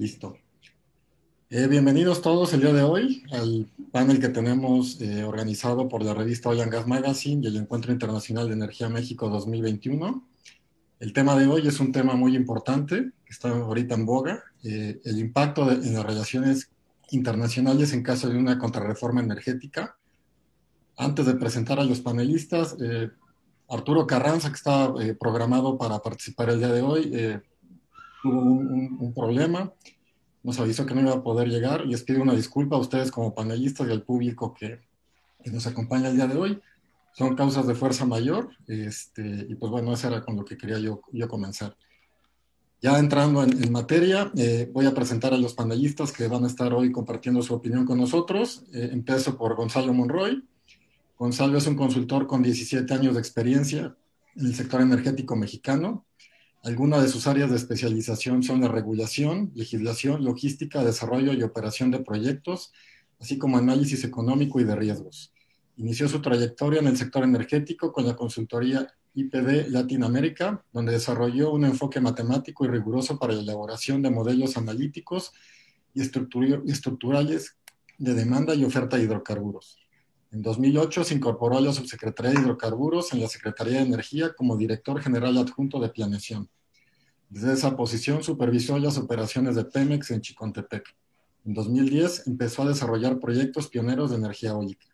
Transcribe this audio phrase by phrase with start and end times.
[0.00, 0.38] Listo.
[1.50, 6.14] Eh, bienvenidos todos el día de hoy al panel que tenemos eh, organizado por la
[6.14, 10.26] revista Oil and Gas Magazine y el Encuentro Internacional de Energía México 2021.
[11.00, 15.02] El tema de hoy es un tema muy importante, que está ahorita en boga, eh,
[15.04, 16.70] el impacto en las relaciones
[17.10, 19.98] internacionales en caso de una contrarreforma energética.
[20.96, 22.74] Antes de presentar a los panelistas,
[23.68, 27.42] Arturo Carranza, que estaba programado para participar el día de hoy,
[28.22, 29.72] tuvo un, problema
[30.42, 33.10] nos avisó que no iba a poder llegar y les pido una disculpa a ustedes
[33.10, 34.80] como panelistas y al público que,
[35.46, 36.60] nos acompaña el día de hoy.
[37.12, 40.78] Son causas de fuerza mayor este, y pues bueno, eso era con lo que quería
[40.78, 41.76] yo, yo comenzar.
[42.82, 46.72] Ya entrando en, materia, eh, voy a presentar a los panelistas que van a estar
[46.72, 48.64] hoy compartiendo su opinión con nosotros.
[48.72, 50.42] Eh, empiezo por Gonzalo Monroy.
[51.18, 53.94] Gonzalo es un consultor con 17 años de experiencia
[54.36, 56.06] en el sector energético mexicano.
[56.62, 62.00] Algunas de sus áreas de especialización son la regulación, legislación, logística, desarrollo y operación de
[62.00, 62.70] proyectos,
[63.18, 65.32] así como análisis económico y de riesgos.
[65.78, 71.64] Inició su trayectoria en el sector energético con la consultoría IPD Latinoamérica, donde desarrolló un
[71.64, 75.32] enfoque matemático y riguroso para la elaboración de modelos analíticos
[75.94, 77.56] y estructurales
[77.96, 79.79] de demanda y oferta de hidrocarburos.
[80.32, 84.56] En 2008 se incorporó a la Subsecretaría de Hidrocarburos en la Secretaría de Energía como
[84.56, 86.48] director general adjunto de planeación.
[87.28, 90.84] Desde esa posición supervisó las operaciones de Pemex en Chicontepec.
[91.44, 94.86] En 2010 empezó a desarrollar proyectos pioneros de energía eólica.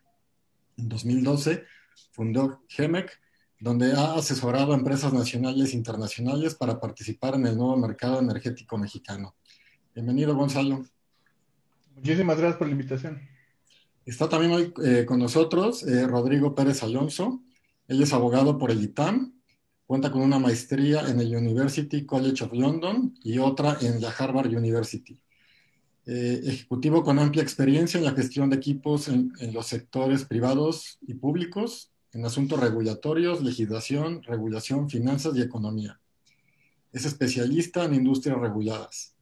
[0.75, 1.63] En 2012
[2.11, 3.11] fundó GEMEC,
[3.59, 8.77] donde ha asesorado a empresas nacionales e internacionales para participar en el nuevo mercado energético
[8.77, 9.35] mexicano.
[9.93, 10.83] Bienvenido, Gonzalo.
[11.95, 13.36] Muchísimas gracias por la invitación.
[14.07, 17.43] Está también hoy eh, con nosotros eh, Rodrigo Pérez Alonso.
[17.89, 19.33] Él es abogado por el ITAM,
[19.85, 24.47] cuenta con una maestría en el University College of London y otra en la Harvard
[24.47, 25.19] University.
[26.05, 30.99] Eh, ejecutivo con amplia experiencia en la gestión de equipos en, en, los sectores privados
[31.01, 35.99] y públicos, en asuntos regulatorios, legislación, regulación, finanzas y economía.
[36.93, 39.15] Es especialista en industrias reguladas.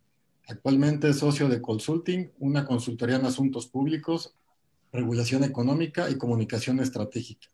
[0.47, 4.35] Actualmente es socio de Consulting, una consultoría en asuntos públicos
[4.95, 7.47] regulación económica y comunicación estratégica.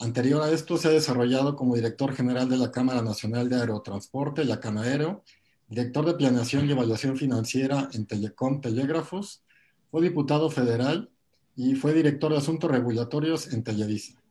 [0.00, 4.44] Anterior a esto se ha desarrollado como director general de la Cámara Nacional de Aerotransporte,
[4.44, 5.24] la Canaero,
[5.68, 9.42] director de Planeación y Evaluación Financiera en Telecom Telégrafos,
[9.90, 11.10] fue diputado federal
[11.56, 14.22] y fue director de Asuntos Regulatorios en Televisa.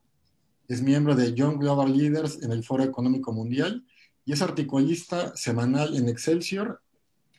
[0.67, 3.85] Es miembro de Young Global Leaders en el Foro Económico Mundial
[4.25, 6.81] y es articulista semanal en Excelsior,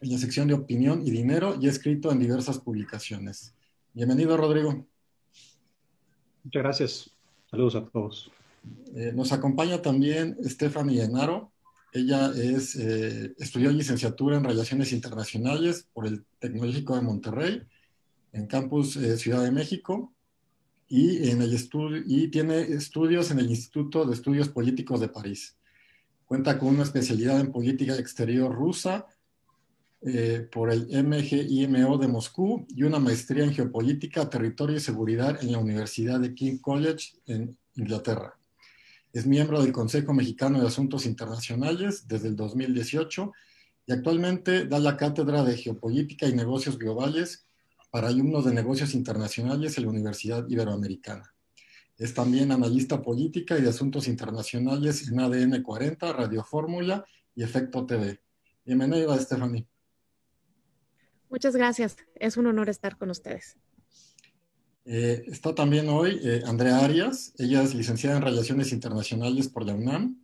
[0.00, 3.54] en la sección de opinión y dinero y ha escrito en diversas publicaciones.
[3.98, 4.86] Bienvenido, Rodrigo.
[6.44, 7.10] Muchas gracias.
[7.50, 8.30] Saludos a todos.
[8.94, 11.50] Eh, nos acompaña también Stephanie Enaro.
[11.92, 17.62] Ella es, eh, estudió licenciatura en Relaciones Internacionales por el Tecnológico de Monterrey,
[18.30, 20.14] en Campus eh, Ciudad de México,
[20.86, 21.58] y, en el
[22.06, 25.58] y tiene estudios en el Instituto de Estudios Políticos de París.
[26.24, 29.06] Cuenta con una especialidad en política exterior rusa
[30.00, 35.50] eh, por el MGIMO de Moscú y una maestría en geopolítica, territorio y seguridad en
[35.50, 38.38] la Universidad de King College en Inglaterra.
[39.12, 43.32] Es miembro del Consejo Mexicano de Asuntos Internacionales desde el 2018
[43.86, 47.46] y actualmente da la cátedra de Geopolítica y Negocios Globales
[47.90, 51.34] para alumnos de negocios internacionales en la Universidad Iberoamericana.
[51.96, 57.04] Es también analista política y de asuntos internacionales en ADN 40, Radio Fórmula
[57.34, 58.20] y Efecto TV.
[58.64, 59.66] Bienvenida, Stephanie.
[61.30, 61.96] Muchas gracias.
[62.14, 63.56] Es un honor estar con ustedes.
[64.84, 67.34] Eh, está también hoy eh, Andrea Arias.
[67.38, 70.16] Ella es licenciada en Relaciones Internacionales por la UNAM.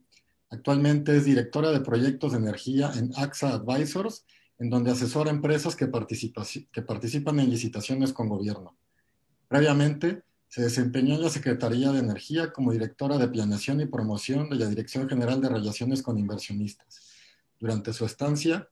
[0.48, 4.24] Actualmente es directora de proyectos de energía en AXA Advisors,
[4.58, 5.90] en donde asesora empresas que,
[6.72, 8.76] que participan en licitaciones con gobierno.
[9.48, 14.56] Previamente, se desempeñó en la Secretaría de Energía como directora de Planeación y Promoción de
[14.56, 17.10] la Dirección General de Relaciones con Inversionistas.
[17.58, 18.68] Durante su estancia,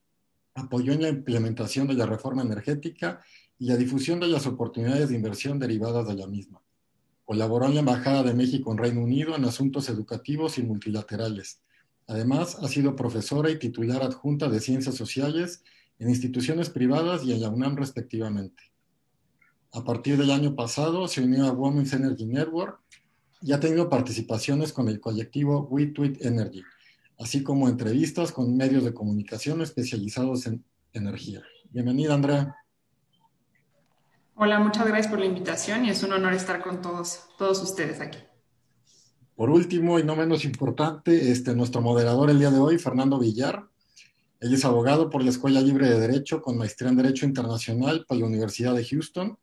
[0.54, 3.20] apoyó en la implementación de la reforma energética
[3.58, 6.60] y la difusión de las oportunidades de inversión derivadas de la misma.
[7.24, 11.62] Colaboró en la Embajada de México en Reino Unido en asuntos educativos y multilaterales.
[12.06, 15.62] Además, ha sido profesora y titular adjunta de Ciencias Sociales
[15.98, 18.72] en instituciones privadas y en la UNAM respectivamente.
[19.72, 22.80] A partir del año pasado se unió a Women's Energy Network
[23.40, 26.62] y ha tenido participaciones con el colectivo We Tweet Energy,
[27.18, 31.42] así como entrevistas con medios de comunicación especializados en energía.
[31.70, 32.56] Bienvenida, Andrea.
[34.34, 38.00] Hola, muchas gracias por la invitación y es un honor estar con todos, todos ustedes
[38.00, 38.18] aquí.
[39.36, 43.66] Por último y no menos importante, este, nuestro moderador el día de hoy, Fernando Villar.
[44.40, 48.16] Él es abogado por la Escuela Libre de Derecho con maestría en Derecho Internacional por
[48.16, 49.38] la Universidad de Houston.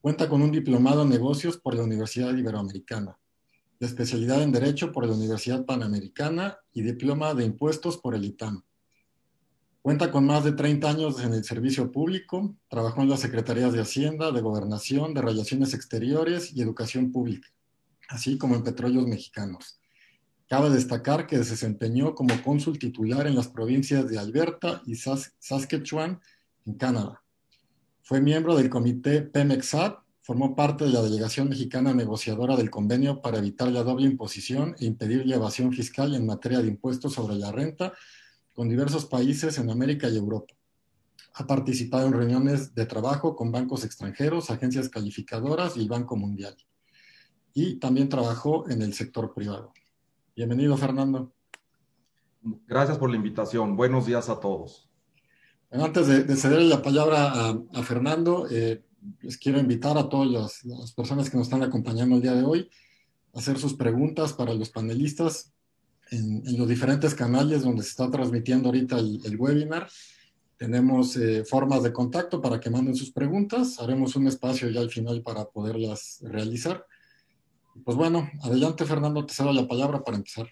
[0.00, 3.18] Cuenta con un diplomado en negocios por la Universidad Iberoamericana,
[3.78, 8.62] la especialidad en Derecho por la Universidad Panamericana y diploma de impuestos por el ITAM.
[9.82, 13.82] Cuenta con más de 30 años en el servicio público, trabajó en las Secretarías de
[13.82, 17.48] Hacienda, de Gobernación, de Relaciones Exteriores y Educación Pública,
[18.08, 19.78] así como en Petróleos Mexicanos.
[20.48, 26.20] Cabe destacar que se desempeñó como cónsul titular en las provincias de Alberta y Saskatchewan,
[26.66, 27.22] en Canadá.
[28.02, 33.36] Fue miembro del comité PEMEXAT, formó parte de la delegación mexicana negociadora del convenio para
[33.36, 37.52] evitar la doble imposición e impedir la evasión fiscal en materia de impuestos sobre la
[37.52, 37.92] renta
[38.54, 40.54] con diversos países en América y Europa.
[41.34, 46.56] Ha participado en reuniones de trabajo con bancos extranjeros, agencias calificadoras y el Banco Mundial.
[47.52, 49.74] Y también trabajó en el sector privado.
[50.34, 51.34] Bienvenido, Fernando.
[52.66, 53.76] Gracias por la invitación.
[53.76, 54.88] Buenos días a todos.
[55.70, 58.82] Antes de, ceder la palabra a, Fernando, eh,
[59.20, 62.70] les quiero invitar a todas las, personas que nos están acompañando el día de hoy
[63.34, 65.52] a hacer sus preguntas para los panelistas
[66.10, 69.88] en, los diferentes canales donde se está transmitiendo ahorita el, webinar.
[70.56, 73.80] Tenemos eh, formas de contacto para que manden sus preguntas.
[73.80, 76.86] Haremos un espacio ya al final para poderlas realizar.
[77.84, 80.46] Pues bueno, adelante Fernando, te cedo la palabra para empezar.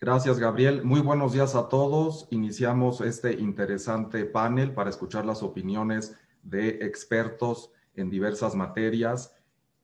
[0.00, 0.84] Gracias, Gabriel.
[0.84, 2.28] Muy buenos días a todos.
[2.30, 9.34] Iniciamos este interesante panel para escuchar las opiniones de expertos en diversas materias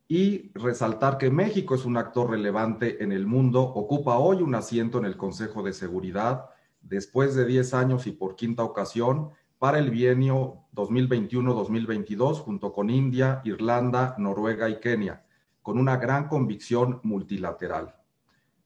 [0.06, 4.98] y resaltar que México es un actor relevante en el mundo, ocupa hoy un asiento
[4.98, 6.50] en el Consejo de Seguridad
[6.82, 13.40] después de 10 años y por quinta ocasión para el bienio 2021-2022 junto con India,
[13.44, 15.24] Irlanda, Noruega y Kenia
[15.62, 17.94] con una gran convicción multilateral.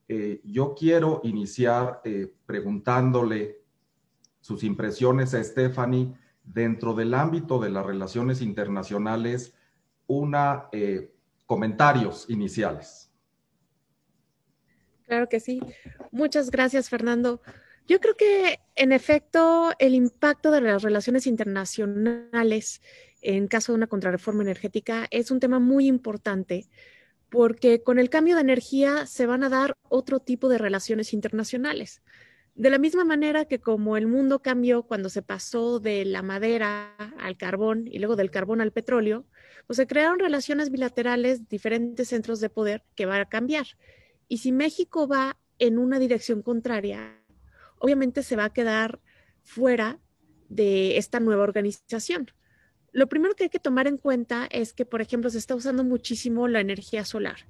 [0.09, 3.61] Eh, yo quiero iniciar eh, preguntándole
[4.41, 6.13] sus impresiones a Stephanie
[6.53, 9.55] dentro del ámbito de las relaciones internacionales,
[10.07, 11.13] una eh,
[11.47, 13.11] comentarios iniciales.
[15.07, 15.61] Claro que sí.
[16.11, 17.41] Muchas gracias, Fernando.
[17.87, 22.83] Yo creo que, en efecto, el impacto de las relaciones internacionales
[23.21, 26.69] en caso de una contrarreforma energética es un tema muy importante
[27.31, 32.03] porque con el cambio de energía se van a dar otro tipo de relaciones internacionales.
[32.59, 36.93] De la misma manera que como el mundo cambió cuando se pasó de la madera
[37.21, 39.25] al carbón y luego del carbón al petróleo,
[39.69, 43.65] pues se crearon relaciones bilaterales, diferentes centros de poder que van a cambiar.
[44.27, 47.23] Y si México va en una dirección contraria,
[47.79, 48.99] obviamente se va a quedar
[49.45, 50.01] fuera
[50.49, 52.33] de esta nueva organización.
[52.91, 55.85] Lo primero que hay que tomar en cuenta es que, por ejemplo, se está usando
[55.85, 57.47] muchísimo la energía solar.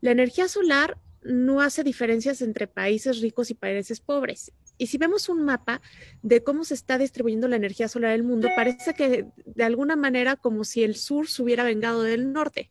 [0.00, 4.52] La energía solar no hace diferencias entre países ricos y países pobres.
[4.78, 5.80] Y si vemos un mapa
[6.22, 9.96] de cómo se está distribuyendo la energía solar en el mundo, parece que de alguna
[9.96, 12.68] manera como si el sur se hubiera vengado del norte.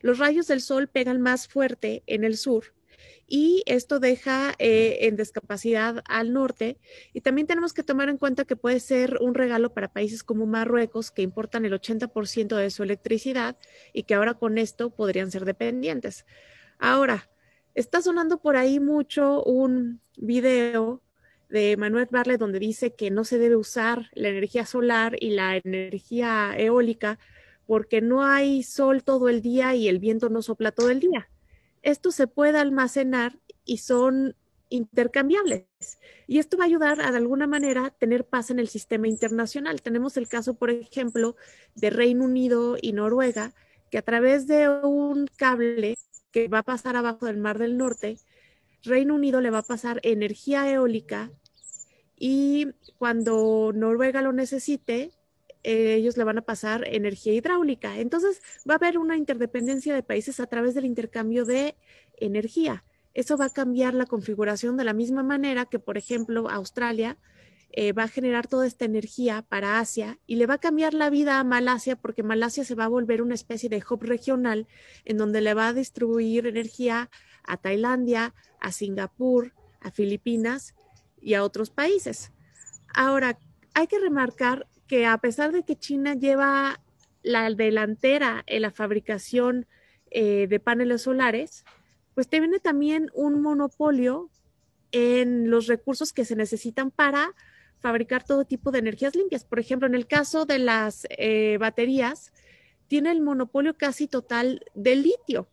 [0.00, 2.74] Los rayos del sol pegan más fuerte en el sur
[3.26, 6.78] y esto deja eh, en discapacidad al norte.
[7.12, 10.46] Y también tenemos que tomar en cuenta que puede ser un regalo para países como
[10.46, 13.56] Marruecos, que importan el 80% de su electricidad
[13.92, 16.26] y que ahora con esto podrían ser dependientes.
[16.78, 17.30] Ahora,
[17.74, 21.02] está sonando por ahí mucho un video
[21.48, 25.56] de Manuel Barle donde dice que no se debe usar la energía solar y la
[25.56, 27.18] energía eólica
[27.66, 31.28] porque no hay sol todo el día y el viento no sopla todo el día
[31.84, 34.34] esto se puede almacenar y son
[34.70, 35.66] intercambiables.
[36.26, 39.82] Y esto va a ayudar a, de alguna manera, tener paz en el sistema internacional.
[39.82, 41.36] Tenemos el caso, por ejemplo,
[41.74, 43.54] de Reino Unido y Noruega,
[43.90, 45.94] que a través de un cable
[46.34, 48.18] que va a pasar abajo del Mar del Norte,
[48.82, 51.30] Reino Unido le va a pasar energía eólica
[52.16, 55.12] y cuando Noruega lo necesite,
[55.62, 57.98] eh, ellos le van a pasar energía hidráulica.
[58.00, 61.76] Entonces va a haber una interdependencia de países a través del intercambio de
[62.16, 62.84] energía.
[63.14, 67.16] Eso va a cambiar la configuración de la misma manera que, por ejemplo, Australia
[67.76, 71.10] eh, va a generar toda esta energía para Asia y le va a cambiar la
[71.10, 74.68] vida a Malasia porque Malasia se va a volver una especie de hub regional
[75.04, 77.10] en donde le va a distribuir energía
[77.42, 80.76] a Tailandia, a Singapur, a Filipinas
[81.20, 82.30] y a otros países.
[82.94, 83.40] Ahora,
[83.74, 86.80] hay que remarcar que a pesar de que China lleva
[87.24, 89.66] la delantera en la fabricación
[90.12, 91.64] eh, de paneles solares,
[92.14, 94.30] pues tiene también un monopolio
[94.92, 97.34] en los recursos que se necesitan para
[97.84, 99.44] fabricar todo tipo de energías limpias.
[99.44, 102.32] Por ejemplo, en el caso de las eh, baterías,
[102.86, 105.48] tiene el monopolio casi total del litio.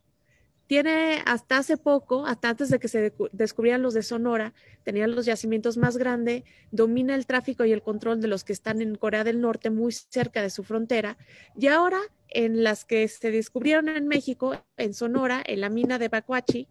[0.68, 4.54] tiene hasta hace poco, hasta antes de que se descubrieran los de Sonora,
[4.86, 8.82] tenía los yacimientos más grandes, domina el tráfico y el control de los que están
[8.82, 11.18] en Corea del Norte, muy cerca de su frontera,
[11.60, 16.08] y ahora en las que se descubrieron en México, en Sonora, en la mina de
[16.08, 16.70] Bacuachi,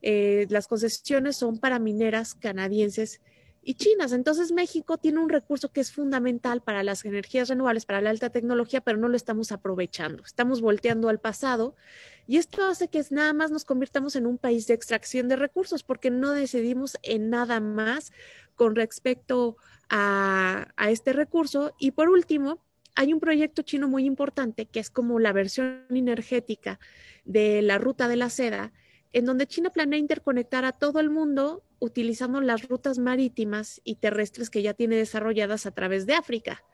[0.00, 3.20] eh, las concesiones son para mineras canadienses
[3.62, 4.12] y chinas.
[4.12, 8.30] Entonces México tiene un recurso que es fundamental para las energías renovables, para la alta
[8.30, 10.22] tecnología, pero no lo estamos aprovechando.
[10.24, 11.74] Estamos volteando al pasado
[12.26, 15.82] y esto hace que nada más nos convirtamos en un país de extracción de recursos
[15.82, 18.12] porque no decidimos en nada más
[18.54, 19.56] con respecto
[19.88, 21.74] a, a este recurso.
[21.78, 22.60] Y por último,
[22.94, 26.80] hay un proyecto chino muy importante que es como la versión energética
[27.24, 28.72] de la ruta de la seda
[29.12, 34.50] en donde China planea interconectar a todo el mundo utilizando las rutas marítimas y terrestres
[34.50, 36.64] que ya tiene desarrolladas a través de África.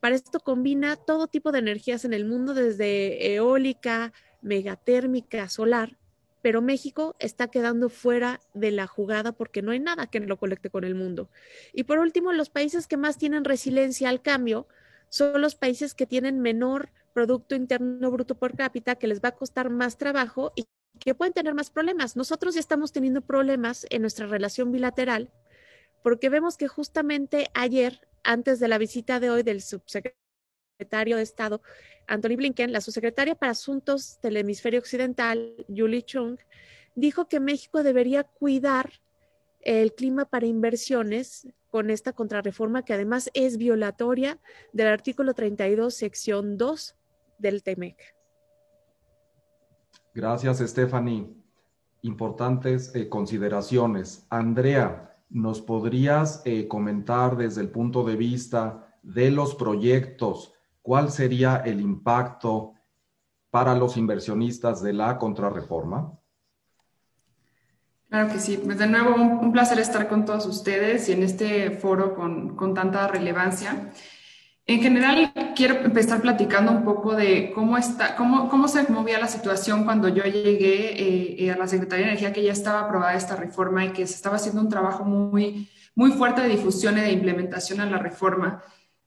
[0.00, 5.98] Para esto combina todo tipo de energías en el mundo, desde eólica, megatérmica, solar,
[6.42, 10.70] pero México está quedando fuera de la jugada porque no hay nada que lo colecte
[10.70, 11.28] con el mundo.
[11.74, 14.66] Y por último, los países que más tienen resiliencia al cambio
[15.10, 19.36] son los países que tienen menor Producto Interno Bruto por cápita, que les va a
[19.36, 20.64] costar más trabajo y
[21.00, 22.14] que pueden tener más problemas.
[22.14, 25.32] Nosotros ya estamos teniendo problemas en nuestra relación bilateral
[26.02, 31.62] porque vemos que justamente ayer, antes de la visita de hoy del subsecretario de Estado,
[32.06, 36.38] Anthony Blinken, la subsecretaria para Asuntos del Hemisferio Occidental, Julie Chung,
[36.94, 38.90] dijo que México debería cuidar
[39.60, 44.38] el clima para inversiones con esta contrarreforma que además es violatoria
[44.72, 46.96] del artículo 32, sección 2
[47.38, 48.19] del TEMEC.
[50.14, 51.32] Gracias, Stephanie.
[52.02, 54.26] Importantes eh, consideraciones.
[54.30, 60.52] Andrea, ¿nos podrías eh, comentar desde el punto de vista de los proyectos
[60.82, 62.74] cuál sería el impacto
[63.50, 66.18] para los inversionistas de la contrarreforma?
[68.08, 68.60] Claro que sí.
[68.62, 72.74] Pues de nuevo, un, placer estar con todos ustedes y en este foro con, con
[72.74, 73.92] tanta relevancia.
[74.70, 79.26] En general, quiero empezar platicando un poco de cómo, está, cómo, cómo se movía la
[79.26, 83.14] situación cuando yo llegué eh, eh, a la Secretaría de Energía, que ya estaba aprobada
[83.14, 87.00] esta reforma y que se estaba haciendo un trabajo muy, muy fuerte de difusión y
[87.00, 88.62] de implementación a la reforma.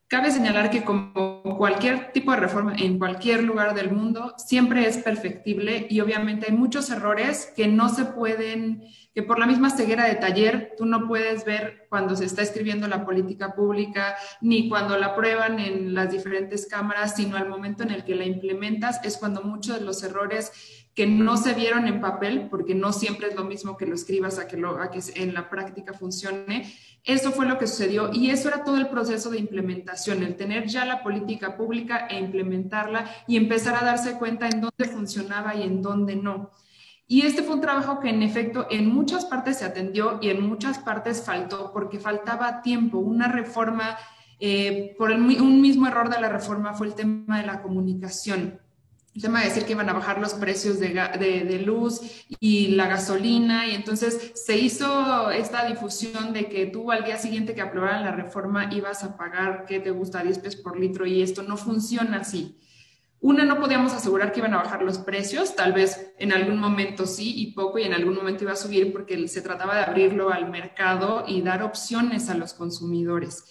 [0.10, 4.98] Cabe señalar que como cualquier tipo de reforma en cualquier lugar del mundo, siempre es
[4.98, 10.08] perfectible y obviamente hay muchos errores que no se pueden, que por la misma ceguera
[10.08, 14.98] de taller tú no puedes ver cuando se está escribiendo la política pública ni cuando
[14.98, 19.18] la prueban en las diferentes cámaras, sino al momento en el que la implementas es
[19.18, 20.52] cuando muchos de los errores
[20.96, 24.38] que no se vieron en papel, porque no siempre es lo mismo que lo escribas
[24.38, 26.72] a que, lo, a que en la práctica funcione,
[27.04, 30.68] eso fue lo que sucedió y eso era todo el proceso de implementación, el tener
[30.68, 35.64] ya la política pública e implementarla y empezar a darse cuenta en dónde funcionaba y
[35.64, 36.52] en dónde no.
[37.08, 40.42] Y este fue un trabajo que en efecto en muchas partes se atendió y en
[40.48, 42.98] muchas partes faltó porque faltaba tiempo.
[42.98, 43.98] Una reforma,
[44.40, 48.60] eh, por un mismo error de la reforma fue el tema de la comunicación
[49.16, 52.88] el tema de decir que iban a bajar los precios de, de, luz y la
[52.88, 58.04] gasolina, y entonces se hizo esta difusión de que tú al día siguiente que aprobaran
[58.04, 61.58] la reforma ibas a pagar, ¿qué te gusta?, 10 pesos por litro, y esto no
[61.58, 62.58] funciona así.
[63.24, 67.06] Una, no podíamos asegurar que iban a bajar los precios, tal vez en algún momento
[67.06, 70.30] sí y poco, y en algún momento iba a subir porque se trataba de abrirlo
[70.30, 73.46] al mercado y dar opciones a los consumidores.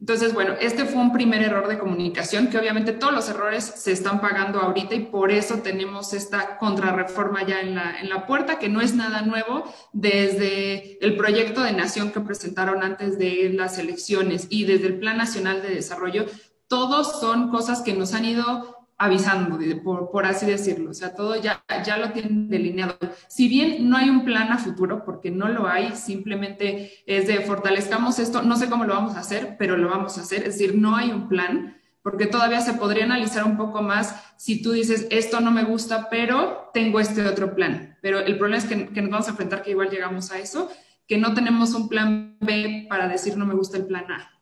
[0.00, 3.92] Entonces, bueno, este fue un primer error de comunicación que obviamente todos los errores se
[3.92, 8.58] están pagando ahorita y por eso tenemos esta contrarreforma ya en la, en la puerta,
[8.58, 9.62] que no es nada nuevo
[9.92, 15.16] desde el proyecto de nación que presentaron antes de las elecciones y desde el Plan
[15.16, 16.26] Nacional de Desarrollo.
[16.66, 20.90] Todos son cosas que nos han ido avisando, por, así decirlo.
[20.90, 22.96] O sea, todo ya, ya lo tienen delineado.
[23.26, 27.40] Si bien no hay un plan a futuro, porque no lo hay, simplemente es de
[27.40, 30.46] fortalezcamos esto, no sé cómo lo vamos a hacer, pero lo vamos a hacer.
[30.46, 34.62] Es decir, no hay un plan, porque todavía se podría analizar un poco más si
[34.62, 37.98] tú dices, esto no me gusta, pero tengo este otro plan.
[38.02, 40.70] Pero el problema es que, que nos vamos a enfrentar que igual llegamos a eso,
[41.08, 44.41] que no tenemos un plan B para decir no me gusta el plan A.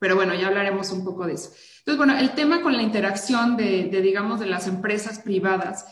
[0.00, 1.52] Pero bueno, ya hablaremos un poco de eso.
[1.80, 5.86] Entonces, bueno, el tema con la interacción de, digamos, de las empresas privadas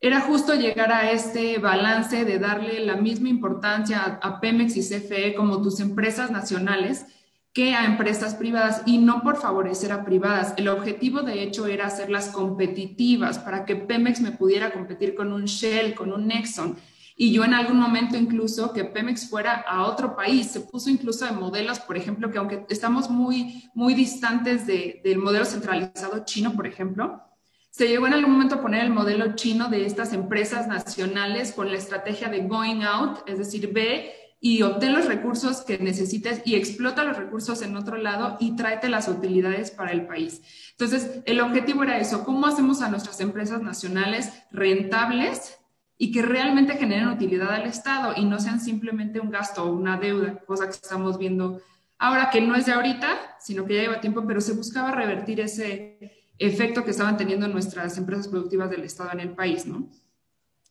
[0.00, 5.34] era justo llegar a este balance de darle la misma importancia a, Pemex y CFE
[5.36, 7.06] como tus empresas nacionales
[7.52, 10.54] que a empresas privadas y no por favorecer a privadas.
[10.56, 15.44] El objetivo de hecho era hacerlas competitivas para que Pemex me pudiera competir con un
[15.44, 16.76] Shell, con un Nexon
[17.22, 21.24] y yo en algún momento incluso que Pemex fuera a otro país, se puso incluso
[21.24, 26.66] de modelos, por ejemplo, que aunque estamos muy, muy distantes del modelo centralizado chino, por
[26.66, 27.22] ejemplo,
[27.70, 31.70] Se llegó en algún momento a poner el modelo chino de estas empresas nacionales con
[31.70, 36.56] la estrategia de going out, es decir, ve y obtén los recursos que necesites y
[36.56, 40.42] explota los recursos en otro lado y tráete las utilidades para el país.
[40.72, 45.61] Entonces, el objetivo era eso, ¿cómo hacemos a nuestras empresas nacionales rentables
[46.02, 49.96] y que realmente generen utilidad al Estado y no sean simplemente un gasto o una
[49.96, 51.62] deuda, cosa que estamos viendo
[51.96, 55.38] ahora que no es de ahorita, sino que ya lleva tiempo, pero se buscaba revertir
[55.38, 59.90] ese efecto que estaban teniendo nuestras empresas productivas del Estado en el país, ¿no?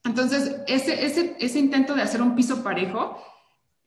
[0.04, 3.18] Entonces, ese, ese, ese intento de hacer un piso parejo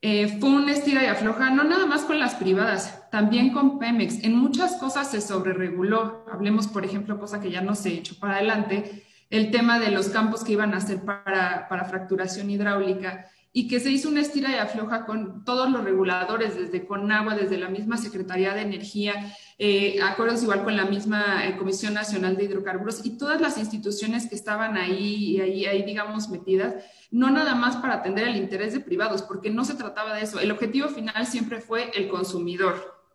[0.01, 4.23] eh, fue un estira y afloja, no nada más con las privadas, también con Pemex.
[4.23, 6.25] En muchas cosas se sobrereguló.
[6.31, 9.03] Hablemos, por ejemplo, cosa que ya no se echó para adelante,
[9.35, 13.27] el tema de los campos que iban a hacer para, para fracturación hidráulica
[13.57, 17.57] y que se hizo una estira y afloja con todos los reguladores, desde Conagua, desde
[17.57, 22.43] la misma Secretaría de Energía, eh, acuerdos igual con la misma eh, Comisión Nacional de
[22.43, 26.75] Hidrocarburos y todas las instituciones que estaban ahí, ahí, ahí, digamos, metidas,
[27.11, 30.41] no nada más para atender el interés de privados, porque no se trataba de eso.
[30.41, 33.05] El objetivo final siempre fue el consumidor.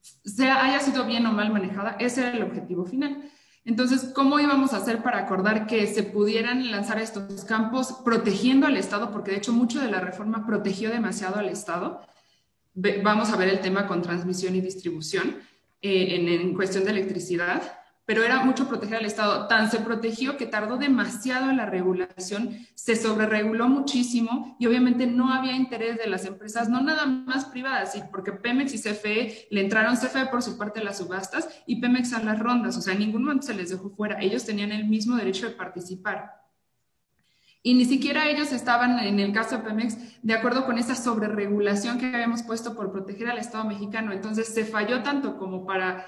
[0.00, 3.30] Sea haya sido bien o mal manejada, ese era el objetivo final.
[3.64, 8.76] Entonces, ¿cómo íbamos a hacer para acordar que se pudieran lanzar estos campos protegiendo al
[8.76, 9.12] Estado?
[9.12, 12.00] Porque de hecho mucho de la reforma protegió demasiado al Estado.
[12.74, 15.36] Vamos a ver el tema con transmisión y distribución
[15.80, 19.46] eh, en, en cuestión de electricidad pero era mucho proteger al Estado.
[19.46, 25.56] Tan se protegió que tardó demasiado la regulación, se sobrereguló muchísimo y obviamente no había
[25.56, 30.26] interés de las empresas, no nada más privadas, porque Pemex y CFE le entraron CFE
[30.26, 33.24] por su parte a las subastas y Pemex a las rondas, o sea, en ningún
[33.24, 36.42] momento se les dejó fuera, ellos tenían el mismo derecho de participar.
[37.64, 41.96] Y ni siquiera ellos estaban, en el caso de Pemex, de acuerdo con esa sobreregulación
[41.96, 44.12] que habíamos puesto por proteger al Estado mexicano.
[44.12, 46.04] Entonces se falló tanto como para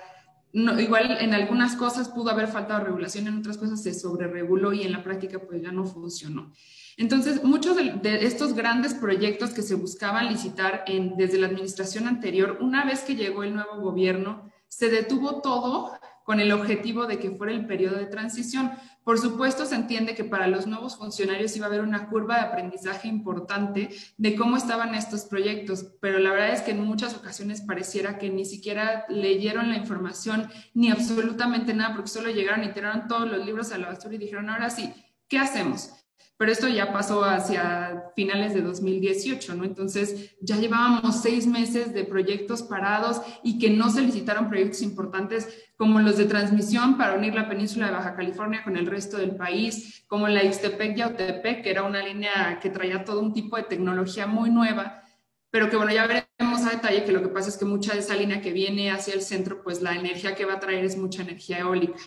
[0.55, 4.93] igual en algunas cosas pudo haber faltado regulación, en otras cosas se sobrereguló y en
[4.93, 6.53] la práctica pues ya no funcionó.
[6.97, 12.59] Entonces, muchos de, estos grandes proyectos que se buscaban licitar en, desde la administración anterior,
[12.61, 17.33] una vez que llegó el nuevo gobierno, se detuvo todo con el objetivo de que
[17.33, 18.73] fuera el periodo de transición.
[19.05, 22.41] Por supuesto, se entiende que para los nuevos funcionarios iba a haber una curva de
[22.43, 27.61] aprendizaje importante de cómo estaban estos proyectos, pero la verdad es que en muchas ocasiones
[27.61, 33.07] pareciera que ni siquiera leyeron la información ni absolutamente nada, porque solo llegaron y tiraron
[33.07, 34.93] todos los libros a la basura y dijeron, ahora sí,
[35.29, 36.04] ¿qué hacemos?
[36.37, 39.65] Pero esto ya pasó hacia finales de 2018, ¿no?
[39.65, 45.49] Entonces ya llevábamos seis meses de proyectos parados y que no se licitaron proyectos importantes
[45.77, 49.37] como los de transmisión para unir la península de Baja California con el resto del
[49.37, 53.65] país, como la Ixtepec Yautepec, que era una línea que traía todo un tipo de
[53.65, 55.03] tecnología muy nueva,
[55.51, 58.01] pero que bueno, ya veremos a detalle que lo que pasa es que mucha de
[58.01, 60.97] esa línea que viene hacia el centro, pues la energía que va a traer es
[60.97, 62.01] mucha energía eólica.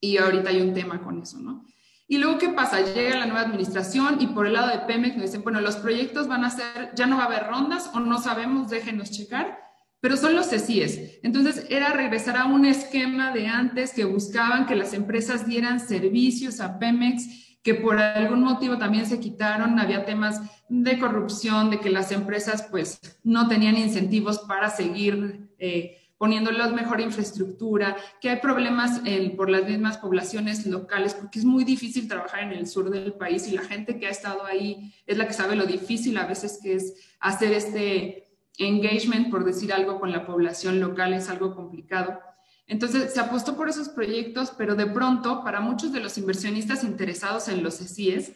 [0.00, 1.64] Y ahorita hay un tema con eso, ¿no?
[2.10, 2.80] Y luego, ¿qué pasa?
[2.80, 6.26] Llega la nueva administración y por el lado de Pemex nos dicen, bueno, los proyectos
[6.26, 9.60] van a ser, ya no va a haber rondas o no sabemos, déjenos checar,
[10.00, 11.20] pero son los CECIES.
[11.22, 16.58] Entonces, era regresar a un esquema de antes que buscaban que las empresas dieran servicios
[16.60, 21.90] a Pemex, que por algún motivo también se quitaron, había temas de corrupción, de que
[21.90, 25.48] las empresas pues no tenían incentivos para seguir.
[25.60, 29.00] Eh, poniéndolos mejor infraestructura, que hay problemas
[29.38, 33.48] por las mismas poblaciones locales, porque es muy difícil trabajar en el sur del país
[33.48, 36.60] y la gente que ha estado ahí es la que sabe lo difícil a veces
[36.62, 38.28] que es hacer este
[38.58, 42.20] engagement, por decir algo, con la población local, es algo complicado.
[42.66, 47.48] Entonces, se apostó por esos proyectos, pero de pronto, para muchos de los inversionistas interesados
[47.48, 48.32] en los ESIES,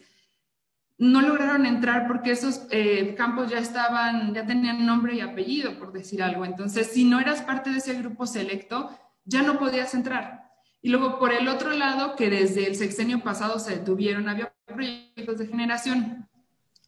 [0.97, 5.91] no lograron entrar porque esos eh, campos ya estaban, ya tenían nombre y apellido, por
[5.91, 6.45] decir algo.
[6.45, 8.89] Entonces, si no eras parte de ese grupo selecto,
[9.25, 10.51] ya no podías entrar.
[10.81, 15.39] Y luego, por el otro lado, que desde el sexenio pasado se detuvieron, había proyectos
[15.39, 16.29] de generación.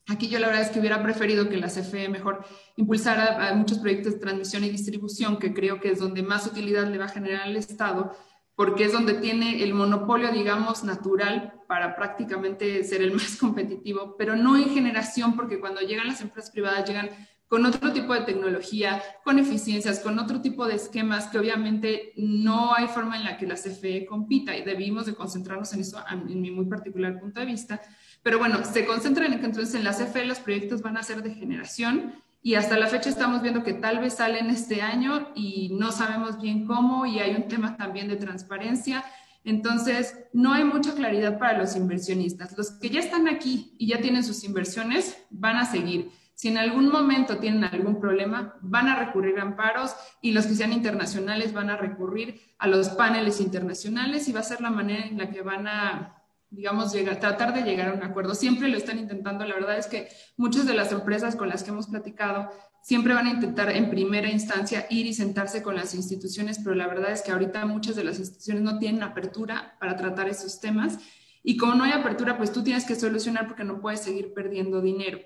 [0.09, 2.45] Aquí yo la verdad es que hubiera preferido que la CFE mejor
[2.77, 6.97] impulsara muchos proyectos de transmisión y distribución, que creo que es donde más utilidad le
[6.97, 8.15] va a generar al Estado,
[8.57, 14.35] porque es donde tiene el monopolio, digamos, natural para prácticamente ser el más competitivo, pero
[14.35, 17.11] no en generación, porque cuando llegan las empresas privadas llegan
[17.47, 22.73] con otro tipo de tecnología, con eficiencias, con otro tipo de esquemas que obviamente no
[22.73, 26.41] hay forma en la que la CFE compita y debimos de concentrarnos en eso en
[26.41, 27.79] mi muy particular punto de vista.
[28.23, 31.21] Pero bueno, se concentran en que entonces en la CFE los proyectos van a ser
[31.21, 35.69] de generación y hasta la fecha estamos viendo que tal vez salen este año y
[35.77, 39.03] no sabemos bien cómo y hay un tema también de transparencia.
[39.43, 42.57] Entonces, no hay mucha claridad para los inversionistas.
[42.57, 46.09] Los que ya están aquí y ya tienen sus inversiones van a seguir.
[46.35, 50.53] Si en algún momento tienen algún problema, van a recurrir a amparos y los que
[50.53, 55.07] sean internacionales van a recurrir a los paneles internacionales y va a ser la manera
[55.07, 56.16] en la que van a,
[56.49, 58.35] digamos, llegar, tratar de llegar a un acuerdo.
[58.35, 59.45] Siempre lo están intentando.
[59.45, 60.07] La verdad es que
[60.37, 62.49] muchas de las empresas con las que hemos platicado
[62.81, 66.87] siempre van a intentar en primera instancia ir y sentarse con las instituciones, pero la
[66.87, 70.97] verdad es que ahorita muchas de las instituciones no tienen apertura para tratar esos temas.
[71.43, 74.81] Y como no hay apertura, pues tú tienes que solucionar porque no puedes seguir perdiendo
[74.81, 75.19] dinero.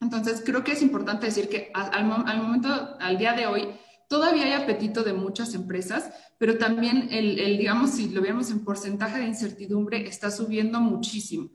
[0.00, 3.68] Entonces, creo que es importante decir que al, momento, al día de hoy,
[4.10, 9.20] todavía hay apetito de muchas empresas, pero también el, digamos, si lo vemos en porcentaje
[9.20, 11.48] de incertidumbre, está subiendo muchísimo.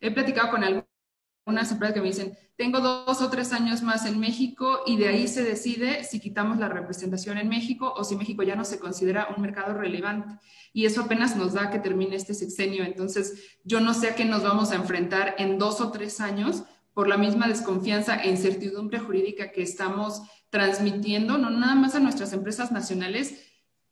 [0.00, 4.18] He platicado con algunas empresas que me dicen, tengo dos o tres años más en
[4.18, 8.42] México y de ahí se decide si quitamos la representación en México o si México
[8.42, 10.34] ya no se considera un mercado relevante.
[10.72, 12.82] Y eso apenas nos da que termine este sexenio.
[12.82, 16.64] Entonces, yo no sé a qué nos vamos a enfrentar en dos o tres años
[16.92, 20.22] por la misma desconfianza e incertidumbre jurídica que estamos
[20.54, 23.42] transmitiendo, no nada más a nuestras empresas nacionales,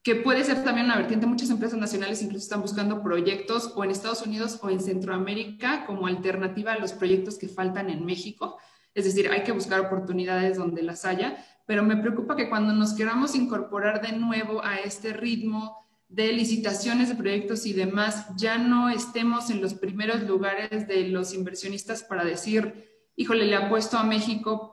[0.05, 1.27] que puede ser también una vertiente.
[1.27, 6.07] Muchas empresas nacionales incluso están buscando proyectos o en Estados Unidos o en Centroamérica como
[6.07, 8.59] alternativa a los proyectos que faltan en México.
[8.95, 12.93] Es decir, hay que buscar oportunidades donde las haya, pero me preocupa que cuando nos
[12.93, 18.89] queramos incorporar de nuevo a este ritmo de licitaciones de proyectos y demás, ya no
[18.89, 24.72] estemos en los primeros lugares de los inversionistas para decir, híjole, le apuesto a México,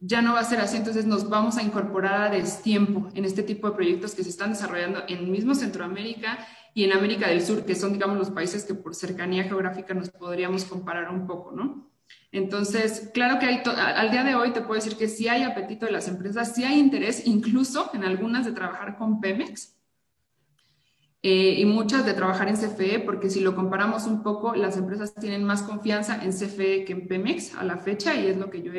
[0.00, 3.42] ya no va a ser así, entonces nos vamos a incorporar a destiempo en este
[3.42, 6.38] tipo de proyectos que se están desarrollando en mismo Centroamérica
[6.74, 10.10] y en América del Sur, que son, digamos, los países que por cercanía geográfica nos
[10.10, 11.90] podríamos comparar un poco, ¿no?
[12.30, 15.86] Entonces, claro que hay al día de hoy te puedo decir que sí hay apetito
[15.86, 19.76] de las empresas, sí hay interés, incluso en algunas de trabajar con Pemex,
[21.22, 25.14] eh, y muchas de trabajar en CFE, porque si lo comparamos un poco, las empresas
[25.14, 28.62] tienen más confianza en CFE que en Pemex a la fecha y es lo que
[28.62, 28.70] yo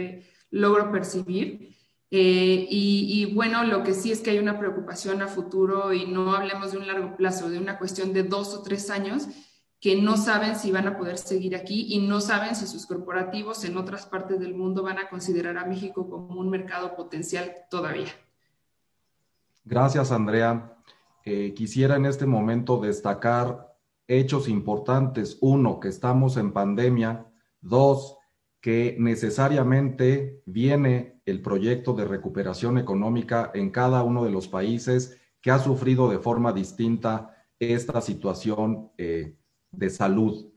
[0.51, 1.75] logro percibir.
[2.09, 6.05] Eh, y, y, bueno, lo que sí es que hay una preocupación a futuro y
[6.05, 9.27] no hablemos de un largo plazo, de una cuestión de dos o tres años
[9.79, 13.63] que no saben si van a poder seguir aquí y no saben si sus corporativos
[13.65, 18.09] en otras partes del mundo van a considerar a México como un mercado potencial todavía.
[19.65, 20.77] Gracias, Andrea
[21.55, 23.75] quisiera en este momento destacar
[24.07, 25.37] hechos importantes.
[25.41, 27.25] Uno, que estamos en pandemia.
[27.59, 28.16] Dos,
[28.61, 35.51] que necesariamente viene el proyecto de recuperación económica en cada uno de los países que
[35.51, 39.35] ha sufrido de forma distinta esta situación eh,
[39.71, 40.51] de salud.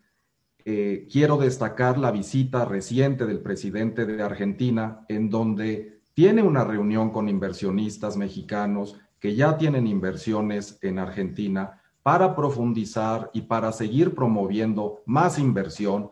[0.64, 7.10] Eh, quiero destacar la visita reciente del presidente de Argentina, en donde tiene una reunión
[7.10, 15.02] con inversionistas mexicanos, que ya tienen inversiones en Argentina para profundizar y para seguir promoviendo
[15.06, 16.10] más inversión,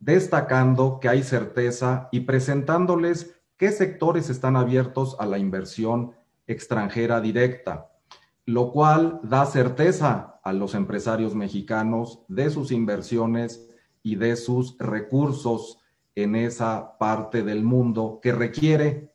[0.00, 6.12] destacando que hay certeza y presentándoles qué sectores están abiertos a la inversión
[6.46, 7.92] extranjera directa,
[8.46, 13.68] lo cual da certeza a los empresarios mexicanos de sus inversiones
[14.02, 15.78] y de sus recursos
[16.14, 19.12] en esa parte del mundo que requiere,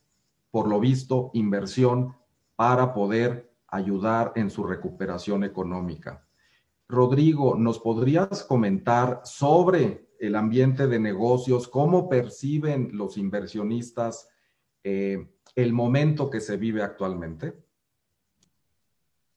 [0.52, 2.16] por lo visto, inversión
[2.56, 6.26] para poder ayudar en su recuperación económica.
[6.88, 14.30] Rodrigo, ¿nos podrías comentar sobre el ambiente de negocios, cómo perciben los inversionistas
[14.84, 17.54] eh, el momento que se vive actualmente?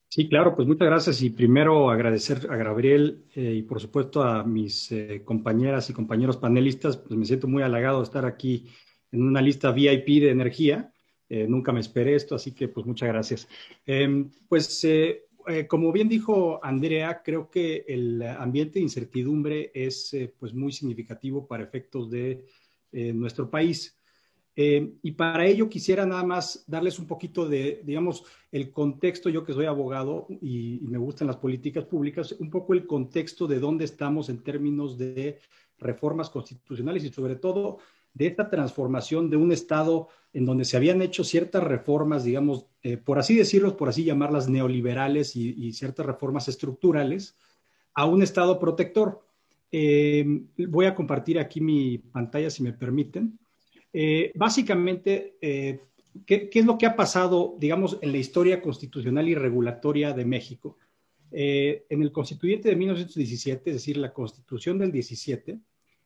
[0.09, 4.43] Sí, claro, pues muchas gracias y primero agradecer a Gabriel eh, y por supuesto a
[4.43, 8.69] mis eh, compañeras y compañeros panelistas, pues me siento muy halagado de estar aquí
[9.13, 10.93] en una lista VIP de energía
[11.31, 13.49] nunca me esperé esto, así que pues muchas gracias.
[13.85, 14.83] Em, pues
[15.49, 20.73] eh, eh, como bien dijo Andrea, creo que el ambiente de incertidumbre es pues muy
[20.73, 22.45] significativo para efectos de
[22.93, 23.95] nuestro país.
[24.57, 29.53] Y para ello quisiera nada más darles un poquito de, digamos, el contexto, yo que
[29.53, 34.29] soy abogado y, me gustan las políticas públicas, un poco el contexto de dónde estamos
[34.31, 35.39] en términos de
[35.79, 37.79] reformas constitucionales y sobre todo
[38.19, 42.97] de esta transformación de un Estado en donde se habían hecho ciertas reformas, digamos, eh,
[42.97, 47.37] por así decirlo, por así llamarlas neoliberales y, ciertas reformas estructurales,
[47.95, 49.25] a un Estado protector.
[49.71, 53.39] Eh, voy a compartir aquí mi pantalla, si me permiten.
[53.93, 55.37] Eh, básicamente,
[56.27, 60.77] ¿qué, es lo que ha pasado, digamos, en la historia constitucional y regulatoria de México?
[61.31, 65.59] en el constituyente de 1917, es decir, la constitución del 17,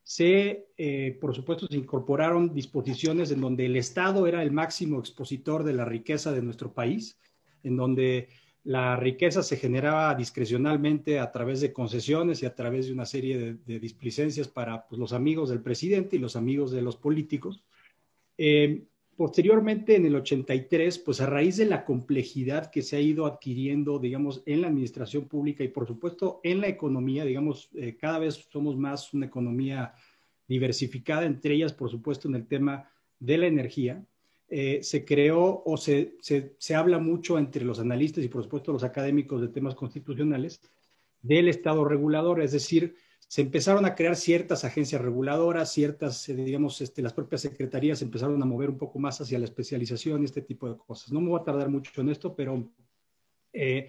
[0.03, 5.65] se, eh, por supuesto, se incorporaron disposiciones en donde el Estado era el máximo expositor
[5.65, 7.19] de la riqueza de nuestro país,
[7.62, 8.29] en donde
[8.65, 13.57] la riqueza se generaba discrecionalmente a través de concesiones y a través de una serie
[13.65, 17.65] de, displicencias para pues, los amigos del presidente y los amigos de los políticos.
[18.38, 18.85] Eh,
[19.16, 23.98] posteriormente, en el 83, pues a raíz de la complejidad que se ha ido adquiriendo,
[23.98, 28.46] digamos, en la administración pública y por supuesto en la economía, digamos, eh, cada vez
[28.51, 29.94] somos más una economía
[30.48, 34.05] diversificada, entre ellas, por supuesto, en el tema de la energía.
[34.48, 38.85] Eh, se creó o se, se, habla mucho entre los analistas y por supuesto los
[38.85, 40.61] académicos de temas constitucionales
[41.22, 42.96] del Estado regulador, es decir,
[43.33, 48.42] se empezaron a crear ciertas agencias reguladoras, ciertas, eh, digamos, este, las propias secretarías empezaron
[48.42, 51.12] a mover un poco más hacia la especialización y este tipo de cosas.
[51.12, 52.71] No me voy a tardar mucho en esto, pero
[53.55, 53.88] eh,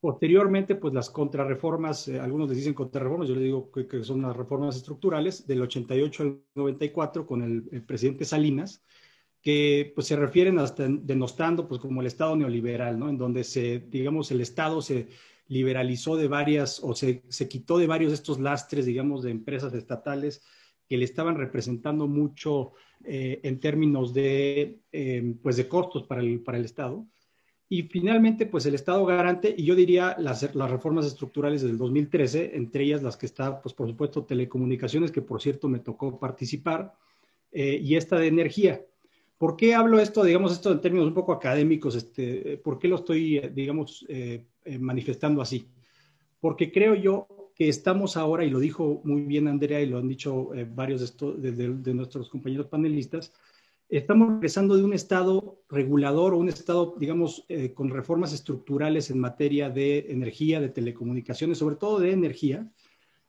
[0.00, 4.76] posteriormente, pues las contrarreformas, algunos les dicen contrarreformas, yo les digo que, son las reformas
[4.76, 8.82] estructurales, del 88 al 94 con el presidente Salinas,
[9.42, 13.10] que pues se refieren hasta denostando pues como el Estado neoliberal, ¿no?
[13.10, 15.08] En donde se, digamos, el Estado se
[15.48, 19.74] liberalizó de varias o se, se quitó de varios de estos lastres, digamos, de empresas
[19.74, 20.42] estatales
[20.88, 22.72] que le estaban representando mucho
[23.04, 27.06] eh, en términos de, eh, pues de costos para el, para el Estado.
[27.70, 32.56] Y finalmente, pues el Estado garante, y yo diría las, las, reformas estructurales del 2013,
[32.56, 36.94] entre ellas las que está, pues por supuesto, telecomunicaciones, que por cierto me tocó participar,
[37.52, 38.82] eh, y esta de energía.
[39.36, 41.94] ¿Por qué hablo esto, digamos, esto en términos un poco académicos?
[41.94, 45.68] Este, ¿Por qué lo estoy, digamos, eh, eh, manifestando así?
[46.40, 50.08] Porque creo yo que estamos ahora, y lo dijo muy bien Andrea y lo han
[50.08, 53.32] dicho eh, varios de, nuestros compañeros panelistas,
[53.88, 59.70] estamos regresando de un Estado regulador o un Estado, digamos, con reformas estructurales en materia
[59.70, 62.70] de energía, de telecomunicaciones, sobre todo de energía,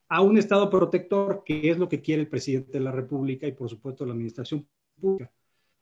[0.10, 3.54] a un Estado protector, que es lo que quiere el presidente de la República y,
[3.54, 4.68] por supuesto, la administración
[5.00, 5.32] pública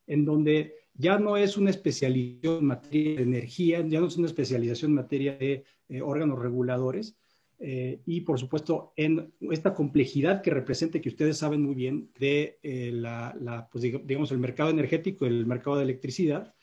[0.07, 4.27] en donde ya no es una especialización en materia de energía, ya no es una
[4.27, 7.17] especialización en materia de eh, órganos reguladores,
[7.59, 12.59] eh, y por supuesto en esta complejidad que representa, que ustedes saben muy bien, de
[12.61, 16.53] eh, la, pues, digamos, el mercado energético, el mercado de electricidad,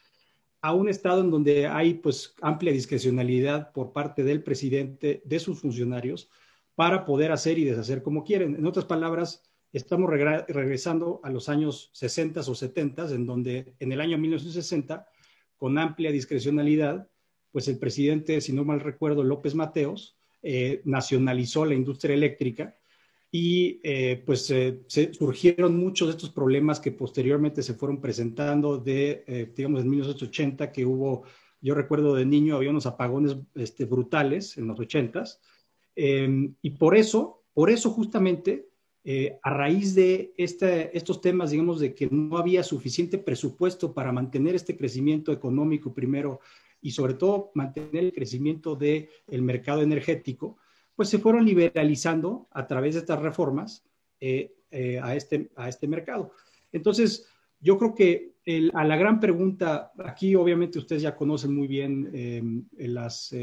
[0.60, 5.60] a un estado en donde hay pues amplia discrecionalidad por parte del presidente, de sus
[5.60, 6.30] funcionarios,
[6.74, 8.54] para poder hacer y deshacer como quieren.
[8.56, 9.42] En otras palabras,
[9.74, 15.06] estamos regresando a los años 60 o 70, en donde en el año 1960,
[15.56, 17.08] con amplia discrecionalidad,
[17.50, 22.76] pues el presidente, si no mal recuerdo, López Mateos, eh, nacionalizó la industria eléctrica
[23.32, 29.52] y eh, pues eh, surgieron muchos de estos problemas que posteriormente se fueron presentando de,
[29.56, 31.24] digamos, en 1980, que hubo,
[31.60, 35.38] yo recuerdo de niño, había unos apagones este, brutales en los 80s,
[35.96, 38.68] y por eso, por eso justamente
[39.06, 44.54] eh, a raíz de estos temas, digamos, de que no había suficiente presupuesto para mantener
[44.54, 46.40] este crecimiento económico primero
[46.80, 49.08] y sobre todo mantener el crecimiento del
[49.42, 50.56] mercado energético,
[50.96, 53.84] pues se fueron liberalizando a través de estas reformas
[54.20, 56.32] eh, eh, a, este, a este mercado.
[56.72, 57.28] Entonces,
[57.60, 58.32] yo creo que
[58.72, 63.34] a la gran pregunta, aquí obviamente ustedes ya conocen muy bien las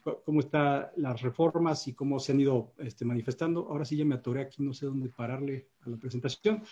[0.00, 3.66] cómo están las reformas y cómo se han ido este, manifestando.
[3.68, 6.62] Ahora sí ya me atoré aquí, no sé dónde pararle a la presentación,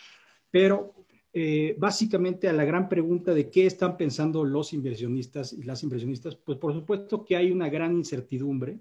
[0.50, 0.94] pero
[1.32, 6.34] eh, básicamente a la gran pregunta de qué están pensando los inversionistas y las inversionistas,
[6.34, 8.80] pues por supuesto que hay una gran incertidumbre,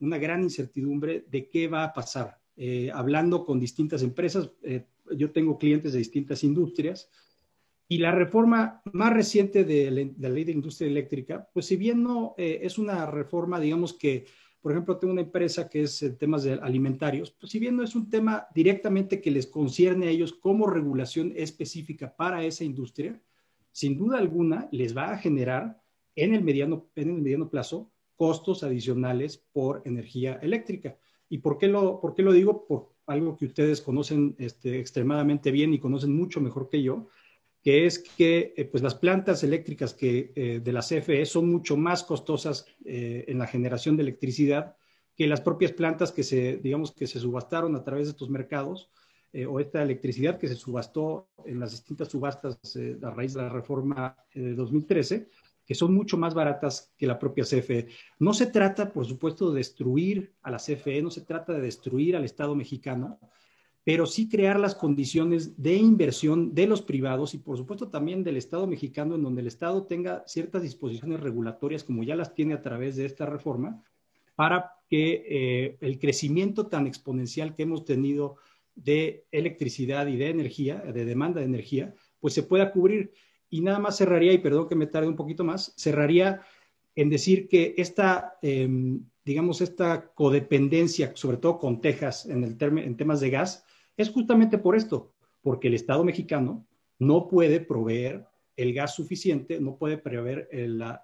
[0.00, 2.40] una gran incertidumbre de qué va a pasar.
[2.56, 7.10] Eh, hablando con distintas empresas, eh, yo tengo clientes de distintas industrias,
[7.88, 12.34] y la reforma más reciente de la, ley de industria eléctrica, pues si bien no
[12.38, 14.26] eh, es una reforma, digamos que,
[14.60, 17.82] por ejemplo, tengo una empresa que es en temas de alimentarios, pues si bien no
[17.82, 23.20] es un tema directamente que les concierne a ellos como regulación específica para esa industria,
[23.70, 25.82] sin duda alguna les va a generar
[26.16, 30.96] en el mediano, en el mediano plazo costos adicionales por energía eléctrica.
[31.28, 32.66] ¿Y por qué lo, por qué lo digo?
[32.66, 37.08] Por algo que ustedes conocen este, extremadamente bien y conocen mucho mejor que yo,
[37.64, 41.78] que es que eh, pues las plantas eléctricas que, eh, de la CFE son mucho
[41.78, 44.76] más costosas eh, en la generación de electricidad
[45.16, 48.90] que las propias plantas que se, digamos, que se subastaron a través de estos mercados
[49.48, 52.56] o esta electricidad que se subastó en las distintas subastas
[53.02, 55.28] a raíz de la reforma de 2013,
[55.66, 57.88] que son mucho más baratas que la propia CFE.
[58.20, 62.14] No se trata, por supuesto, de destruir a la CFE, no se trata de destruir
[62.14, 63.18] al Estado mexicano,
[63.84, 68.38] pero sí crear las condiciones de inversión de los privados y por supuesto también del
[68.38, 72.62] Estado mexicano, en donde el Estado tenga ciertas disposiciones regulatorias, como ya las tiene a
[72.62, 73.82] través de esta reforma,
[74.34, 78.36] para que eh, el crecimiento tan exponencial que hemos tenido
[78.74, 83.12] de electricidad y de energía, de demanda de energía, pues se pueda cubrir.
[83.50, 86.40] Y nada más cerraría, y perdón que me tarde un poquito más, cerraría
[86.96, 92.96] en decir que esta, em, digamos, esta codependencia, sobre todo con Texas en, el en
[92.96, 93.64] temas de gas,
[93.96, 96.66] es justamente por esto, porque el Estado mexicano
[96.98, 98.26] no puede proveer
[98.56, 100.48] el gas suficiente, no puede prever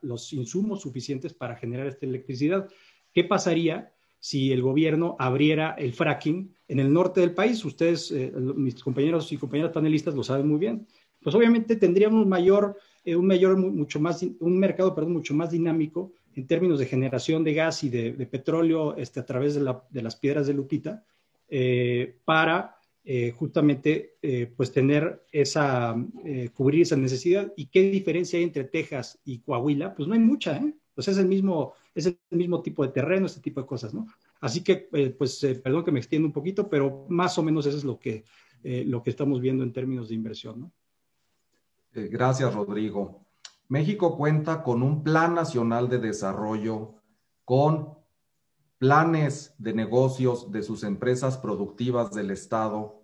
[0.03, 2.68] los insumos suficientes para generar esta electricidad.
[3.12, 7.64] ¿Qué pasaría si el gobierno abriera el fracking en el norte del país?
[7.64, 10.87] Ustedes, eh, mis compañeros y compañeras panelistas lo saben muy bien.
[11.20, 16.12] Pues obviamente tendríamos mayor, eh, un mayor, mucho más, un mercado, perdón, mucho más dinámico
[16.35, 20.46] en términos de generación de gas y de, petróleo este, a través de, las piedras
[20.46, 21.05] de Lupita
[21.48, 27.53] eh, para eh, justamente eh, pues tener esa, eh, cubrir esa necesidad.
[27.57, 29.95] ¿Y qué diferencia hay entre Texas y Coahuila?
[29.95, 30.75] Pues no hay mucha, ¿eh?
[30.95, 34.07] Pues es el mismo, es el mismo tipo de terreno, este tipo de cosas, ¿no?
[34.41, 37.85] Así que, pues, perdón que me extienda un poquito, pero más o menos eso es
[37.85, 38.25] lo que,
[38.63, 40.73] lo que estamos viendo en términos de inversión, ¿no?
[41.93, 43.27] gracias, Rodrigo.
[43.69, 46.95] México cuenta con un plan nacional de desarrollo
[47.45, 48.00] con
[48.81, 53.03] planes de negocios de sus empresas productivas del Estado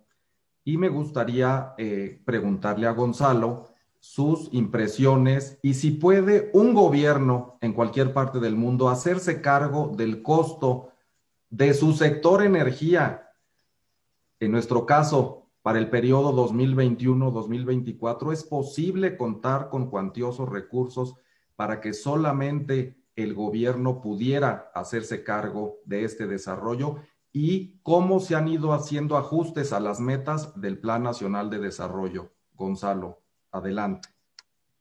[0.63, 3.67] y me gustaría eh, preguntarle a Gonzalo
[3.99, 10.23] sus impresiones y si puede un gobierno en cualquier parte del mundo hacerse cargo del
[10.23, 10.89] costo
[11.51, 13.29] de su sector energía.
[14.39, 21.13] En nuestro caso, para el periodo 2021-2024, ¿es posible contar con cuantiosos recursos
[21.55, 26.97] para que solamente el gobierno pudiera hacerse cargo de este desarrollo
[27.33, 32.31] y cómo se han ido haciendo ajustes a las metas del Plan Nacional de Desarrollo.
[32.53, 34.09] Gonzalo, adelante.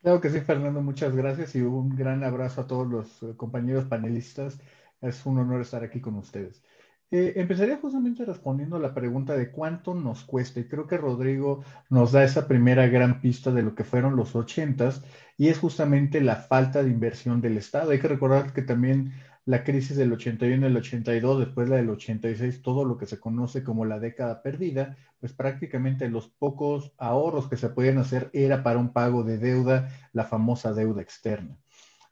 [0.02, 3.86] Claro que sí, Fernando, muchas gracias y un gran abrazo a todos los eh, compañeros
[3.86, 4.60] panelistas.
[5.00, 6.62] Es un honor estar aquí con ustedes.
[7.10, 11.62] Eh, empezaría justamente respondiendo a la pregunta de cuánto nos cuesta, y creo que Rodrigo
[11.88, 15.02] nos da esa primera gran pista de lo que fueron los ochentas,
[15.36, 17.92] y es justamente la falta de inversión del Estado.
[17.92, 19.12] Hay que recordar que también
[19.44, 23.20] la crisis del 81 y el 82, después la del 86, todo lo que se
[23.20, 28.64] conoce como la década perdida, pues prácticamente los pocos ahorros que se podían hacer era
[28.64, 31.56] para un pago de deuda, la famosa deuda externa.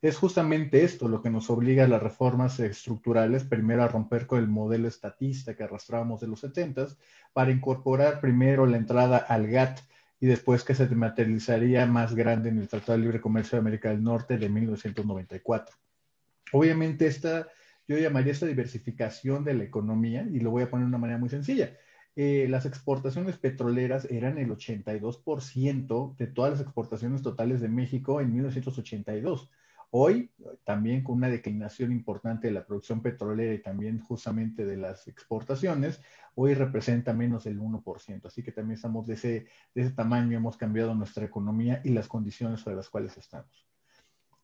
[0.05, 4.39] Es justamente esto lo que nos obliga a las reformas estructurales, primero a romper con
[4.39, 6.89] el modelo estatista que arrastrábamos de los 70
[7.33, 9.81] para incorporar primero la entrada al GATT
[10.21, 13.89] y después que se materializaría más grande en el Tratado de Libre Comercio de América
[13.89, 15.75] del Norte de 1994.
[16.53, 17.49] Obviamente esta,
[17.89, 21.19] yo llamaría esta diversificación de la economía, y lo voy a poner de una manera
[21.19, 21.79] muy sencilla.
[22.15, 28.35] Eh, las exportaciones petroleras eran el 82% de todas las exportaciones totales de México en
[28.35, 29.49] 1982.
[29.97, 30.33] Hoy,
[30.65, 36.01] también con una declinación importante de la producción petrolera y también justamente de las exportaciones,
[36.35, 38.27] hoy representa menos del 1%.
[38.27, 42.09] Así que también estamos de ese, de ese tamaño, hemos cambiado nuestra economía y las
[42.09, 43.69] condiciones sobre las cuales estamos.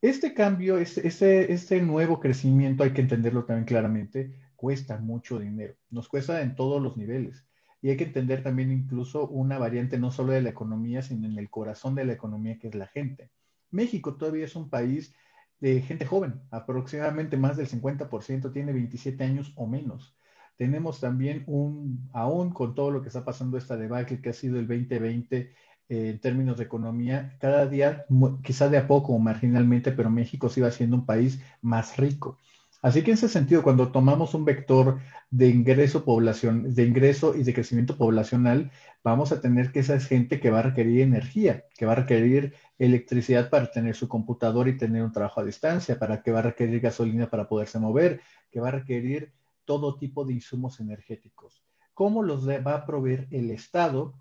[0.01, 5.75] Este cambio, este, este, nuevo crecimiento, hay que entenderlo también claramente, cuesta mucho dinero.
[5.91, 7.45] Nos cuesta en todos los niveles.
[7.83, 11.37] Y hay que entender también incluso una variante no solo de la economía, sino en
[11.37, 13.33] el corazón de la economía, que es la gente.
[13.73, 15.13] México todavía es un país
[15.61, 20.17] de gente joven, aproximadamente más del 50% tiene 27 años o menos.
[20.57, 24.59] Tenemos también un, aún con todo lo que está pasando esta debacle que ha sido
[24.59, 25.55] el 2020 eh,
[25.89, 28.07] en términos de economía, cada día,
[28.43, 32.39] quizá de a poco o marginalmente, pero México sigue siendo un país más rico.
[32.83, 37.43] Así que en ese sentido, cuando tomamos un vector de ingreso población, de ingreso y
[37.43, 38.71] de crecimiento poblacional,
[39.05, 42.55] vamos a tener que esa gente que va a requerir energía, que va a requerir
[42.79, 46.43] electricidad para tener su computador y tener un trabajo a distancia, para que va a
[46.43, 49.33] requerir gasolina para poderse mover, que va a requerir
[49.67, 51.63] todo tipo de insumos energéticos.
[51.93, 54.15] ¿Cómo los va a proveer el Estado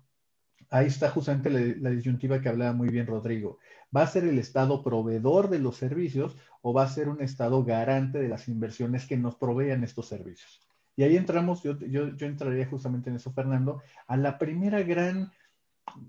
[0.70, 3.58] ahí está justamente la, disyuntiva que hablaba muy bien Rodrigo.
[3.94, 7.64] ¿Va a ser el Estado proveedor de los servicios o va a ser un Estado
[7.64, 10.60] garante de las inversiones que nos provean estos servicios?
[10.96, 11.76] Y ahí entramos, yo,
[12.20, 15.32] entraría justamente en eso, Fernando, a la primera gran,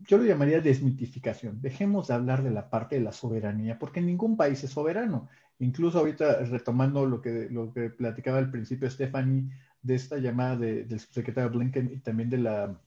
[0.07, 1.61] yo lo llamaría desmitificación.
[1.61, 5.29] Dejemos de hablar de la parte de la soberanía, porque ningún país es soberano.
[5.59, 9.49] Incluso ahorita retomando lo que, lo que platicaba al principio Stephanie
[9.81, 12.77] de esta llamada del subsecretario Blinken y también de la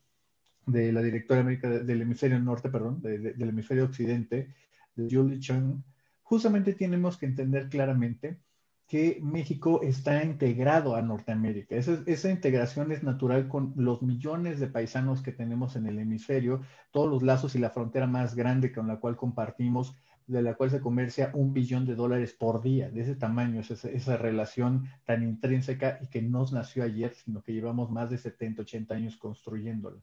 [0.66, 4.54] de la directora América del hemisferio norte, perdón, del hemisferio occidente,
[4.94, 5.82] de Julie Chung,
[6.22, 8.38] justamente tenemos que entender claramente
[8.86, 11.74] que México está integrado a Norteamérica.
[11.74, 16.60] Esa, esa, integración es natural con los millones de paisanos que tenemos en el hemisferio,
[16.90, 19.96] todos los lazos y la frontera más grande con la cual compartimos,
[20.26, 23.88] de la cual se comercia un billón de dólares por día, de ese tamaño, esa,
[23.88, 28.62] esa relación tan intrínseca y que no nació ayer, sino que llevamos más de 70,
[28.62, 30.00] 80 años construyéndola.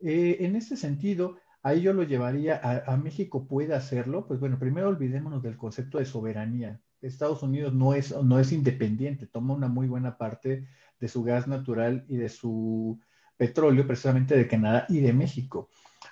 [0.00, 4.88] Eh, en ese sentido, Ahí yo lo llevaría a, México puede hacerlo, pues bueno, primero
[4.88, 6.80] olvidémonos del concepto de soberanía.
[7.02, 10.66] Estados Unidos no es, no es independiente, toma una muy buena parte
[10.98, 12.98] de su gas natural y de su
[13.36, 15.68] petróleo precisamente de Canadá y de México.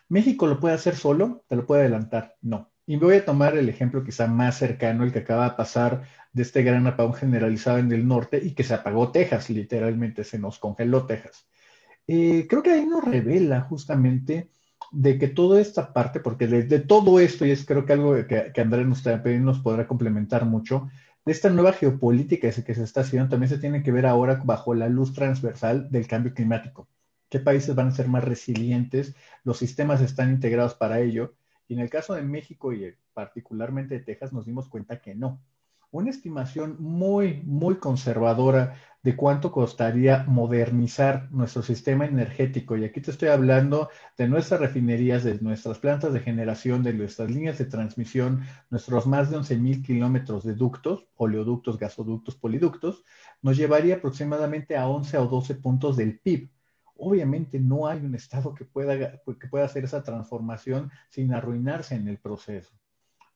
[0.09, 1.45] ¿México lo puede hacer solo?
[1.49, 2.36] ¿Te lo puede adelantar?
[2.43, 2.70] No.
[2.86, 6.43] Y voy a tomar el ejemplo quizá más cercano, el que acaba de pasar de
[6.43, 10.59] este gran apagón generalizado en el norte y que se apagó Texas, literalmente se nos
[10.59, 11.47] congeló Texas.
[12.09, 14.50] Eh, creo que ahí nos revela justamente
[14.90, 18.52] de que toda esta parte, porque de, todo esto, y es creo que algo que,
[18.61, 19.04] Andrés nos,
[19.40, 20.88] nos podrá complementar mucho,
[21.24, 24.74] de esta nueva geopolítica que se está haciendo, también se tiene que ver ahora bajo
[24.74, 26.88] la luz transversal del cambio climático.
[27.28, 29.14] ¿Qué países van a ser más resilientes?
[29.44, 31.34] Los sistemas están integrados para ello.
[31.68, 35.42] Y en el caso de México y particularmente de Texas nos dimos cuenta que no
[35.90, 38.76] una estimación muy, muy conservadora
[39.09, 42.76] de cuánto costaría modernizar nuestro sistema energético.
[42.76, 43.88] Y aquí te estoy hablando
[44.18, 49.30] de nuestras refinerías, de nuestras plantas de generación, de nuestras líneas de transmisión, nuestros más
[49.30, 53.02] de 11 mil kilómetros de ductos, oleoductos, gasoductos, poliductos,
[53.40, 56.50] nos llevaría aproximadamente a 11 o 12 puntos del PIB.
[56.98, 62.09] Obviamente no hay un Estado que pueda, que pueda hacer esa transformación sin arruinarse en
[62.09, 62.74] el proceso.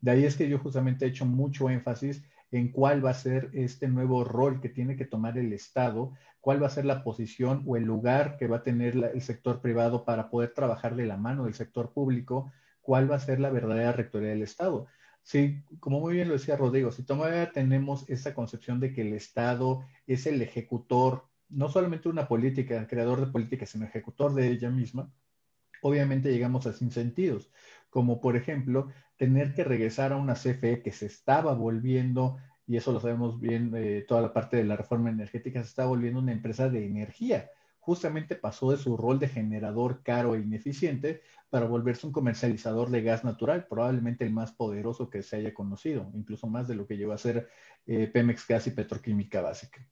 [0.02, 2.22] De ahí es que yo justamente he hecho mucho énfasis
[2.53, 6.62] en cuál va a ser este nuevo rol que tiene que tomar el Estado, cuál
[6.62, 10.05] va a ser la posición o el lugar que va a tener el sector privado
[10.05, 13.92] para poder trabajar de la mano del sector público, cuál va a ser la verdadera
[13.92, 14.86] rectoría del Estado.
[15.22, 19.14] Sí, como muy bien lo decía Rodrigo, si todavía tenemos esa concepción de que el
[19.14, 24.48] Estado es el ejecutor, no solamente una política, el creador de políticas, sino ejecutor de
[24.48, 25.11] ella misma,
[25.80, 27.50] obviamente llegamos a sin sentidos,
[27.88, 28.88] como por ejemplo
[29.22, 33.70] tener que regresar a una CFE que se estaba volviendo, y eso lo sabemos bien,
[33.76, 37.48] eh, toda la parte de la reforma energética, se está volviendo una empresa de energía.
[37.78, 41.20] Justamente pasó de su rol de generador caro e ineficiente
[41.50, 46.10] para volverse un comercializador de gas natural, probablemente el más poderoso que se haya conocido,
[46.14, 47.48] incluso más de lo que llegó a ser
[47.86, 49.86] eh, Pemex Gas y Petroquímica Básica.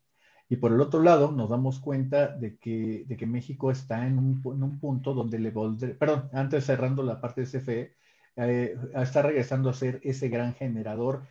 [0.49, 4.17] Y por el otro lado, nos damos cuenta de que, de que México está en
[4.17, 8.01] un, en un punto donde le perdón, antes cerrando la parte de CFE,
[8.35, 11.23] eh, está regresando a ser ese gran generador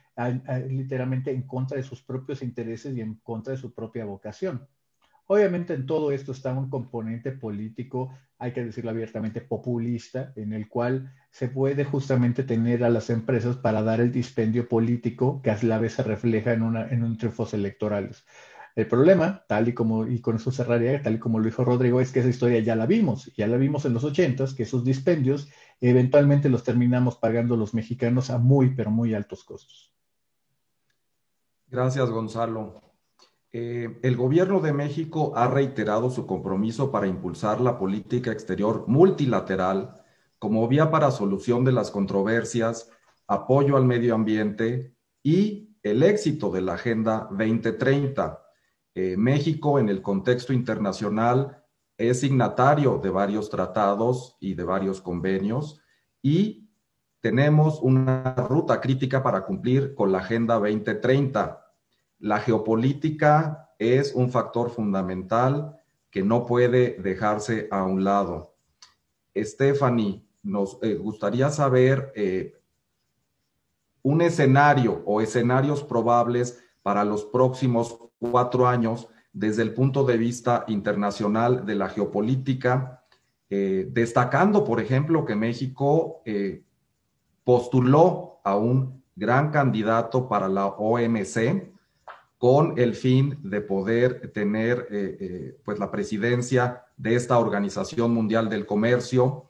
[0.69, 4.69] literalmente en contra de sus propios intereses y en contra de su propia vocación.
[5.33, 10.69] Obviamente en todo esto está un componente político, hay que decirlo abiertamente, populista, en el
[10.69, 15.59] cual se puede justamente tener a las empresas para dar el dispendio político que a
[15.63, 18.25] la vez se refleja en, una, en un triunfos electorales.
[18.77, 22.01] El problema, tal y como, y con eso cerraría, tal y como lo dijo Rodrigo,
[22.01, 24.85] es que esa historia ya la vimos, ya la vimos en los ochentas, que esos
[24.85, 25.49] dispendios
[25.81, 29.93] eventualmente los terminamos pagando los mexicanos a muy, pero muy altos costos.
[31.69, 32.81] Gracias, Gonzalo.
[33.53, 40.01] Eh, el gobierno de México ha reiterado su compromiso para impulsar la política exterior multilateral
[40.39, 42.91] como vía para solución de las controversias,
[43.27, 48.41] apoyo al medio ambiente y el éxito de la Agenda 2030.
[49.03, 51.65] Eh, México en el contexto internacional
[51.97, 55.81] es signatario de varios tratados y de varios convenios
[56.21, 56.69] y
[57.21, 61.65] tenemos una ruta crítica para cumplir con la Agenda 2030.
[62.19, 65.81] La geopolítica es un factor fundamental
[66.11, 68.55] que no puede dejarse a un lado.
[69.35, 72.53] Stephanie, nos eh, gustaría saber eh,
[74.03, 80.65] un escenario o escenarios probables para los próximos cuatro años desde el punto de vista
[80.69, 83.05] internacional de la geopolítica,
[83.49, 86.63] eh, destacando, por ejemplo, que México eh,
[87.43, 91.73] postuló a un gran candidato para la OMC
[92.39, 98.67] con el fin de poder tener eh, pues la presidencia de esta Organización Mundial del
[98.67, 99.47] Comercio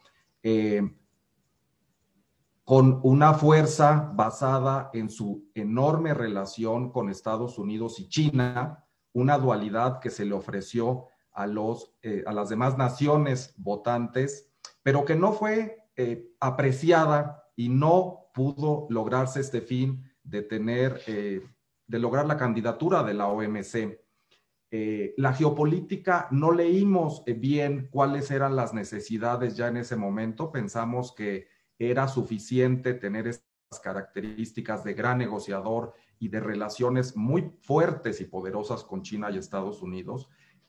[2.71, 9.99] con una fuerza basada en su enorme relación con Estados Unidos y China, una dualidad
[9.99, 14.53] que se le ofreció a, los, eh, a las demás naciones votantes,
[14.85, 21.45] pero que no fue eh, apreciada y no pudo lograrse este fin de tener, eh,
[21.89, 23.99] de lograr la candidatura de la OMC.
[25.17, 30.53] la geopolítica no leímos bien cuáles eran las necesidades ya en ese momento.
[30.53, 31.49] Pensamos que
[31.81, 38.85] era suficiente tener estas características de gran negociador y de relaciones muy fuertes y poderosas
[38.85, 40.29] con China y Estados Unidos,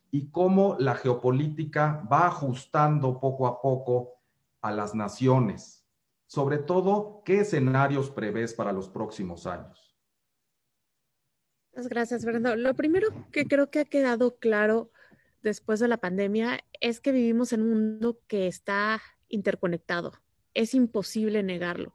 [0.09, 4.13] y cómo la geopolítica va ajustando poco a poco
[4.61, 5.85] a las naciones.
[6.27, 9.97] Sobre todo, ¿qué escenarios prevés para los próximos años?
[11.73, 12.55] Muchas gracias, Fernando.
[12.55, 14.91] Lo primero que creo que ha quedado claro
[15.41, 20.13] después de la pandemia es que vivimos en un mundo que está interconectado.
[20.53, 21.93] Es imposible negarlo.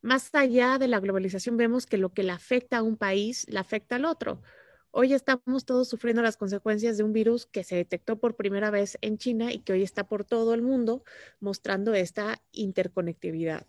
[0.00, 3.58] Más allá de la globalización, vemos que lo que le afecta a un país, le
[3.58, 4.42] afecta al otro.
[4.90, 8.96] Hoy estamos todos sufriendo las consecuencias de un virus que se detectó por primera vez
[9.00, 11.04] en China y que hoy está por todo el mundo
[11.40, 13.66] mostrando esta interconectividad.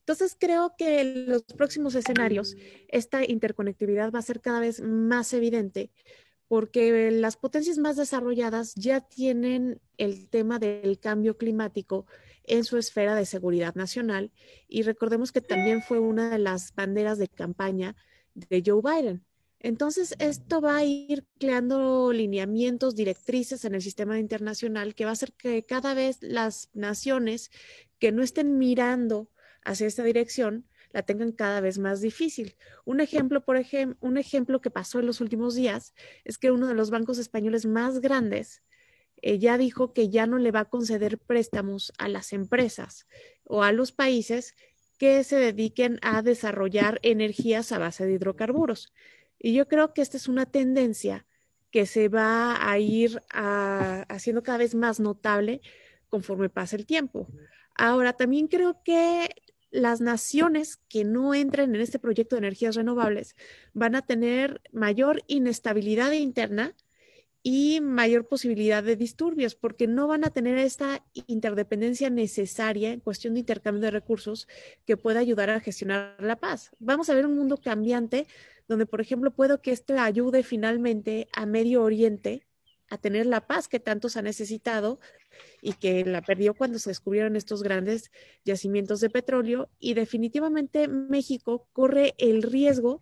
[0.00, 2.56] Entonces creo que en los próximos escenarios
[2.88, 5.90] esta interconectividad va a ser cada vez más evidente
[6.48, 12.06] porque las potencias más desarrolladas ya tienen el tema del cambio climático
[12.44, 14.32] en su esfera de seguridad nacional
[14.68, 17.96] y recordemos que también fue una de las banderas de campaña
[18.34, 19.24] de Joe Biden.
[19.62, 25.12] Entonces, esto va a ir creando lineamientos, directrices en el sistema internacional que va a
[25.12, 27.50] hacer que cada vez las naciones
[27.98, 29.30] que no estén mirando
[29.62, 32.56] hacia esta dirección la tengan cada vez más difícil.
[32.84, 36.66] Un ejemplo, por ejemplo, un ejemplo que pasó en los últimos días es que uno
[36.66, 38.62] de los bancos españoles más grandes
[39.22, 43.06] eh, ya dijo que ya no le va a conceder préstamos a las empresas
[43.44, 44.54] o a los países
[44.98, 48.92] que se dediquen a desarrollar energías a base de hidrocarburos.
[49.38, 51.26] Y yo creo que esta es una tendencia
[51.70, 55.62] que se va a ir haciendo cada vez más notable
[56.08, 57.28] conforme pasa el tiempo.
[57.74, 59.30] Ahora, también creo que
[59.70, 63.36] las naciones que no entren en este proyecto de energías renovables
[63.72, 66.74] van a tener mayor inestabilidad interna
[67.42, 73.34] y mayor posibilidad de disturbios, porque no van a tener esta interdependencia necesaria en cuestión
[73.34, 74.46] de intercambio de recursos
[74.84, 76.70] que pueda ayudar a gestionar la paz.
[76.78, 78.26] Vamos a ver un mundo cambiante
[78.68, 82.46] donde, por ejemplo, puedo que esto ayude finalmente a Medio Oriente
[82.90, 85.00] a tener la paz que tantos ha necesitado
[85.62, 88.10] y que la perdió cuando se descubrieron estos grandes
[88.44, 89.70] yacimientos de petróleo.
[89.78, 93.00] Y definitivamente México corre el riesgo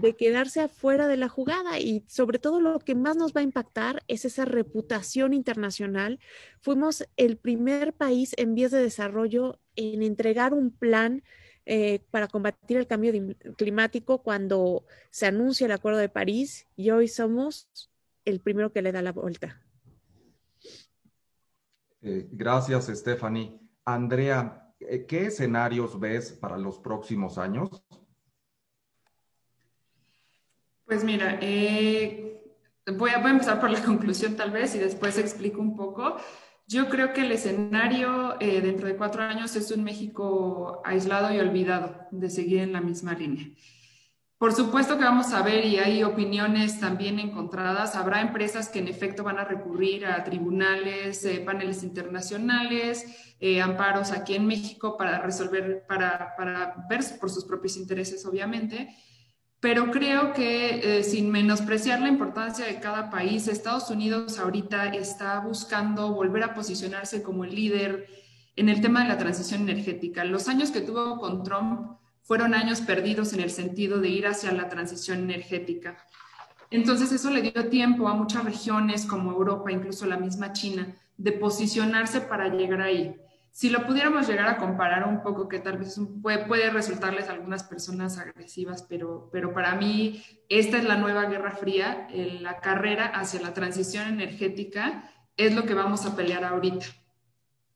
[0.00, 3.44] de quedarse afuera de la jugada y sobre todo lo que más nos va a
[3.44, 6.20] impactar es esa reputación internacional.
[6.60, 11.22] Fuimos el primer país en vías de desarrollo en entregar un plan
[11.66, 13.12] eh, para combatir el cambio
[13.56, 17.68] climático cuando se anuncia el Acuerdo de París y hoy somos
[18.24, 19.60] el primero que le da la vuelta.
[22.00, 23.58] Eh, gracias, Stephanie.
[23.84, 27.84] Andrea, eh, ¿qué escenarios ves para los próximos años?
[30.88, 32.42] Pues mira, eh,
[32.96, 36.16] voy, a, empezar por la conclusión tal vez y después explico un poco.
[36.66, 42.08] Yo creo que el escenario dentro de cuatro años es un México aislado y olvidado
[42.10, 43.46] de seguir en la misma línea.
[44.38, 48.86] Por supuesto que vamos a ver, y hay opiniones también encontradas, habrá empresas que en
[48.86, 55.18] efecto van a recurrir a tribunales, eh, paneles internacionales, eh, amparos aquí en México para
[55.18, 58.94] resolver, para, para, ver por sus propios intereses, obviamente.
[59.60, 65.40] Pero creo que eh, sin menospreciar la importancia de cada país, Estados Unidos ahorita está
[65.40, 68.06] buscando volver a posicionarse como el líder
[68.54, 70.24] en el tema de la transición energética.
[70.24, 74.52] Los años que tuvo con Trump fueron años perdidos en el sentido de ir hacia
[74.52, 75.96] la transición energética.
[76.70, 81.32] Entonces eso le dio tiempo a muchas regiones como Europa, incluso la misma China, de
[81.32, 83.16] posicionarse para llegar ahí.
[83.50, 87.32] Si lo pudiéramos llegar a comparar un poco, que tal vez puede, puede resultarles a
[87.32, 93.06] algunas personas agresivas, pero, pero para mí esta es la nueva Guerra Fría, la carrera
[93.06, 96.86] hacia la transición energética es lo que vamos a pelear ahorita.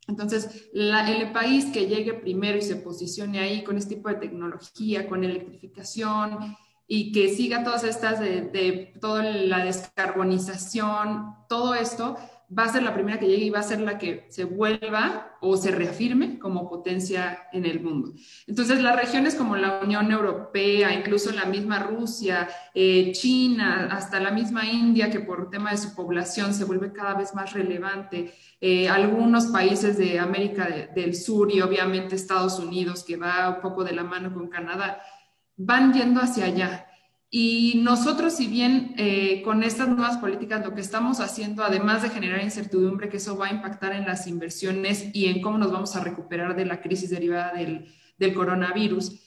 [0.09, 5.09] Entonces, el país que llegue primero y se posicione ahí con este tipo de tecnología,
[5.09, 6.57] con electrificación
[6.89, 12.17] y que siga todas estas de, de toda la descarbonización, todo esto,
[12.57, 15.37] va a ser la primera que llegue y va a ser la que se vuelva
[15.41, 18.13] o se reafirme como potencia en el mundo.
[18.47, 24.31] Entonces, las regiones como la Unión Europea, incluso la misma Rusia, eh, China, hasta la
[24.31, 28.89] misma India, que por tema de su población se vuelve cada vez más relevante, eh,
[28.89, 33.93] algunos países de América del Sur y obviamente Estados Unidos, que va un poco de
[33.93, 35.01] la mano con Canadá,
[35.57, 36.87] van yendo hacia allá.
[37.35, 42.11] Y nosotros, si bien eh, con estas nuevas políticas lo que estamos haciendo, además de
[42.11, 45.97] generar incertidumbre, que eso va a impactar en las inversiones y en cómo nos vamos
[45.97, 49.19] a recuperar de la crisis derivada del, coronavirus,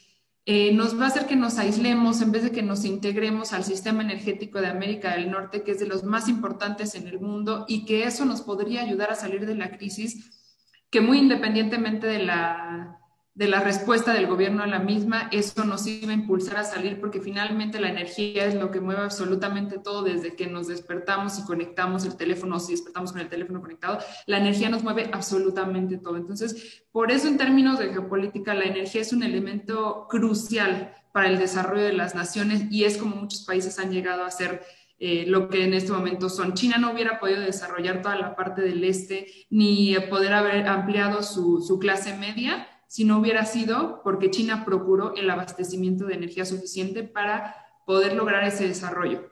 [0.46, 3.64] eh, nos va a hacer que nos aislemos en vez de que nos integremos al
[3.64, 7.66] sistema energético de América del Norte, que es de los más importantes en el mundo
[7.68, 12.20] y que eso nos podría ayudar a salir de la crisis, que muy independientemente de
[12.20, 13.00] la
[13.36, 17.02] de la respuesta del gobierno a la misma, eso nos iba a impulsar a salir
[17.02, 21.44] porque finalmente la energía es lo que mueve absolutamente todo desde que nos despertamos y
[21.44, 26.16] conectamos el teléfono, si despertamos con el teléfono conectado, la energía nos mueve absolutamente todo.
[26.16, 31.38] Entonces, por eso en términos de geopolítica, la energía es un elemento crucial para el
[31.38, 34.64] desarrollo de las naciones y es como muchos países han llegado a ser
[34.98, 36.54] eh, lo que en este momento son.
[36.54, 41.62] China no hubiera podido desarrollar toda la parte del este ni poder haber ampliado su,
[41.62, 47.04] su clase media si no hubiera sido porque China procuró el abastecimiento de energía suficiente
[47.04, 47.56] para
[47.86, 49.30] poder lograr ese desarrollo.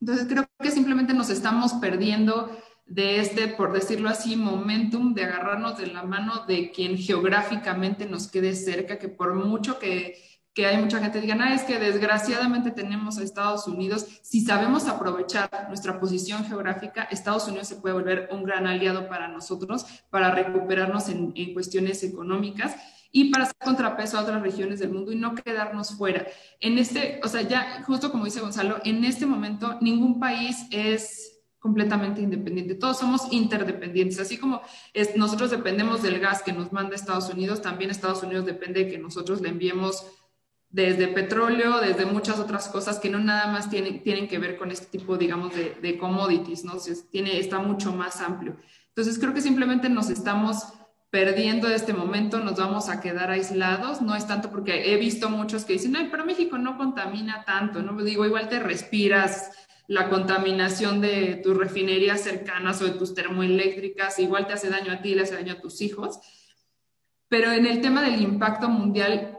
[0.00, 2.50] Entonces creo que simplemente nos estamos perdiendo
[2.86, 8.28] de este, por decirlo así, momentum de agarrarnos de la mano de quien geográficamente nos
[8.28, 10.16] quede cerca, que por mucho que,
[10.54, 14.42] que hay mucha gente que diga, ah, es que desgraciadamente tenemos a Estados Unidos, si
[14.42, 19.86] sabemos aprovechar nuestra posición geográfica, Estados Unidos se puede volver un gran aliado para nosotros,
[20.10, 22.76] para recuperarnos en, en cuestiones económicas
[23.12, 26.26] y para hacer contrapeso a otras regiones del mundo y no quedarnos fuera.
[26.60, 31.32] En este, o sea, ya justo como dice Gonzalo, en este momento ningún país es
[31.62, 32.74] completamente independiente.
[32.74, 34.18] Todos somos interdependientes.
[34.18, 34.62] Así como
[35.14, 38.98] nosotros dependemos del gas que nos manda Estados Unidos, también Estados Unidos depende de que
[38.98, 40.04] nosotros le enviemos
[40.72, 44.70] desde petróleo, desde muchas otras cosas que no nada más tienen, tienen que ver con
[44.70, 46.72] este tipo, digamos, de, de commodities, ¿no?
[47.10, 48.56] tiene, está mucho más amplio.
[48.88, 50.72] Entonces, creo que simplemente nos estamos
[51.10, 54.00] perdiendo este momento, nos vamos a quedar aislados.
[54.00, 57.82] No es tanto porque he visto muchos que dicen, ay, pero México no contamina tanto,
[57.82, 58.02] ¿no?
[58.02, 59.50] Digo, igual te respiras
[59.88, 65.02] la contaminación de tus refinerías cercanas o de tus termoeléctricas, igual te hace daño a
[65.02, 66.18] ti, le hace daño a tus hijos.
[67.28, 69.31] Pero en el tema del impacto mundial,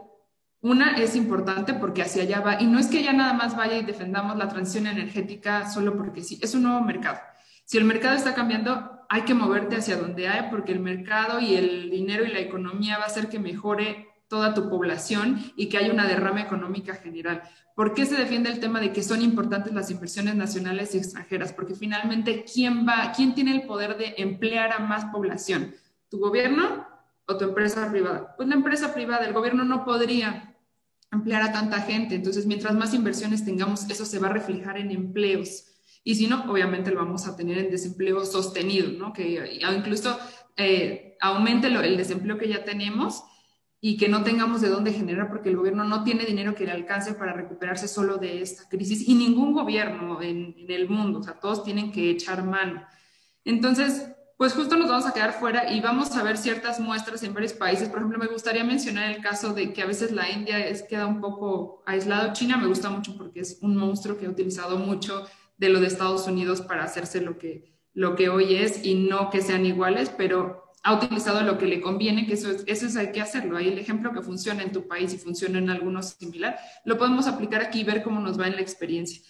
[0.64, 3.76] una es importante porque hacia allá va, y no es que ya nada más vaya
[3.76, 7.18] y defendamos la transición energética solo porque sí, es un nuevo mercado.
[7.66, 11.54] Si el mercado está cambiando, hay que moverte hacia donde hay, porque el mercado y
[11.54, 15.76] el dinero y la economía va a hacer que mejore toda tu población y que
[15.76, 17.42] haya una derrama económica general.
[17.76, 21.52] ¿Por qué se defiende el tema de que son importantes las inversiones nacionales y extranjeras?
[21.52, 25.74] Porque finalmente, ¿quién va, quién tiene el poder de emplear a más población?
[26.08, 26.86] ¿Tu gobierno
[27.26, 28.34] o tu empresa privada?
[28.34, 30.52] Pues la empresa privada, el gobierno no podría
[31.14, 32.14] emplear a tanta gente.
[32.14, 35.66] Entonces, mientras más inversiones tengamos, eso se va a reflejar en empleos.
[36.04, 39.12] Y si no, obviamente lo vamos a tener en desempleo sostenido, ¿no?
[39.12, 40.18] Que incluso
[40.56, 43.24] eh, aumente el desempleo que ya tenemos
[43.80, 46.72] y que no tengamos de dónde generar porque el gobierno no tiene dinero que le
[46.72, 51.38] alcance para recuperarse solo de esta crisis y ningún gobierno en, el mundo, o sea,
[51.38, 52.82] todos tienen que echar mano.
[53.44, 57.34] Entonces, pues justo nos vamos a quedar fuera y vamos a ver ciertas muestras en
[57.34, 57.88] varios países.
[57.88, 61.06] Por ejemplo, me gustaría mencionar el caso de que a veces la India es, queda
[61.06, 62.32] un poco aislado.
[62.32, 65.26] China me gusta mucho porque es un monstruo que ha utilizado mucho
[65.56, 69.30] de lo de Estados Unidos para hacerse lo que, lo que hoy es y no
[69.30, 72.96] que sean iguales, pero ha utilizado lo que le conviene, que eso es, eso es
[72.96, 73.56] hay que hacerlo.
[73.56, 77.26] Hay el ejemplo que funciona en tu país y funciona en algunos similar, lo podemos
[77.26, 79.22] aplicar aquí y ver cómo nos va en la experiencia.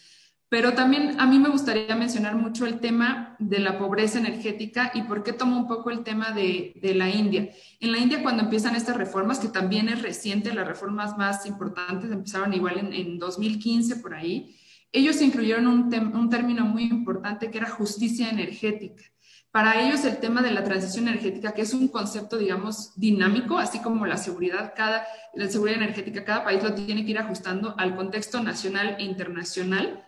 [0.54, 5.02] Pero también a mí me gustaría mencionar mucho el tema de la pobreza energética y
[5.02, 7.50] por qué tomo un poco el tema de, de, la India.
[7.80, 12.12] En la India cuando empiezan estas reformas, que también es reciente, las reformas más importantes
[12.12, 14.54] empezaron igual en, en 2015 por ahí,
[14.92, 19.02] ellos incluyeron un, un término muy importante que era justicia energética.
[19.50, 23.80] Para ellos el tema de la transición energética, que es un concepto, digamos, dinámico, así
[23.80, 27.96] como la seguridad, cada, la seguridad energética, cada país lo tiene que ir ajustando al
[27.96, 30.04] contexto nacional e internacional.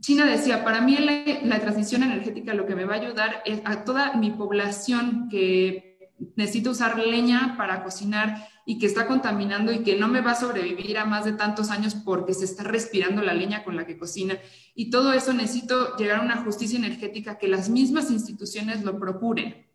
[0.00, 3.84] China decía, para mí la, transición energética lo que me va a ayudar es a
[3.84, 5.98] toda mi población que
[6.36, 10.34] necesita usar leña para cocinar y que está contaminando y que no me va a
[10.34, 13.96] sobrevivir a más de tantos años porque se está respirando la leña con la que
[13.96, 14.38] cocina.
[14.74, 19.67] Y todo eso necesito llegar a una justicia energética que las mismas instituciones lo procuren.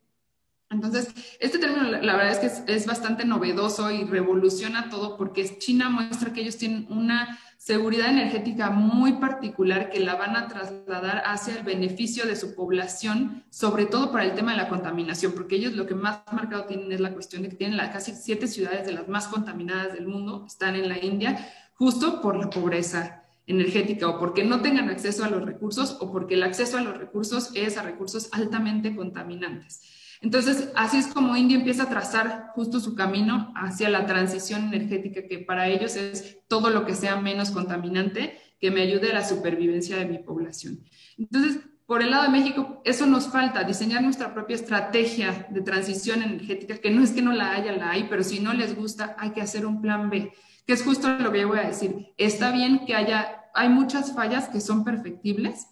[0.74, 1.08] Entonces,
[1.40, 6.34] este término la, verdad es que es, bastante novedoso y revoluciona todo porque China muestra
[6.34, 11.64] que ellos tienen una seguridad energética muy particular que la van a trasladar hacia el
[11.64, 15.86] beneficio de su población, sobre todo para el tema de la contaminación, porque ellos lo
[15.86, 19.08] que más marcado tienen es la cuestión de que tienen casi siete ciudades de las
[19.08, 24.44] más contaminadas del mundo, están en la India, justo por la pobreza energética o porque
[24.44, 27.84] no tengan acceso a los recursos o porque el acceso a los recursos es a
[27.84, 30.03] recursos altamente contaminantes.
[30.24, 35.28] Entonces, así es como India empieza a trazar justo su camino hacia la transición energética,
[35.28, 39.28] que para ellos es todo lo que sea menos contaminante, que me ayude a la
[39.28, 40.80] supervivencia de mi población.
[41.18, 46.24] Entonces, por el lado de México, eso nos falta, diseñar nuestra propia estrategia de transición
[46.24, 49.18] energética, que no es que no la haya, la hay, pero si no les gusta,
[49.20, 50.32] hay que hacer un plan B,
[50.66, 52.14] que es justo lo que yo voy a decir.
[52.16, 55.68] Está bien que haya, hay muchas fallas que son perfectibles,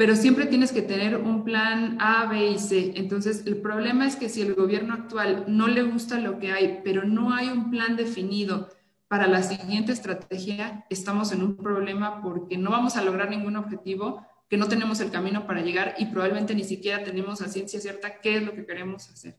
[0.00, 2.94] pero siempre tienes que tener un plan A, B y C.
[2.96, 6.80] Entonces, el problema es que si el gobierno actual no le gusta lo que hay,
[6.82, 8.70] pero no hay un plan definido
[9.08, 14.26] para la siguiente estrategia, estamos en un problema porque no vamos a lograr ningún objetivo,
[14.48, 18.22] que no tenemos el camino para llegar y probablemente ni siquiera tenemos a ciencia cierta
[18.22, 19.36] qué es lo que queremos hacer.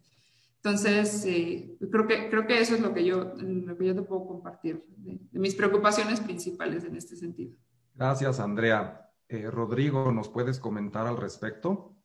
[0.58, 4.04] Entonces, eh, creo, que, creo que eso es lo que yo, lo que yo te
[4.04, 7.56] puedo compartir, de mis preocupaciones principales en este sentido.
[7.96, 9.11] Gracias, Andrea.
[9.32, 11.96] Eh, Rodrigo, ¿nos puedes comentar al respecto?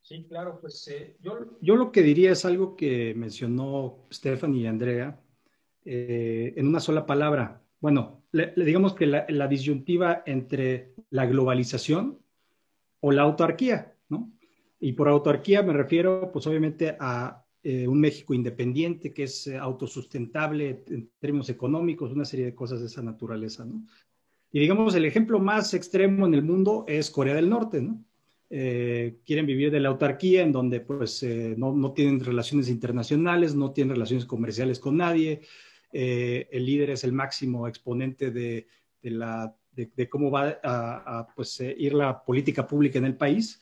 [0.00, 4.66] Sí, claro, pues eh, yo, yo, lo que diría es algo que mencionó Stephanie y
[4.66, 5.20] Andrea
[5.84, 7.62] eh, en una sola palabra.
[7.78, 12.18] Bueno, le, digamos que la, la, disyuntiva entre la globalización
[13.00, 14.32] o la autarquía, ¿no?
[14.80, 20.84] Y por autarquía me refiero, pues obviamente, a eh, un México independiente que es autosustentable
[20.88, 23.84] en términos económicos, una serie de cosas de esa naturaleza, ¿no?
[24.50, 28.02] Y digamos, el ejemplo más extremo en el mundo es Corea del Norte, ¿no?
[28.50, 33.54] Eh, quieren vivir de la autarquía, en donde pues eh, no, no, tienen relaciones internacionales,
[33.54, 35.42] no tienen relaciones comerciales con nadie.
[35.92, 38.66] Eh, el líder es el máximo exponente de,
[39.02, 43.60] de, la, de, cómo va a, a pues, ir la política pública en el país.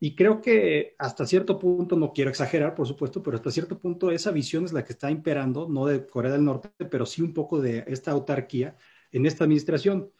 [0.00, 4.10] Y creo que hasta cierto punto, no quiero exagerar, por supuesto, pero hasta cierto punto
[4.10, 7.34] esa visión es la que está imperando, no de Corea del Norte, pero sí un
[7.34, 8.76] poco de esta autarquía
[9.16, 10.10] en esta administración.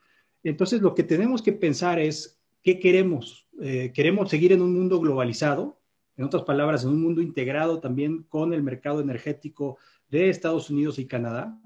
[0.42, 3.46] Entonces, lo que tenemos que pensar es, ¿qué queremos?
[3.60, 5.80] Eh, ¿Queremos seguir en un mundo globalizado?
[6.16, 9.76] En otras palabras, en un mundo integrado también con el mercado energético
[10.08, 11.60] de Estados Unidos y Canadá.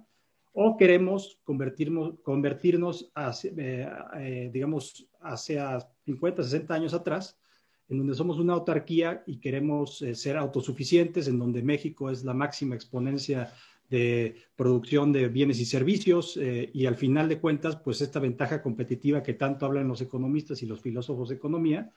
[0.52, 3.12] ¿O queremos convertirnos, convertirnos
[3.44, 7.38] eh, eh, digamos, hacia 50, 60 años atrás,
[7.88, 12.74] en donde somos una autarquía y queremos ser autosuficientes, en donde México es la máxima
[12.74, 13.52] exponencia
[13.90, 18.62] de producción de bienes y servicios eh, y al final de cuentas, pues esta ventaja
[18.62, 21.90] competitiva que tanto hablan los economistas y los filósofos de economía,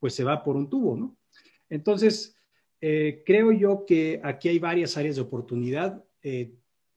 [0.00, 1.16] pues se va por un tubo, ¿no?
[1.70, 2.36] Entonces,
[2.80, 6.04] eh, creo yo que aquí hay varias áreas de oportunidad.
[6.20, 6.52] Eh,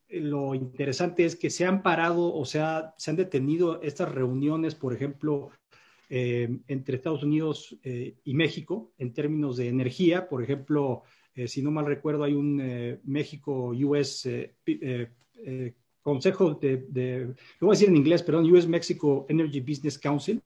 [0.10, 4.94] lo interesante es que se han parado o sea, se han detenido estas reuniones, por
[4.94, 5.52] ejemplo,
[6.12, 11.04] entre Estados Unidos y México en términos de energía, por ejemplo,
[11.40, 17.78] eh, si no mal recuerdo, hay un eh, México-US eh, Consejo de, lo voy a
[17.78, 20.42] decir en inglés, perdón, US Mexico Energy Business Council,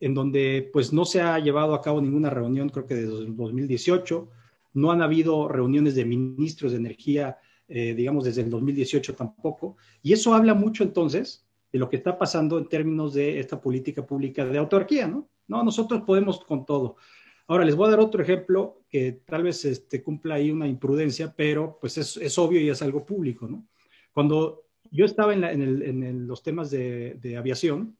[0.00, 4.28] en donde pues no se ha llevado a cabo ninguna reunión, creo que desde 2018,
[4.74, 10.34] no han habido reuniones de ministros de energía, digamos, desde el 2018 tampoco, y eso
[10.34, 14.58] habla mucho entonces de lo que está pasando en términos de esta política pública de
[14.58, 15.28] autarquía, ¿no?
[15.46, 16.96] No, nosotros podemos con todo.
[17.46, 21.34] Ahora, les voy a dar otro ejemplo que tal vez este, cumpla ahí una imprudencia,
[21.36, 23.66] pero pues es, es obvio y es algo público, ¿no?
[24.12, 27.98] Cuando yo estaba en, en, los temas de, de aviación,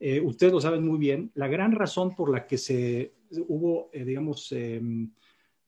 [0.00, 3.12] eh, ustedes lo saben muy bien, la gran razón por la que se
[3.48, 5.12] hubo, eh, digamos, em,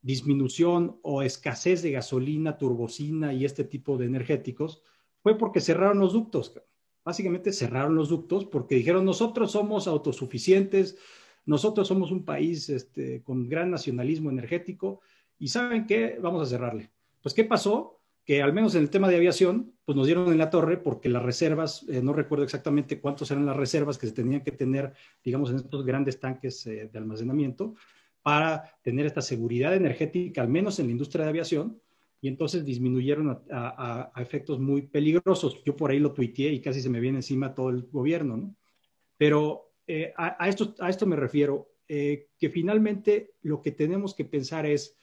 [0.00, 4.82] disminución o escasez de gasolina, turbocina y este tipo de energéticos
[5.22, 6.60] fue porque cerraron los ductos.
[7.04, 10.96] Básicamente cerraron los ductos porque dijeron, nosotros somos autosuficientes,
[11.44, 15.00] nosotros somos un país este, con gran nacionalismo energético
[15.38, 16.18] y ¿saben qué?
[16.20, 16.90] Vamos a cerrarle.
[17.20, 17.98] Pues, ¿qué pasó?
[18.24, 21.08] Que al menos en el tema de aviación, pues nos dieron en la torre porque
[21.08, 24.92] las reservas, eh, no recuerdo exactamente cuántos eran las reservas que se tenían que tener,
[25.24, 27.74] digamos, en estos grandes tanques eh, de almacenamiento
[28.22, 31.80] para tener esta seguridad energética, al menos en la industria de aviación,
[32.20, 35.60] y entonces disminuyeron a, a, efectos muy peligrosos.
[35.64, 38.54] Yo por ahí lo tuiteé y casi se me viene encima todo el gobierno, ¿no?
[39.18, 44.24] Pero eh, a, esto, a esto me refiero, eh, que finalmente lo que tenemos que
[44.24, 44.96] pensar es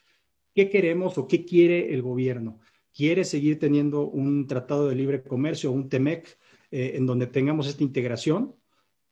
[0.55, 2.59] qué queremos o qué quiere el gobierno.
[2.93, 6.37] ¿Quiere seguir teniendo un tratado de libre comercio, un TEMEC,
[6.71, 8.55] eh, en donde tengamos esta integración?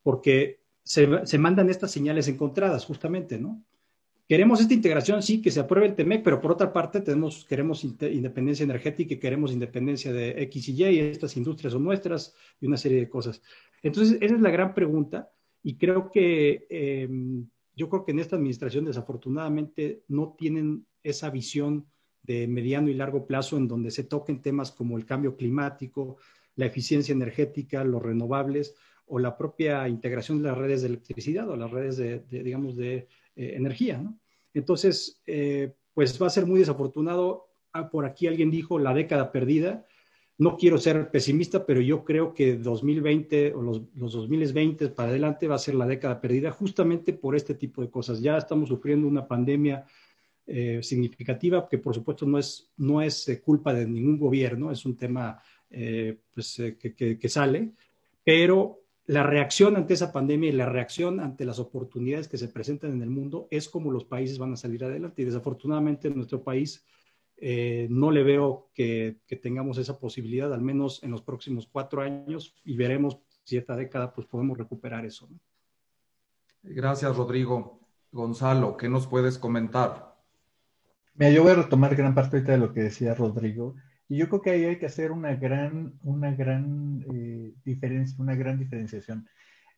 [0.02, 3.64] Porque se, se, mandan estas señales encontradas, justamente, ¿no?
[4.28, 7.84] Queremos esta integración, sí, que se apruebe el TEMEC, pero por otra parte tenemos, queremos
[7.84, 12.76] independencia energética y queremos independencia de X y Y, estas industrias son nuestras y una
[12.76, 13.42] serie de cosas.
[13.82, 15.32] Entonces, esa es la gran pregunta
[15.68, 17.46] y creo que em,
[17.76, 21.88] yo creo que en esta administración desafortunadamente no tienen esa visión
[22.24, 26.20] de mediano y largo plazo en donde se toquen temas como el cambio climático,
[26.56, 28.76] la eficiencia energética, los renovables
[29.08, 32.96] o la propia integración de las redes de electricidad o las redes de, digamos, de
[32.96, 34.02] eh, energía.
[34.54, 37.50] Entonces, eh, pues va a ser muy desafortunado.
[37.74, 39.86] Ah, por aquí alguien dijo la década perdida
[40.40, 45.48] no quiero ser pesimista, pero yo creo que 2020 o los, los 2020 para adelante
[45.48, 48.22] va a ser la década perdida justamente por este tipo de cosas.
[48.22, 49.86] Ya estamos sufriendo una pandemia
[50.46, 54.86] eh, significativa que por supuesto no es, no es eh, culpa de ningún gobierno, es
[54.86, 57.72] un tema eh, pues, que, que sale,
[58.24, 62.92] pero la reacción ante esa pandemia y la reacción ante las oportunidades que se presentan
[62.92, 65.22] en el mundo es como los países van a salir adelante.
[65.22, 66.86] Y desafortunadamente en nuestro país
[67.40, 72.56] eh, no le veo que, tengamos esa posibilidad, al menos en los próximos cuatro años,
[72.64, 75.30] y veremos si esta década pues podemos recuperar eso.
[76.64, 77.80] Gracias, Rodrigo.
[78.12, 80.16] Gonzalo, ¿qué nos puedes comentar?
[81.14, 83.76] Mira, yo voy a retomar gran parte de lo que decía Rodrigo,
[84.10, 88.36] y yo creo que ahí hay que hacer una gran, una gran eh, diferencia, una
[88.36, 89.28] gran diferenciación.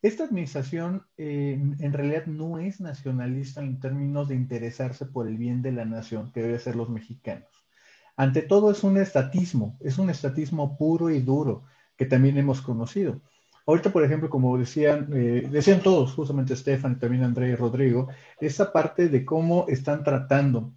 [0.01, 5.73] Esta administración en realidad no es nacionalista en términos de interesarse por el bien de
[5.73, 7.49] la nación, que debe ser los mexicanos.
[8.15, 11.63] Ante todo es un estatismo, es un estatismo puro y duro
[11.97, 13.21] que también hemos conocido.
[13.65, 18.07] Ahorita, por ejemplo, como decían, eh, decían todos, justamente Estefan, también André y Rodrigo,
[18.39, 20.73] esa parte de cómo están tratando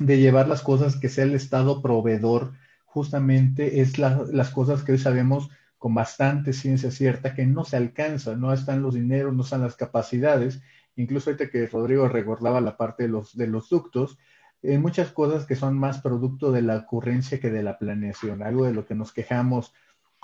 [0.00, 2.54] de llevar las cosas que sea el Estado proveedor,
[2.86, 8.36] justamente es las cosas que hoy sabemos con bastante ciencia cierta que no se alcanza,
[8.36, 10.60] no están los dineros, no están las capacidades.
[10.96, 14.18] Incluso ahorita que Rodrigo recordaba la parte de los, de los ductos,
[14.62, 18.64] eh, muchas cosas que son más producto de la ocurrencia que de la planeación, algo
[18.64, 19.72] de lo que nos quejamos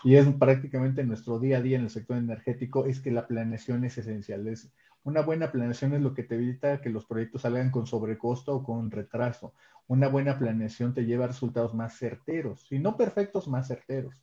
[0.02, 3.84] y es prácticamente nuestro día a día en el sector energético, es que la planeación
[3.84, 4.46] es esencial.
[4.48, 4.70] Es,
[5.02, 8.64] una buena planeación es lo que te evita que los proyectos salgan con sobrecosto o
[8.64, 9.54] con retraso.
[9.86, 14.14] Una buena planeación te lleva a resultados más certeros, si no perfectos, más certeros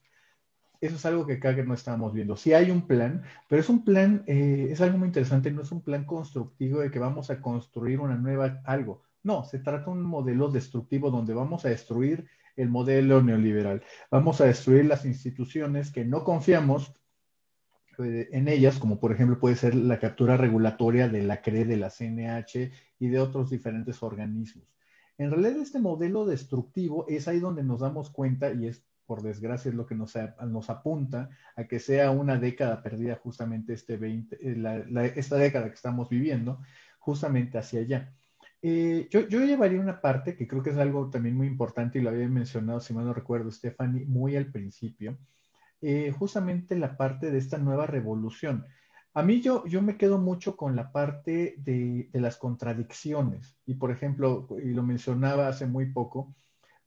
[0.82, 2.36] eso es algo que acá no estamos viendo.
[2.36, 5.72] Sí hay un plan, pero es un plan, eh, es algo muy interesante, no es
[5.72, 9.04] un plan constructivo de que vamos a construir una nueva algo.
[9.24, 13.84] No, se trata de un modelo destructivo donde vamos a destruir el modelo neoliberal.
[14.10, 16.96] Vamos a destruir las instituciones que no confiamos
[18.00, 21.78] eh, en ellas, como por ejemplo puede ser la captura regulatoria de la CRE, de
[21.78, 24.66] la CNH y de otros diferentes organismos.
[25.20, 29.68] En realidad este modelo destructivo es ahí donde nos damos cuenta, y es por desgracia
[29.68, 30.16] es lo que nos,
[30.70, 36.08] apunta a que sea una década perdida justamente este 20, eh, esta década que estamos
[36.08, 36.62] viviendo,
[36.98, 38.14] justamente hacia allá.
[38.62, 42.02] Eh, yo, yo, llevaría una parte que creo que es algo también muy importante y
[42.02, 45.18] lo había mencionado, si mal no recuerdo, Stephanie, muy al principio,
[45.82, 48.66] eh, justamente la parte de esta nueva revolución.
[49.14, 53.92] A mí yo, yo me quedo mucho con la parte de las contradicciones y, por
[53.92, 56.34] ejemplo, y lo mencionaba hace muy poco,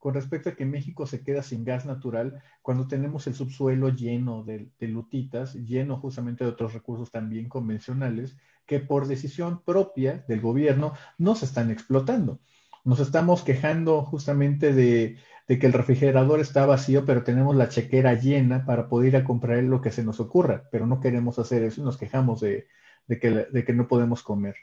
[0.05, 4.45] con respecto a que México se queda sin gas natural cuando tenemos el subsuelo lleno
[4.45, 8.37] de, lutitas, lleno justamente de otros recursos también convencionales
[8.67, 12.39] que por decisión propia del gobierno no se están explotando.
[12.85, 18.67] Nos estamos quejando justamente de, que el refrigerador está vacío, pero tenemos la chequera llena
[18.67, 21.81] para poder ir a comprar lo que se nos ocurra, pero no queremos hacer eso
[21.81, 22.67] y nos quejamos de,
[23.09, 24.57] que, de que no podemos comer.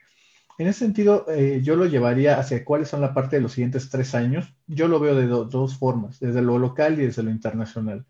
[0.61, 3.89] En ese sentido, eh, yo lo llevaría hacia cuáles son la parte de los siguientes
[3.89, 4.53] tres años.
[4.67, 8.05] Yo lo veo de dos formas, desde lo local y desde lo internacional.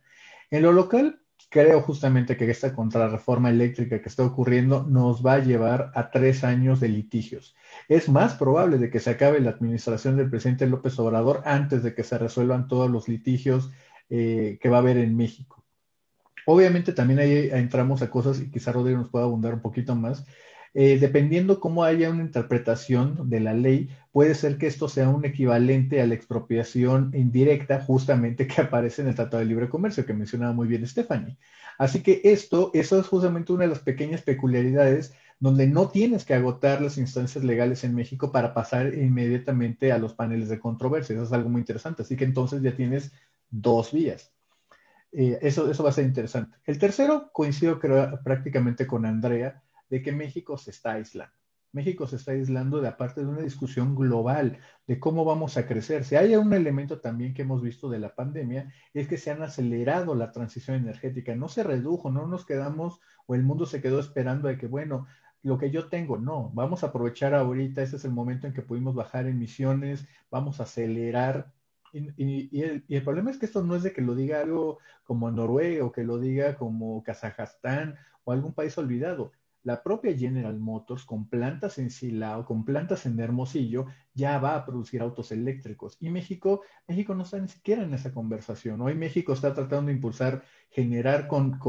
[0.49, 5.39] En lo local, creo justamente que esta contrarreforma eléctrica que está ocurriendo nos va a
[5.39, 7.55] llevar a tres años de litigios.
[7.87, 11.95] Es más probable de que se acabe la administración del presidente López Obrador antes de
[11.95, 13.71] que se resuelvan todos los litigios
[14.09, 15.63] eh, que va a haber en México.
[16.45, 20.25] Obviamente también ahí entramos a cosas y quizá Rodrigo nos pueda abundar un poquito más,
[20.73, 25.25] eh, dependiendo cómo haya una interpretación de la ley, puede ser que esto sea un
[25.25, 30.13] equivalente a la expropiación indirecta justamente que aparece en el Tratado de Libre Comercio, que
[30.13, 31.37] mencionaba muy bien Stephanie.
[31.77, 36.35] Así que esto, eso es justamente una de las pequeñas peculiaridades donde no tienes que
[36.35, 41.15] agotar las instancias legales en México para pasar inmediatamente a los paneles de controversia.
[41.15, 42.03] Eso es algo muy interesante.
[42.03, 43.11] Así que entonces ya tienes
[43.49, 44.31] dos vías.
[45.11, 46.55] Eh, eso, eso va a ser interesante.
[46.65, 51.35] El tercero, coincido creo prácticamente con Andrea, de que México se está aislando.
[51.73, 56.03] México se está aislando de aparte de una discusión global de cómo vamos a crecer.
[56.05, 59.41] Si hay un elemento también que hemos visto de la pandemia, es que se han
[59.41, 63.99] acelerado la transición energética, no se redujo, no nos quedamos o el mundo se quedó
[63.99, 65.07] esperando de que, bueno,
[65.43, 68.61] lo que yo tengo, no, vamos a aprovechar ahorita, ese es el momento en que
[68.61, 71.51] pudimos bajar emisiones, vamos a acelerar.
[71.93, 74.79] Y, el, y el problema es que esto no es de que lo diga algo
[75.03, 79.33] como Noruega o que lo diga como Kazajstán o algún país olvidado
[79.63, 84.65] la propia General Motors con plantas en Silao, con plantas en Hermosillo, ya va a
[84.65, 85.97] producir autos eléctricos.
[85.99, 88.81] Y México, México no está ni siquiera en esa conversación.
[88.81, 91.59] Hoy México está tratando de impulsar, generar con,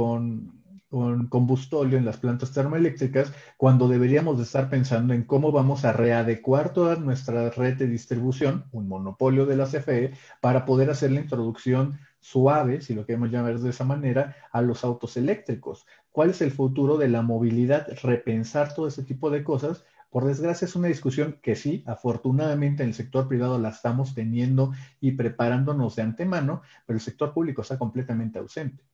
[1.28, 6.72] combustóleo en las plantas termoeléctricas, cuando deberíamos de estar pensando en cómo vamos a readecuar
[6.72, 11.98] toda nuestra red de distribución, un monopolio de la CFE, para poder hacer la introducción
[12.20, 15.86] suave, si lo queremos llamar de esa manera, a los autos eléctricos.
[16.12, 17.88] ¿Cuál es el futuro de la movilidad?
[18.02, 19.84] Repensar todo ese tipo de cosas.
[20.10, 24.72] Por desgracia es una discusión que sí, afortunadamente en el sector privado la estamos teniendo
[25.00, 28.84] y preparándonos de antemano, pero el sector público está completamente ausente.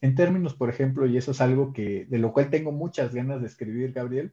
[0.00, 3.40] En términos, por ejemplo, y eso es algo que de lo cual tengo muchas ganas
[3.40, 4.32] de escribir, Gabriel,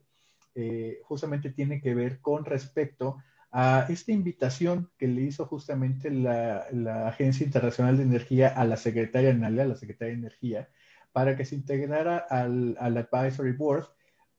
[0.55, 3.17] eh, justamente tiene que ver con respecto
[3.51, 6.67] a esta invitación que le hizo justamente la,
[7.07, 10.69] Agencia Internacional de Energía a la secretaria NALE, a la secretaria de Energía,
[11.11, 13.87] para que se integrara al, Advisory Board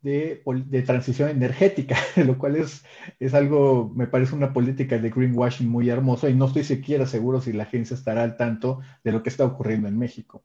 [0.00, 0.42] de,
[0.86, 2.84] transición energética, lo cual es,
[3.18, 7.40] es algo, me parece una política de greenwashing muy hermoso y no estoy siquiera seguro
[7.40, 10.44] si la agencia estará al tanto de lo que está ocurriendo en México.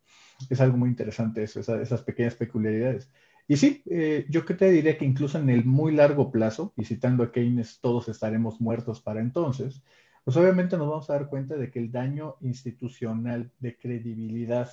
[0.50, 3.10] Es algo muy interesante eso, esas pequeñas peculiaridades.
[3.48, 6.86] Y sí, eh, yo que te diría que incluso en el muy largo plazo, y
[6.86, 9.84] citando a Keynes, todos estaremos muertos para entonces,
[10.24, 14.70] pues obviamente nos vamos a dar cuenta de que el daño institucional de credibilidad,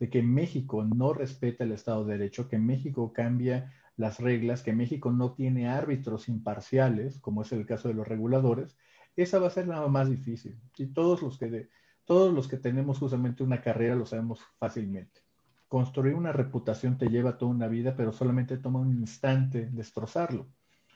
[0.00, 4.72] de que México no respeta el Estado de Derecho, que México cambia las reglas, que
[4.72, 8.78] México no tiene árbitros imparciales, como es el caso de los reguladores,
[9.14, 10.58] esa va a ser nada más difícil.
[10.78, 11.68] Y todos los que,
[12.06, 15.20] todos los que tenemos justamente una carrera lo sabemos fácilmente.
[15.68, 20.48] Construir una reputación te lleva toda una vida, pero solamente toma un instante destrozarlo.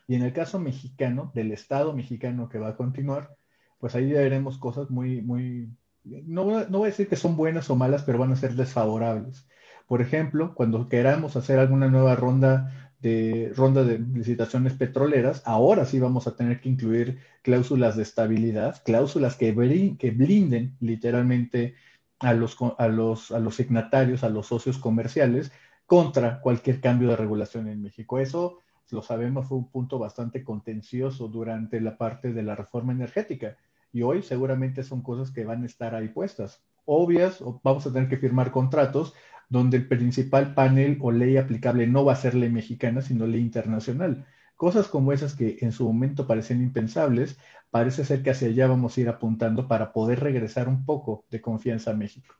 [0.06, 3.36] Y en el caso mexicano, del Estado mexicano que va a continuar,
[3.78, 5.70] pues ahí veremos cosas muy, muy,
[6.04, 9.46] no, no voy a decir que son buenas o malas, pero van a ser desfavorables.
[9.86, 16.00] Por ejemplo, cuando queramos hacer alguna nueva ronda de ronda de licitaciones petroleras, ahora sí
[16.00, 19.54] vamos a tener que incluir cláusulas de estabilidad, cláusulas que,
[19.98, 21.74] que blinden literalmente
[22.18, 25.52] a los, a, los, a los signatarios, a los socios comerciales,
[25.86, 28.18] contra cualquier cambio de regulación en México.
[28.18, 28.58] Eso,
[28.90, 33.58] lo sabemos, fue un punto bastante contencioso durante la parte de la reforma energética.
[33.94, 36.64] Y hoy seguramente son cosas que van a estar ahí puestas.
[36.84, 39.14] Obvias, vamos a tener que firmar contratos
[39.48, 43.40] donde el principal panel o ley aplicable no va a ser ley mexicana, sino ley
[43.40, 44.26] internacional.
[44.56, 47.38] Cosas como esas que en su momento parecían impensables,
[47.70, 51.40] parece ser que hacia allá vamos a ir apuntando para poder regresar un poco de
[51.40, 52.34] confianza a México.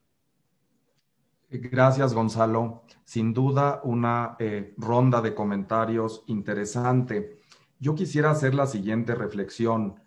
[1.51, 2.83] Gracias, Gonzalo.
[3.05, 7.39] Sin duda, una eh, ronda de comentarios interesante.
[7.79, 10.01] Yo quisiera hacer la siguiente reflexión.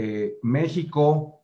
[0.00, 1.40] Eh, México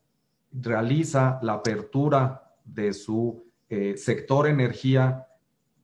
[0.52, 5.26] realiza la apertura de su eh, sector energía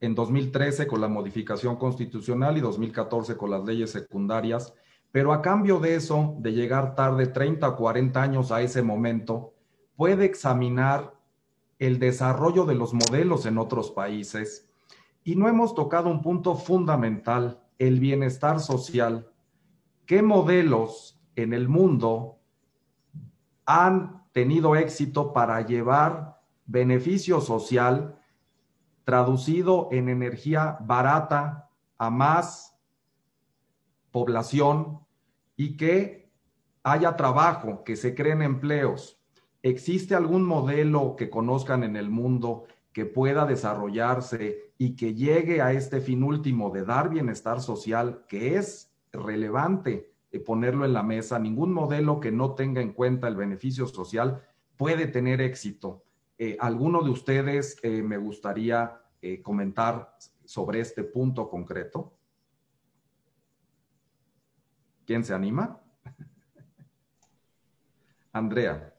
[0.00, 4.72] en 2013 con la modificación constitucional y 2014 con las leyes secundarias,
[5.10, 9.52] pero a cambio de eso, de llegar tarde 30 o 40 años a ese momento,
[9.96, 11.12] puede examinar
[11.80, 14.70] el desarrollo de los modelos en otros países
[15.24, 19.28] y no hemos tocado un punto fundamental, el bienestar social.
[20.06, 22.36] ¿Qué modelos en el mundo
[23.70, 28.18] han tenido éxito para llevar beneficio social
[29.04, 32.76] traducido en energía barata a más
[34.10, 35.00] población
[35.56, 36.32] y que
[36.82, 39.20] haya trabajo, que se creen empleos.
[39.62, 45.72] ¿Existe algún modelo que conozcan en el mundo que pueda desarrollarse y que llegue a
[45.72, 51.40] este fin último de dar bienestar social que es relevante ponerlo en la mesa?
[51.40, 54.40] Ningún modelo que no tenga en cuenta el beneficio social
[54.76, 56.04] puede tener éxito.
[56.38, 62.14] Eh, ¿Alguno de ustedes eh, me gustaría eh, comentar sobre este punto concreto?
[65.04, 65.78] ¿Quién se anima?
[68.32, 68.94] Andrea.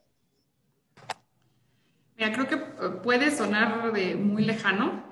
[2.15, 2.57] Mira, creo que
[3.01, 5.10] puede sonar de muy lejano,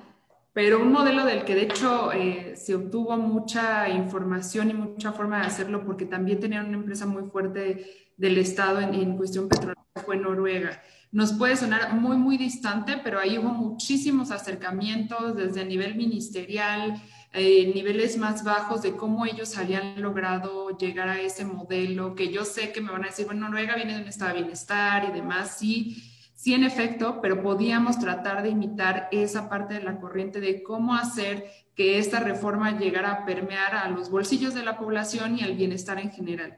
[0.59, 2.11] pero un modelo del que de hecho
[2.53, 7.29] se obtuvo mucha información y mucha forma de hacerlo porque también tenían una empresa muy
[7.29, 10.83] fuerte del Estado en, en cuestión petrolera fue Noruega.
[11.13, 17.01] Nos puede sonar muy, muy distante, pero ahí hubo muchísimos acercamientos desde el nivel ministerial,
[17.31, 22.43] eh, niveles más bajos de cómo ellos habían logrado llegar a ese modelo, que yo
[22.43, 25.13] sé que me van a decir, bueno, Noruega viene de un estado de bienestar y
[25.13, 26.03] demás, sí,
[26.39, 30.95] sí en efecto, pero podíamos tratar de imitar esa parte de la corriente de cómo
[30.95, 31.43] hacer
[31.75, 35.99] que esta reforma llegara a permear a los bolsillos de la población y al bienestar
[35.99, 36.57] en general.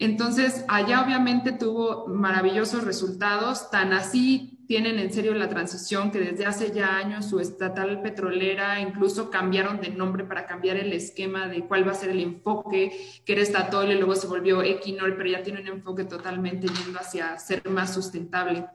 [0.00, 6.46] Entonces, allá obviamente tuvo maravillosos resultados, tan así tienen en serio la transición que desde
[6.46, 11.66] hace ya años su estatal petrolera incluso cambiaron de nombre para cambiar el esquema de
[11.66, 12.90] cuál va a ser el enfoque,
[13.24, 16.98] que era Estatol y luego se volvió Equinor, pero ya tiene un enfoque totalmente yendo
[16.98, 18.66] hacia ser más sustentable.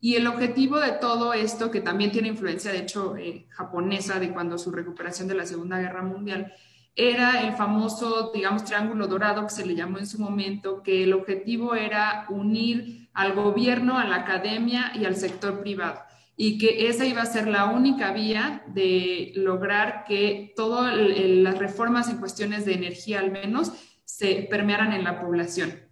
[0.00, 4.32] Y el objetivo de todo esto, que también tiene influencia, de hecho, eh, japonesa, de
[4.32, 6.52] cuando su recuperación de la Segunda Guerra Mundial,
[6.94, 11.12] era el famoso, digamos, triángulo dorado que se le llamó en su momento, que el
[11.12, 16.00] objetivo era unir al gobierno, a la academia y al sector privado
[16.36, 22.10] y que esa iba a ser la única vía de lograr que todas las reformas
[22.10, 23.72] en cuestiones de energía al menos
[24.04, 25.85] se permearan en la población.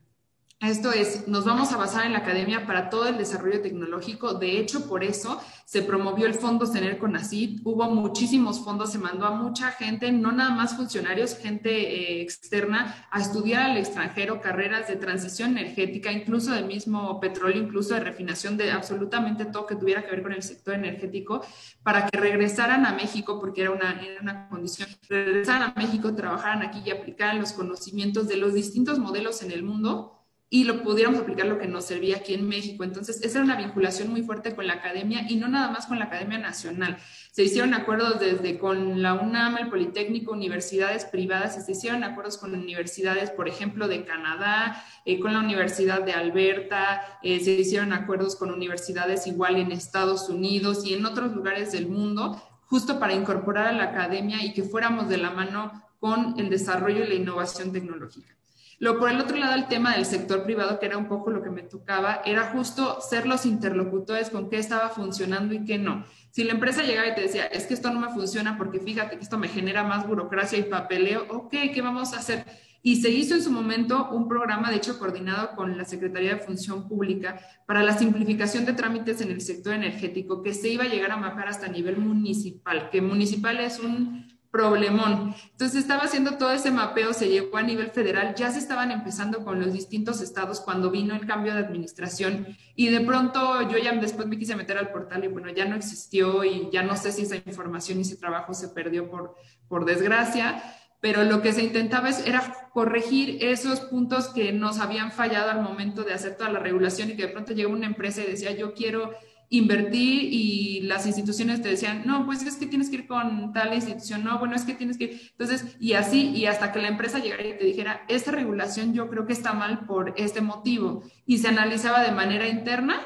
[0.64, 4.32] Esto es, nos vamos a basar en la academia para todo el desarrollo tecnológico.
[4.32, 7.60] De hecho, por eso se promovió el fondo Tener con ACID.
[7.64, 13.06] Hubo muchísimos fondos, se mandó a mucha gente, no nada más funcionarios, gente eh, externa,
[13.10, 18.56] a estudiar al extranjero carreras de transición energética, incluso del mismo petróleo, incluso de refinación,
[18.56, 21.44] de absolutamente todo que tuviera que ver con el sector energético,
[21.82, 26.62] para que regresaran a México, porque era una, era una condición, regresaran a México, trabajaran
[26.62, 30.23] aquí y aplicaran los conocimientos de los distintos modelos en el mundo
[30.54, 32.84] y lo pudiéramos aplicar lo que nos servía aquí en México.
[32.84, 35.98] Entonces, esa era una vinculación muy fuerte con la academia y no nada más con
[35.98, 36.96] la Academia Nacional.
[37.32, 42.54] Se hicieron acuerdos desde con la UNAM, el Politécnico, universidades privadas, se hicieron acuerdos con
[42.54, 48.36] universidades, por ejemplo, de Canadá, eh, con la Universidad de Alberta, eh, se hicieron acuerdos
[48.36, 53.66] con universidades igual en Estados Unidos y en otros lugares del mundo, justo para incorporar
[53.66, 57.72] a la academia y que fuéramos de la mano con el desarrollo y la innovación
[57.72, 58.34] tecnológica.
[58.78, 61.42] Lo por el otro lado, el tema del sector privado, que era un poco lo
[61.42, 66.04] que me tocaba, era justo ser los interlocutores con qué estaba funcionando y qué no.
[66.30, 69.16] Si la empresa llegaba y te decía, es que esto no me funciona porque fíjate
[69.16, 72.44] que esto me genera más burocracia y papeleo, ok, ¿qué vamos a hacer?
[72.86, 76.40] Y se hizo en su momento un programa, de hecho, coordinado con la Secretaría de
[76.40, 80.88] Función Pública para la simplificación de trámites en el sector energético, que se iba a
[80.88, 85.34] llegar a mapear hasta nivel municipal, que municipal es un problemón.
[85.50, 89.44] Entonces estaba haciendo todo ese mapeo, se llegó a nivel federal, ya se estaban empezando
[89.44, 93.90] con los distintos estados cuando vino el cambio de administración y de pronto yo ya
[93.94, 97.10] después me quise meter al portal y bueno, ya no existió y ya no sé
[97.10, 99.34] si esa información y ese trabajo se perdió por,
[99.66, 100.62] por desgracia,
[101.00, 106.04] pero lo que se intentaba era corregir esos puntos que nos habían fallado al momento
[106.04, 108.72] de hacer toda la regulación y que de pronto llegó una empresa y decía, yo
[108.72, 109.10] quiero
[109.58, 113.74] invertir y las instituciones te decían, no, pues es que tienes que ir con tal
[113.74, 115.20] institución, no, bueno, es que tienes que ir.
[115.30, 119.08] Entonces, y así, y hasta que la empresa llegara y te dijera, esta regulación yo
[119.08, 123.00] creo que está mal por este motivo, y se analizaba de manera interna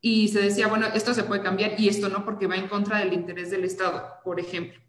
[0.00, 2.98] y se decía, bueno, esto se puede cambiar y esto no porque va en contra
[2.98, 4.80] del interés del Estado, por ejemplo.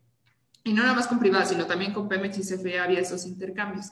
[0.63, 3.87] Y no nada más con privadas, sino también con Pemex y CFE había esos intercambios.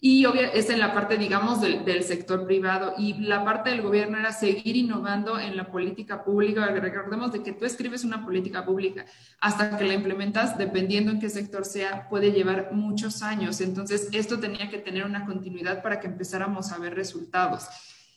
[0.00, 2.94] Y es en la parte, digamos, del, del, sector privado.
[2.98, 6.66] Y la parte del gobierno era seguir innovando en la política pública.
[6.66, 9.06] Recordemos de que tú escribes una política pública
[9.40, 13.60] hasta que la implementas, dependiendo en qué sector sea, puede llevar muchos años.
[13.60, 17.66] Entonces, esto tenía que tener una continuidad para que empezáramos a ver resultados.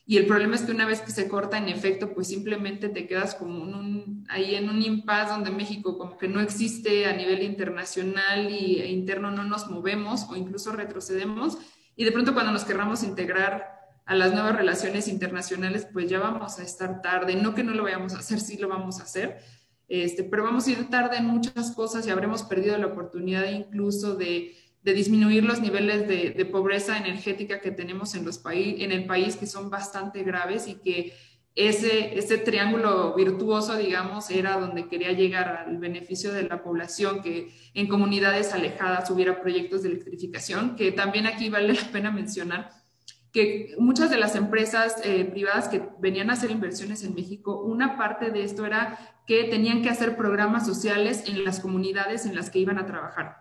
[0.05, 3.07] Y el problema es que una vez que se corta en efecto, pues simplemente te
[3.07, 7.43] quedas como un, ahí en un impas donde México como que no existe a nivel
[7.43, 11.57] internacional e interno no nos movemos o incluso retrocedemos.
[11.95, 16.59] Y de pronto cuando nos querramos integrar a las nuevas relaciones internacionales, pues ya vamos
[16.59, 17.35] a estar tarde.
[17.35, 19.39] No que no lo vayamos a hacer, sí lo vamos a hacer,
[19.87, 24.15] este, pero vamos a ir tarde en muchas cosas y habremos perdido la oportunidad incluso
[24.15, 29.35] de de disminuir los niveles de, pobreza energética que tenemos en, los en el país,
[29.35, 31.13] que son bastante graves y que
[31.53, 37.53] ese, ese triángulo virtuoso, digamos, era donde quería llegar al beneficio de la población, que
[37.73, 42.69] en comunidades alejadas hubiera proyectos de electrificación, que también aquí vale la pena mencionar
[43.33, 47.97] que muchas de las empresas eh, privadas que venían a hacer inversiones en México, una
[47.97, 52.49] parte de esto era que tenían que hacer programas sociales en las comunidades en las
[52.49, 53.40] que iban a trabajar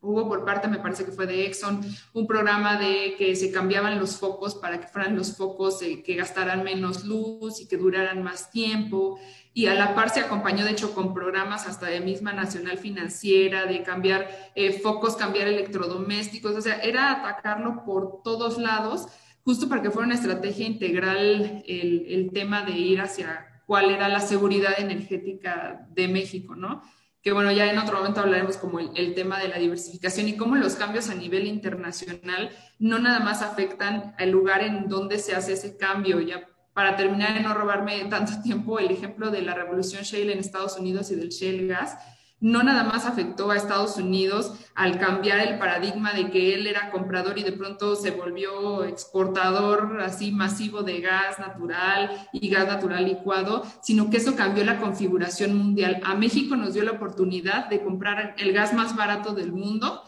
[0.00, 1.80] hubo por parte, me parece que fue de Exxon,
[2.12, 6.62] un programa de que se cambiaban los focos para que fueran los focos que gastaran
[6.62, 9.18] menos luz y que duraran más tiempo.
[9.52, 13.66] Y a la par se acompañó, de hecho, con programas hasta de misma Nacional Financiera,
[13.66, 19.08] de cambiar eh, focos, cambiar electrodomésticos, o sea, era atacarlo por todos lados,
[19.44, 24.20] justo para que fuera una estrategia integral el tema de ir hacia cuál era la
[24.20, 26.82] seguridad energética de México, ¿no?
[27.26, 30.54] Que bueno, ya en otro momento hablaremos como el, tema de la diversificación y cómo
[30.54, 35.54] los cambios a nivel internacional no nada más afectan al lugar en donde se hace
[35.54, 36.20] ese cambio.
[36.20, 40.38] Ya para terminar y no robarme tanto tiempo, el ejemplo de la revolución shale en
[40.38, 41.98] Estados Unidos y del shale gas,
[42.40, 46.90] no nada más afectó a Estados Unidos al cambiar el paradigma de que él era
[46.90, 53.06] comprador y de pronto se volvió exportador así masivo de gas natural y gas natural
[53.06, 56.00] licuado, sino que eso cambió la configuración mundial.
[56.04, 60.02] A México nos dio la oportunidad de comprar el gas más barato del mundo.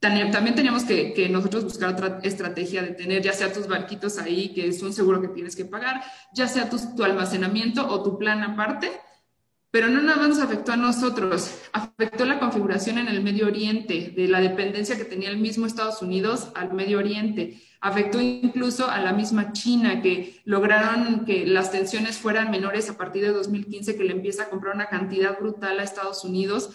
[0.00, 4.68] También teníamos que, nosotros buscar otra estrategia de tener ya sea tus barquitos ahí, que
[4.68, 6.02] es un seguro que tienes que pagar,
[6.34, 8.90] ya sea tu almacenamiento o tu plan aparte
[9.70, 14.12] pero no nada más nos afectó a nosotros, afectó la configuración en el Medio Oriente,
[14.16, 17.62] de la dependencia que tenía el mismo Estados Unidos al Medio Oriente.
[17.80, 23.22] Afectó incluso a la misma China, que lograron que las tensiones fueran menores a partir
[23.22, 26.70] de 2015, que le empieza a comprar una cantidad brutal a Estados Unidos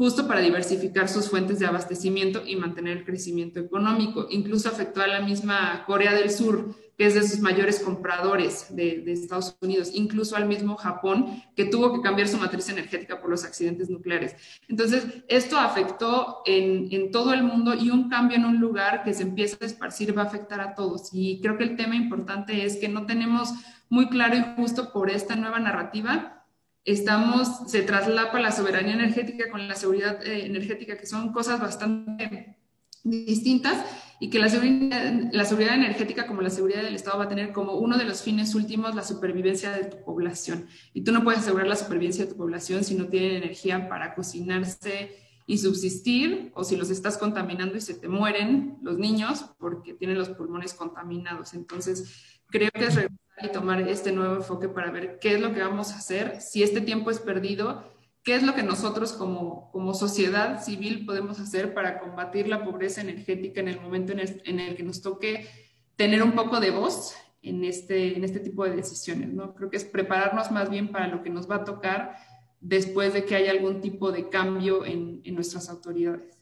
[0.00, 4.26] justo para diversificar sus fuentes de abastecimiento y mantener el crecimiento económico.
[4.30, 9.10] Incluso afectó a la misma Corea del Sur, que es de sus mayores compradores de,
[9.10, 13.42] Estados Unidos, incluso al mismo Japón, que tuvo que cambiar su matriz energética por los
[13.42, 14.36] accidentes nucleares.
[14.68, 19.14] Entonces, esto afectó en, en, todo el mundo y un cambio en un lugar que
[19.14, 21.08] se empieza a esparcir va a afectar a todos.
[21.14, 23.54] Y creo que el tema importante es que no tenemos
[23.88, 26.44] muy claro y justo por esta nueva narrativa.
[26.84, 32.58] Estamos, se traslapa la soberanía energética con la seguridad eh, energética, que son cosas bastante
[33.02, 33.86] distintas
[34.20, 37.52] y que la seguridad, la seguridad energética como la seguridad del Estado va a tener
[37.52, 40.66] como uno de los fines últimos la supervivencia de tu población.
[40.92, 44.14] Y tú no puedes asegurar la supervivencia de tu población si no tienen energía para
[44.14, 45.16] cocinarse
[45.46, 50.18] y subsistir, o si los estás contaminando y se te mueren los niños porque tienen
[50.18, 51.54] los pulmones contaminados.
[51.54, 52.98] Entonces, creo que es
[53.42, 56.62] y tomar este nuevo enfoque para ver qué es lo que vamos a hacer, si
[56.62, 57.90] este tiempo es perdido
[58.22, 63.00] qué es lo que nosotros como, como sociedad civil podemos hacer para combatir la pobreza
[63.00, 65.48] energética en el momento en el, que nos toque
[65.96, 69.32] tener un poco de voz en este, en este tipo de decisiones.
[69.32, 69.54] ¿no?
[69.54, 72.16] Creo que es prepararnos más bien para lo que nos va a tocar
[72.60, 76.38] después de que haya algún tipo de cambio en, en nuestras autoridades.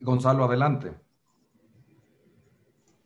[0.00, 1.03] Gonzalo, adelante.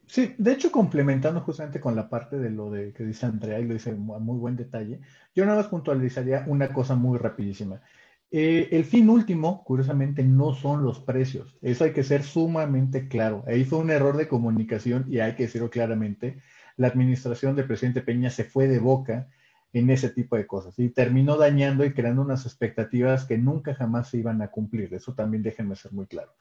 [0.09, 3.67] Sí, de hecho, complementando justamente con la parte de lo de que dice Andrea y
[3.67, 5.01] lo dice a muy buen detalle,
[5.35, 7.83] yo nada más puntualizaría una cosa muy rapidísima.
[8.31, 11.57] Eh, el fin último, curiosamente, no son los precios.
[11.61, 13.45] Eso hay que ser sumamente claro.
[13.47, 16.43] Ahí fue un error de comunicación y hay que decirlo claramente.
[16.77, 19.29] La administración del presidente Peña se fue de boca
[19.75, 24.09] en ese tipo de cosas y terminó dañando y creando unas expectativas que nunca jamás
[24.09, 24.95] se iban a cumplir.
[24.95, 26.33] Eso también déjenme ser muy claro.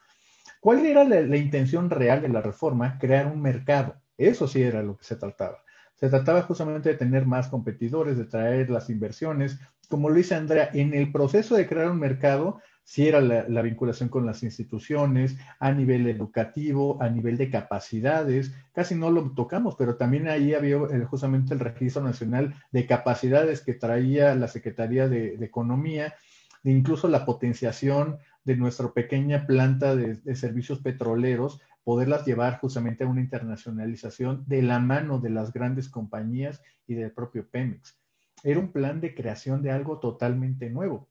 [0.60, 2.98] ¿Cuál era la, intención real de la reforma?
[2.98, 3.96] Crear un mercado.
[4.16, 5.62] Eso sí era lo que se trataba.
[5.94, 9.58] Se trataba justamente de tener más competidores, de traer las inversiones.
[9.88, 14.08] Como lo dice Andrea, en el proceso de crear un mercado, sí era la, vinculación
[14.08, 18.54] con las instituciones, a nivel educativo, a nivel de capacidades.
[18.72, 23.74] Casi no lo tocamos, pero también ahí había justamente el Registro Nacional de Capacidades que
[23.74, 26.14] traía la Secretaría de, de Economía,
[26.62, 33.06] de incluso la potenciación de nuestra pequeña planta de, servicios petroleros, poderlas llevar justamente a
[33.06, 37.98] una internacionalización de la mano de las grandes compañías y del propio Pemex.
[38.42, 41.08] Era un plan de creación de algo totalmente nuevo.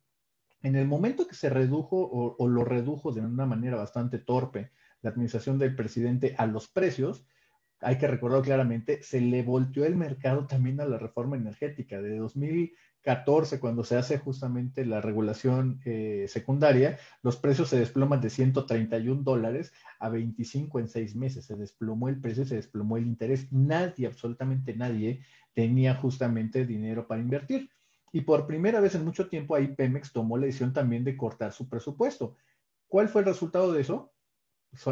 [0.64, 1.98] En el momento que se redujo
[2.38, 4.72] o, lo redujo de una manera bastante torpe
[5.02, 7.26] la administración del presidente a los precios,
[7.80, 12.02] hay que recordar claramente, se le volteó el mercado también a la reforma energética.
[12.02, 12.74] De 2000
[13.08, 19.24] 14, cuando se hace justamente la regulación eh, secundaria, los precios se desploman de 131
[19.24, 21.46] dólares a 25 en seis meses.
[21.46, 23.50] Se desplomó el precio, se desplomó el interés.
[23.50, 25.22] Nadie, absolutamente nadie,
[25.54, 27.70] tenía justamente dinero para invertir.
[28.12, 31.54] Y por primera vez en mucho tiempo ahí Pemex tomó la decisión también de cortar
[31.54, 32.36] su presupuesto.
[32.90, 34.12] ¿Cuál fue el resultado de eso?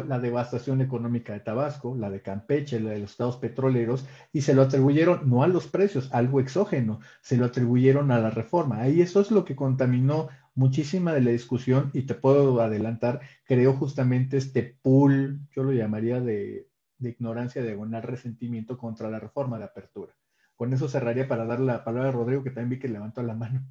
[0.06, 4.54] La devastación económica de Tabasco, la de Campeche, la de los estados petroleros, y se
[4.54, 8.80] lo atribuyeron no a los precios, algo exógeno, se lo atribuyeron a la reforma.
[8.80, 13.74] Ahí eso es lo que contaminó muchísima de la discusión y te puedo adelantar, creó
[13.74, 19.64] justamente este pool, yo lo llamaría de, ignorancia, de diagonal resentimiento contra la reforma de
[19.64, 20.16] apertura.
[20.56, 23.34] Con eso cerraría para dar la palabra a Rodrigo, que también vi que levantó la
[23.34, 23.62] mano.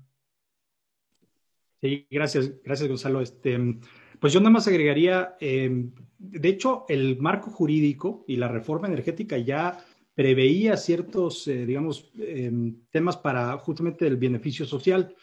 [1.82, 3.22] Sí, gracias, gracias Gonzalo.
[3.22, 3.57] Este,
[4.20, 9.38] pues yo nada más agregaría, em, de hecho, el marco jurídico y la reforma energética
[9.38, 9.84] ya
[10.14, 15.14] preveía ciertos, eh, digamos, em, temas para justamente el beneficio social.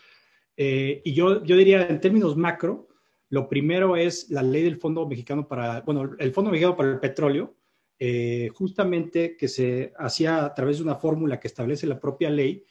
[0.57, 2.89] Eh, y yo, yo diría, en términos macro,
[3.31, 7.01] lo primero es la ley del Fondo Mexicano para, bueno, el Fondo Mexicano para el
[7.01, 7.55] Petróleo,
[7.99, 12.65] eh, justamente que se hacía a través de una fórmula que establece la propia ley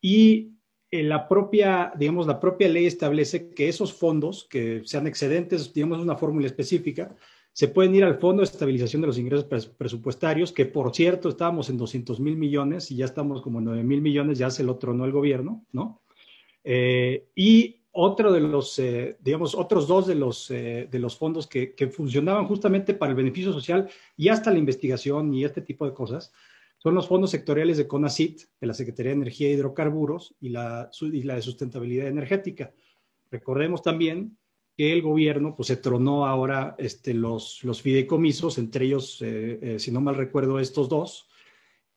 [0.00, 0.54] y
[1.02, 6.16] la propia, digamos, la propia ley establece que esos fondos que sean excedentes, digamos, una
[6.16, 7.14] fórmula específica,
[7.54, 9.46] se pueden ir al Fondo de Estabilización de los Ingresos
[9.78, 13.84] Presupuestarios, que por cierto estábamos en 200 mil millones y ya estamos como en 9
[13.84, 16.02] mil millones, ya se lo tronó el gobierno, ¿no?
[16.64, 21.46] Eh, y otro de los, eh, digamos, otros dos de los, eh, de los fondos
[21.46, 25.86] que, que, funcionaban justamente para el beneficio social y hasta la investigación y este tipo
[25.86, 26.32] de cosas,
[26.84, 30.90] son los fondos sectoriales de CONACIT, de la Secretaría de Energía e Hidrocarburos y la,
[31.00, 32.74] la de Sustentabilidad Energética.
[33.30, 34.36] Recordemos también
[34.76, 39.78] que el gobierno pues, se tronó ahora este, los, los fideicomisos, entre ellos, eh, eh,
[39.78, 41.30] si no mal recuerdo, estos dos,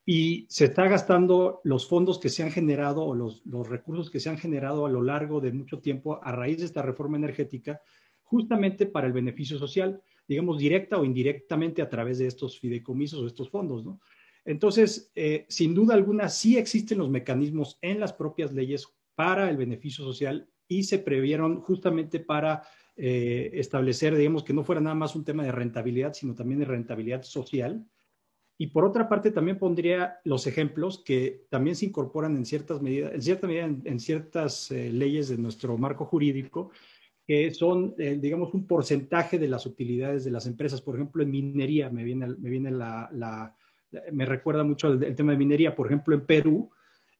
[0.06, 4.20] y se está gastando los fondos que se han generado o los, los recursos que
[4.20, 7.82] se han generado a lo largo de mucho tiempo a raíz de esta reforma energética,
[8.22, 13.26] justamente para el beneficio social, digamos, directa o indirectamente a través de estos fideicomisos o
[13.26, 14.00] estos fondos, ¿no?
[14.48, 19.58] Entonces, eh, sin duda alguna, sí existen los mecanismos en las propias leyes para el
[19.58, 22.62] beneficio social y se previeron justamente para
[22.96, 26.64] eh, establecer, digamos, que no fuera nada más un tema de rentabilidad, sino también de
[26.64, 27.86] rentabilidad social.
[28.56, 33.12] Y por otra parte, también pondría los ejemplos que también se incorporan en ciertas medidas,
[33.12, 36.70] en cierta medida en, ciertas eh, leyes de nuestro marco jurídico,
[37.26, 40.80] que son, digamos, un porcentaje de las utilidades de las empresas.
[40.80, 43.54] Por ejemplo, en minería me viene, me viene la
[44.12, 46.70] me recuerda mucho el, tema de minería, por ejemplo, en Perú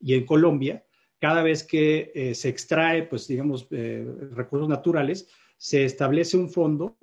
[0.00, 0.84] y en Colombia,
[1.18, 6.96] cada vez que eh, se extrae, pues digamos, eh, recursos naturales, se establece un fondo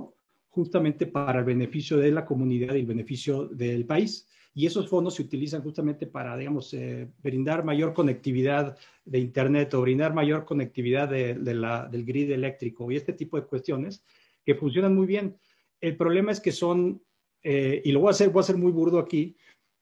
[0.50, 4.28] justamente para el beneficio de la comunidad y el beneficio del país.
[4.54, 9.82] Y esos fondos se utilizan justamente para, digamos, eh, brindar mayor conectividad de Internet o
[9.82, 14.02] brindar mayor conectividad del grid eléctrico y este tipo de cuestiones
[14.46, 15.36] que funcionan muy bien.
[15.82, 17.04] El problema es que son,
[17.44, 19.36] y lo voy a hacer, voy a ser muy burdo aquí,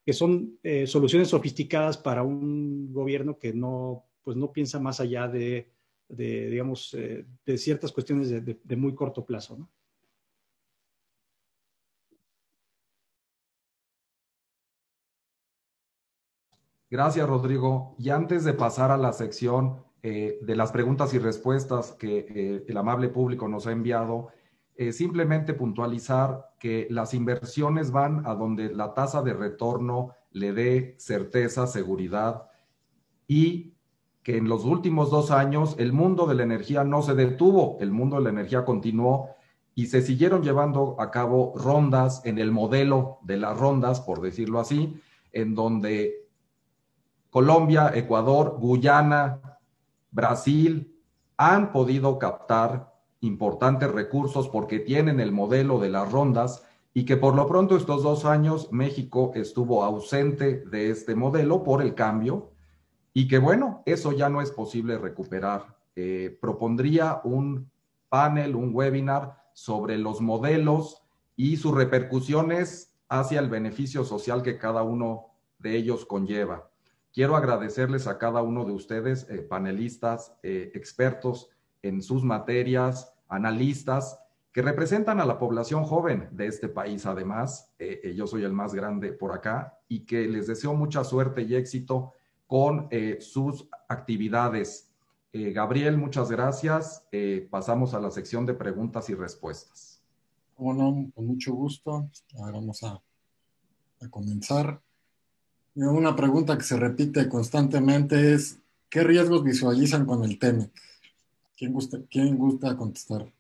[0.06, 5.28] que son eh, soluciones sofisticadas para un gobierno que no, pues no piensa más allá
[5.28, 5.72] de,
[6.10, 6.96] digamos,
[7.46, 9.70] de ciertas cuestiones de, muy corto plazo.
[16.94, 17.96] Gracias, Rodrigo.
[17.98, 22.66] Y antes de pasar a la sección eh, de las preguntas y respuestas que eh,
[22.68, 24.28] el amable público nos ha enviado,
[24.76, 30.96] eh, simplemente puntualizar que las inversiones van a donde la tasa de retorno le dé
[30.98, 32.50] certeza, seguridad
[33.28, 33.74] y
[34.24, 37.92] que en los últimos dos años el mundo de la energía no se detuvo, el
[37.92, 39.30] mundo de la energía continuó
[39.76, 44.60] y se siguieron llevando a cabo rondas en el modelo de las rondas, por decirlo
[44.60, 45.00] así,
[45.32, 46.28] en donde
[47.30, 49.60] Colombia, Ecuador, Guyana,
[50.12, 50.96] Brasil
[51.38, 52.93] han podido captar
[53.24, 56.64] importantes recursos porque tienen el modelo de las rondas
[56.94, 61.82] y que por lo pronto estos dos años México estuvo ausente de este modelo por
[61.82, 62.52] el cambio
[63.14, 65.78] y que bueno, eso ya no es posible recuperar.
[65.96, 67.72] Eh, propondría un
[68.10, 71.04] panel, un webinar sobre los modelos
[71.36, 75.28] y sus repercusiones hacia el beneficio social que cada uno
[75.60, 76.70] de ellos conlleva.
[77.14, 81.50] Quiero agradecerles a cada uno de ustedes, eh, panelistas, eh, expertos
[81.84, 84.20] en sus materias, analistas,
[84.52, 87.74] que representan a la población joven de este país, además.
[87.80, 91.56] Eh, yo soy el más grande por acá y que les deseo mucha suerte y
[91.56, 92.14] éxito
[92.46, 92.88] con
[93.20, 94.92] sus actividades.
[95.34, 97.08] Gabriel, muchas gracias.
[97.50, 99.94] pasamos a la sección de preguntas y respuestas.
[100.56, 102.10] Bueno, con mucho gusto.
[102.36, 103.02] Vamos a,
[104.02, 104.80] a comenzar.
[105.76, 108.60] Una pregunta que se repite constantemente es,
[108.90, 110.72] ¿qué riesgos visualizan con el TEMEC?
[111.56, 113.32] ¿Quién gusta, quién gusta contestar?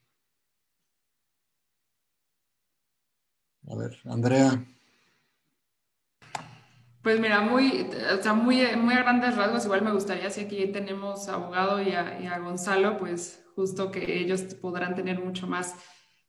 [3.69, 4.65] A ver, Andrea.
[7.01, 10.67] Pues mira, muy, o sea, muy, muy a grandes rasgos, igual me gustaría si aquí
[10.67, 15.75] tenemos abogado y a Gonzalo, pues justo que ellos podrán tener mucho más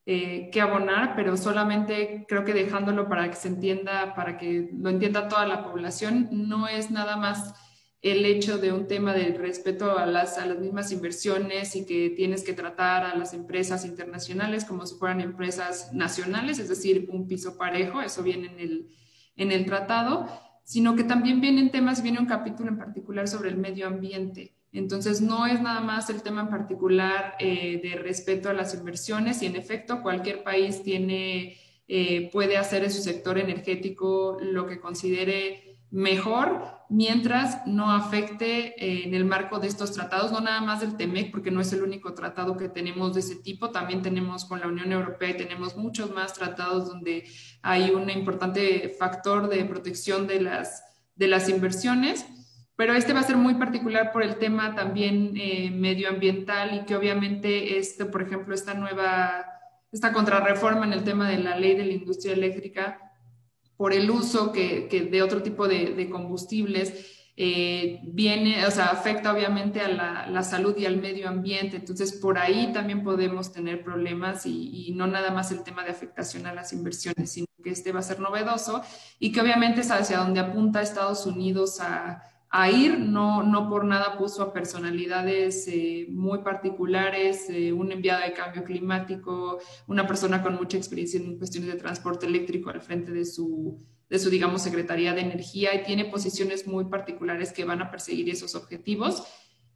[0.07, 4.91] eh, que abonar, pero solamente creo que dejándolo para que se entienda, para que lo
[4.91, 7.55] entienda toda la población, no es nada más
[8.05, 12.11] el hecho de un tema del respeto a las, a las mismas inversiones y que
[12.11, 17.27] tienes que tratar a las empresas internacionales como si fueran empresas nacionales, es decir, un
[17.27, 18.89] piso parejo, eso viene en el,
[19.37, 20.29] en el tratado,
[20.65, 24.55] sino que también vienen temas, viene un capítulo en particular sobre el medio ambiente.
[24.71, 29.41] Entonces, no es nada más el tema en particular eh, de respeto a las inversiones
[29.41, 31.57] y en efecto cualquier país tiene,
[31.89, 39.05] eh, puede hacer en su sector energético lo que considere mejor mientras no afecte eh,
[39.05, 41.83] en el marco de estos tratados, no nada más del TEMEC, porque no es el
[41.83, 45.77] único tratado que tenemos de ese tipo, también tenemos con la Unión Europea y tenemos
[45.77, 47.25] muchos más tratados donde
[47.63, 50.85] hay un importante factor de protección de las,
[51.17, 52.27] de las inversiones.
[52.77, 56.97] Pero este va a ser muy particular por el tema también eh, medioambiental y que
[56.97, 59.47] obviamente, este, por ejemplo, esta nueva,
[59.93, 63.04] esta contrarreforma en el tema de la ley de la industria eléctrica,
[63.85, 67.05] por el uso que, de otro tipo de, combustibles,
[67.37, 71.77] eh, viene, o sea, afecta obviamente a la, la, salud y al medio ambiente.
[71.77, 75.91] Entonces, por ahí también podemos tener problemas y, y, no nada más el tema de
[75.91, 78.81] afectación a las inversiones, sino que este va a ser novedoso
[79.19, 82.23] y que obviamente es hacia donde apunta Estados Unidos a
[82.57, 88.23] a ir, no, no por nada puso a personalidades eh, muy particulares, eh, un enviado
[88.23, 89.59] de cambio climático,
[89.89, 94.21] una persona con mucha experiencia en cuestiones de transporte eléctrico al frente de su, de
[94.21, 98.55] su, digamos, Secretaría de Energía y tiene posiciones muy particulares que van a perseguir esos
[98.55, 99.25] objetivos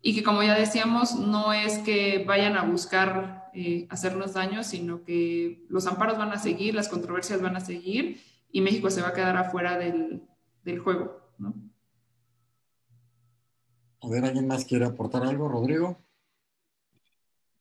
[0.00, 5.02] y que, como ya decíamos, no es que vayan a buscar eh, hacernos daño, sino
[5.02, 8.20] que los amparos van a seguir, las controversias van a seguir
[8.52, 10.22] y México se va a quedar afuera del,
[10.62, 11.67] del juego, ¿no?
[14.00, 15.98] A ver, ¿alguien más quiere aportar algo, Rodrigo?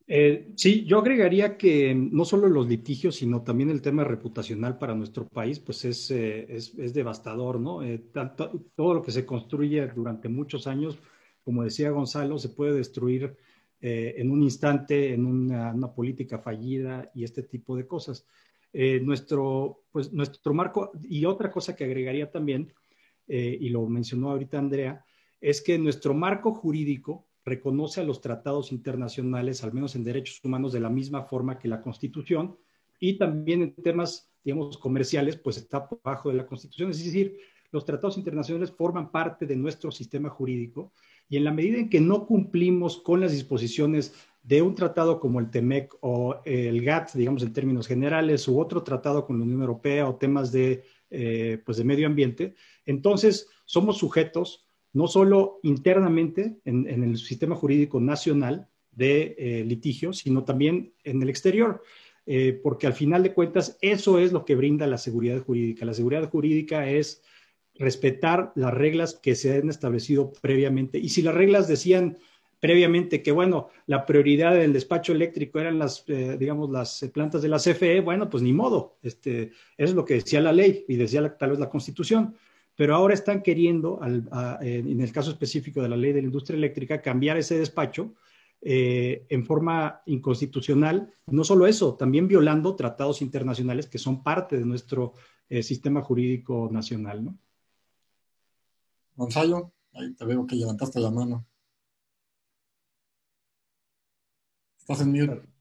[0.09, 4.95] Eh, sí, yo agregaría que no solo los litigios, sino también el tema reputacional para
[4.95, 7.83] nuestro país, pues es, eh, es, es devastador, ¿no?
[7.83, 10.97] Eh, tanto, todo lo que se construye durante muchos años,
[11.43, 13.37] como decía Gonzalo, se puede destruir
[13.79, 18.25] en un instante, en una, una, política fallida y este tipo de cosas.
[18.73, 22.73] nuestro, pues, nuestro marco, y otra cosa que agregaría también,
[23.27, 25.05] y lo mencionó ahorita Andrea,
[25.41, 30.73] es que nuestro marco jurídico reconoce a los tratados internacionales, al menos en derechos humanos,
[30.73, 32.57] de la misma forma que la Constitución,
[32.99, 36.89] y también en temas, digamos, comerciales, pues está por debajo de la Constitución.
[36.89, 37.37] Es decir,
[37.71, 40.93] los tratados internacionales forman parte de nuestro sistema jurídico
[41.29, 45.39] y en la medida en que no cumplimos con las disposiciones de un tratado como
[45.39, 49.61] el TEMEC o el GATT, digamos en términos generales, u otro tratado con la Unión
[49.61, 52.55] Europea o temas de, eh, pues de medio ambiente,
[52.85, 54.66] entonces somos sujetos
[54.97, 61.29] no solo internamente en, el sistema jurídico nacional de eh, litigio, sino también en el
[61.29, 61.83] exterior.
[62.25, 65.85] Eh, porque al final de cuentas eso es lo que brinda la seguridad jurídica.
[65.85, 67.21] La seguridad jurídica es
[67.75, 70.97] respetar las reglas que se han establecido previamente.
[70.97, 72.17] Y si las reglas decían
[72.59, 77.49] previamente que, bueno, la prioridad del despacho eléctrico eran las, eh, digamos, las plantas de
[77.49, 78.97] la CFE, bueno, pues ni modo.
[79.03, 82.35] Este, es lo que decía la ley y decía tal vez la Constitución.
[82.77, 87.01] Pero ahora están queriendo, en el caso específico de la ley de la industria eléctrica,
[87.01, 88.13] cambiar ese despacho
[88.61, 91.11] eh, en forma inconstitucional.
[91.25, 95.13] No solo eso, también violando tratados internacionales que son parte de nuestro
[95.49, 97.25] eh, sistema jurídico nacional.
[97.25, 97.37] ¿no?
[99.15, 101.47] Gonzalo, ahí te veo que levantaste la mano.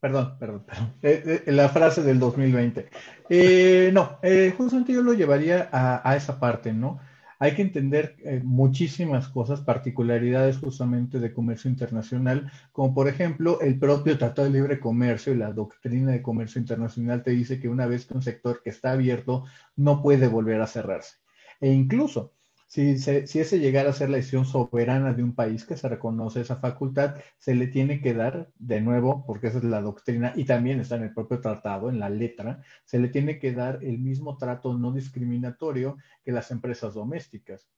[0.00, 0.92] Perdón, perdón, perdón.
[1.02, 3.92] Eh, la frase del 2020.
[3.92, 4.18] no,
[4.56, 7.00] justamente yo lo llevaría a, a esa parte, ¿no?
[7.38, 13.78] hay que entender eh, muchísimas cosas, particularidades justamente de comercio internacional, como por ejemplo el
[13.78, 17.86] propio Tratado de Libre Comercio y la doctrina de comercio internacional te dice que una
[17.86, 19.44] vez que un sector que está abierto
[19.76, 21.16] no puede volver a cerrarse.
[21.60, 22.32] E incluso
[22.66, 26.40] si, si ese llegara a ser la decisión soberana de un país que se reconoce
[26.40, 30.44] esa facultad, se le tiene que dar, de nuevo, porque esa es la doctrina y
[30.44, 33.98] también está en el propio tratado, en la letra, se le tiene que dar el
[33.98, 37.68] mismo trato no discriminatorio que las empresas domésticas.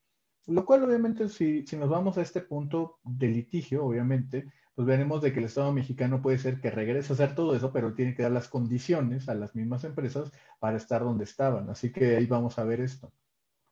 [0.47, 5.21] Lo cual, obviamente, si, si nos vamos a este punto de litigio, obviamente, pues veremos
[5.23, 8.15] de que el Estado mexicano puede ser que regrese a hacer todo eso, pero tiene
[8.15, 11.69] que dar las condiciones a las mismas empresas para estar donde estaban.
[11.71, 13.13] Así que ahí vamos a ver esto.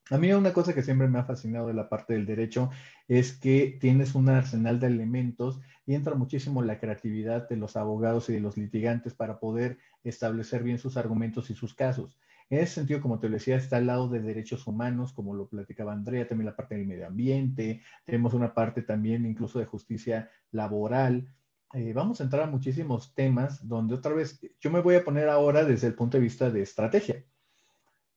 [0.09, 2.71] A mí una cosa que siempre me ha fascinado de la parte del derecho
[3.09, 8.29] es que tienes un arsenal de elementos y entra muchísimo la creatividad de los abogados
[8.29, 12.21] y de los litigantes para poder establecer bien sus argumentos y sus casos.
[12.51, 15.93] En ese sentido, como te decía, está al lado de derechos humanos, como lo platicaba
[15.93, 21.27] Andrea, también la parte del medio ambiente, tenemos una parte también incluso de justicia laboral.
[21.75, 25.29] Eh, vamos a entrar a muchísimos temas donde otra vez yo me voy a poner
[25.29, 27.25] ahora desde el punto de vista de estrategia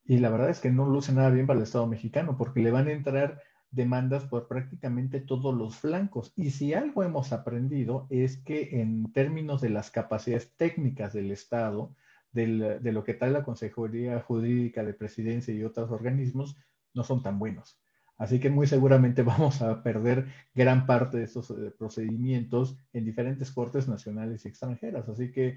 [0.09, 2.71] y la verdad es que no luce nada bien para el Estado mexicano porque le
[2.71, 6.33] van a entrar demandas por prácticamente todos los flancos.
[6.35, 11.95] Y si algo hemos aprendido es que en términos de las capacidades técnicas del Estado,
[12.31, 16.57] de lo que trae la Consejería Jurídica de Presidencia y otros organismos,
[16.95, 17.79] no son tan buenos.
[18.17, 20.25] Así que muy seguramente vamos a perder
[20.55, 25.07] gran parte de estos eh, procedimientos en diferentes cortes nacionales y extranjeras.
[25.07, 25.55] Así que,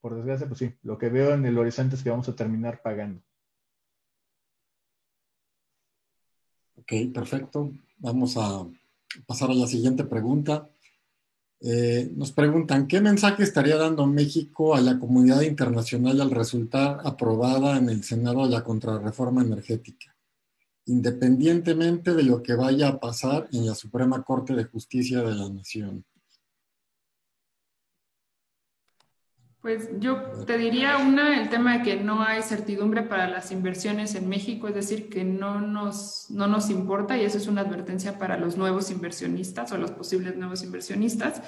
[0.00, 2.80] por desgracia, pues sí, lo que veo en el horizonte es que vamos a terminar
[2.80, 3.20] pagando.
[6.90, 7.70] Ok, perfecto.
[7.98, 8.66] Vamos a
[9.26, 10.70] pasar a la siguiente pregunta.
[11.60, 17.76] Eh, nos preguntan, ¿qué mensaje estaría dando México a la comunidad internacional al resultar aprobada
[17.76, 20.16] en el Senado la contrarreforma energética,
[20.86, 25.50] independientemente de lo que vaya a pasar en la Suprema Corte de Justicia de la
[25.50, 26.06] Nación?
[29.60, 34.14] Pues yo te diría una, el tema de que no hay certidumbre para las inversiones
[34.14, 38.18] en México, es decir, que no nos, no nos importa y eso es una advertencia
[38.18, 41.42] para los nuevos inversionistas o los posibles nuevos inversionistas.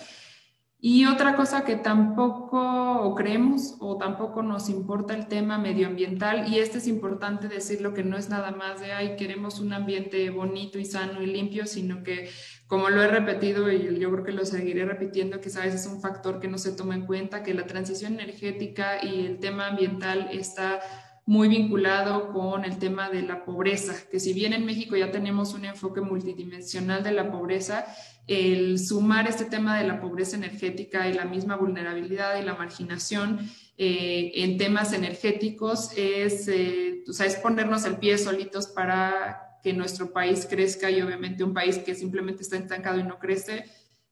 [0.83, 6.79] Y otra cosa que tampoco creemos o tampoco nos importa el tema medioambiental, y este
[6.79, 10.87] es importante decirlo que no es nada más de, ay, queremos un ambiente bonito y
[10.87, 12.31] sano y limpio, sino que,
[12.67, 16.01] como lo he repetido y yo creo que lo seguiré repitiendo, que sabes es un
[16.01, 20.29] factor que no se toma en cuenta, que la transición energética y el tema ambiental
[20.33, 20.81] está
[21.27, 25.55] muy vinculado con el tema de la pobreza, que si bien en México ya tenemos
[25.55, 27.85] un enfoque multidimensional de la pobreza,
[28.31, 33.41] el sumar este tema de la pobreza energética y la misma vulnerabilidad y la marginación
[33.77, 37.03] eh, en temas energéticos es, eh,
[37.43, 42.43] ponernos el pie solitos para que nuestro país crezca y obviamente un país que simplemente
[42.43, 43.65] está estancado y no crece,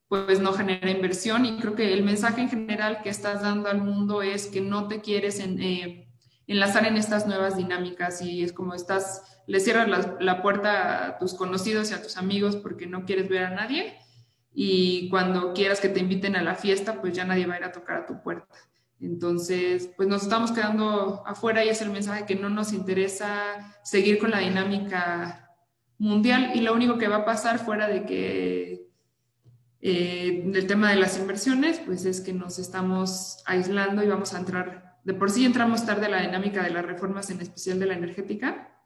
[0.09, 1.47] pues no genera inversión.
[1.47, 4.89] Y creo que el mensaje en general que estás dando al mundo es que no
[4.89, 6.09] te quieres eh,
[6.49, 11.35] enlazar en estas nuevas dinámicas y es como estás, le cierras la, puerta a tus
[11.35, 13.97] conocidos y a tus amigos porque no quieres ver a nadie
[14.60, 17.64] y cuando quieras que te inviten a la fiesta, pues ya nadie va a ir
[17.64, 18.56] a tocar a tu puerta.
[19.01, 24.18] Entonces, pues nos estamos quedando afuera y es el mensaje que no nos interesa seguir
[24.18, 25.55] con la dinámica
[25.98, 28.89] mundial y lo único que va a pasar fuera de que
[29.80, 34.39] eh, del tema de las inversiones, pues es que nos estamos aislando y vamos a
[34.39, 37.86] entrar de por sí entramos tarde a la dinámica de las reformas, en especial de
[37.86, 38.78] la energética.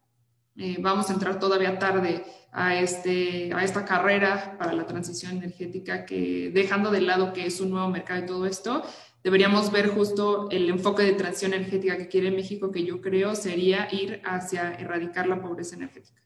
[0.56, 6.04] Eh, vamos a entrar todavía tarde a, este, a esta carrera para la transición energética
[6.04, 8.82] que dejando de lado que es un nuevo mercado y todo esto,
[9.24, 13.88] deberíamos ver justo el enfoque de transición energética que quiere México, que yo creo sería
[13.92, 16.20] ir hacia erradicar la pobreza energética.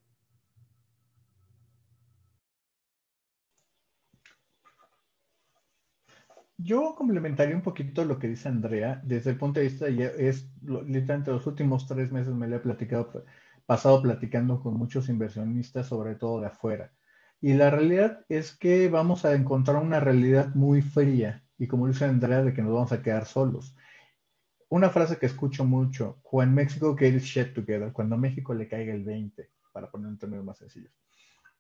[6.59, 11.31] Yo complementaría un poquito lo que dice Andrea desde el punto de vista, es literalmente
[11.31, 13.25] los últimos tres meses me lo he platicado,
[13.67, 16.93] pasado platicando con muchos inversionistas, sobre todo de afuera.
[17.41, 22.05] Y la realidad es que vamos a encontrar una realidad muy fría y como dice
[22.05, 23.75] Andrea, de que nos vamos a quedar solos.
[24.69, 29.05] Una frase que escucho mucho, when Mexico gets shit together, cuando México le caiga el
[29.05, 30.93] 20, para poner en términos más sencillos.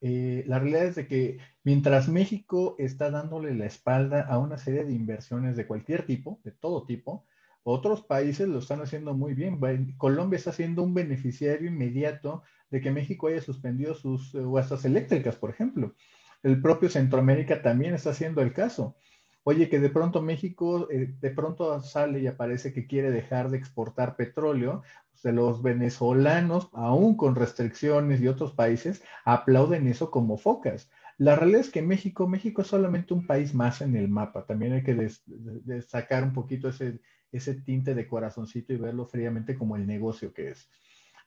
[0.00, 4.84] Eh, la realidad es de que mientras México está dándole la espalda a una serie
[4.84, 7.26] de inversiones de cualquier tipo, de todo tipo,
[7.68, 9.58] otros países lo están haciendo muy bien.
[9.98, 15.34] Colombia está siendo un beneficiario inmediato de que México haya suspendido sus huestas eh, eléctricas,
[15.34, 15.96] por ejemplo.
[16.44, 18.94] El propio Centroamérica también está haciendo el caso.
[19.42, 23.58] Oye, que de pronto México eh, de pronto sale y aparece que quiere dejar de
[23.58, 24.82] exportar petróleo,
[25.24, 30.88] de los venezolanos, aún con restricciones y otros países, aplauden eso como focas.
[31.18, 34.46] La realidad es que México, México es solamente un país más en el mapa.
[34.46, 35.10] También hay que
[35.80, 37.00] sacar un poquito ese,
[37.32, 40.70] ese tinte de corazoncito y verlo fríamente como el negocio que es.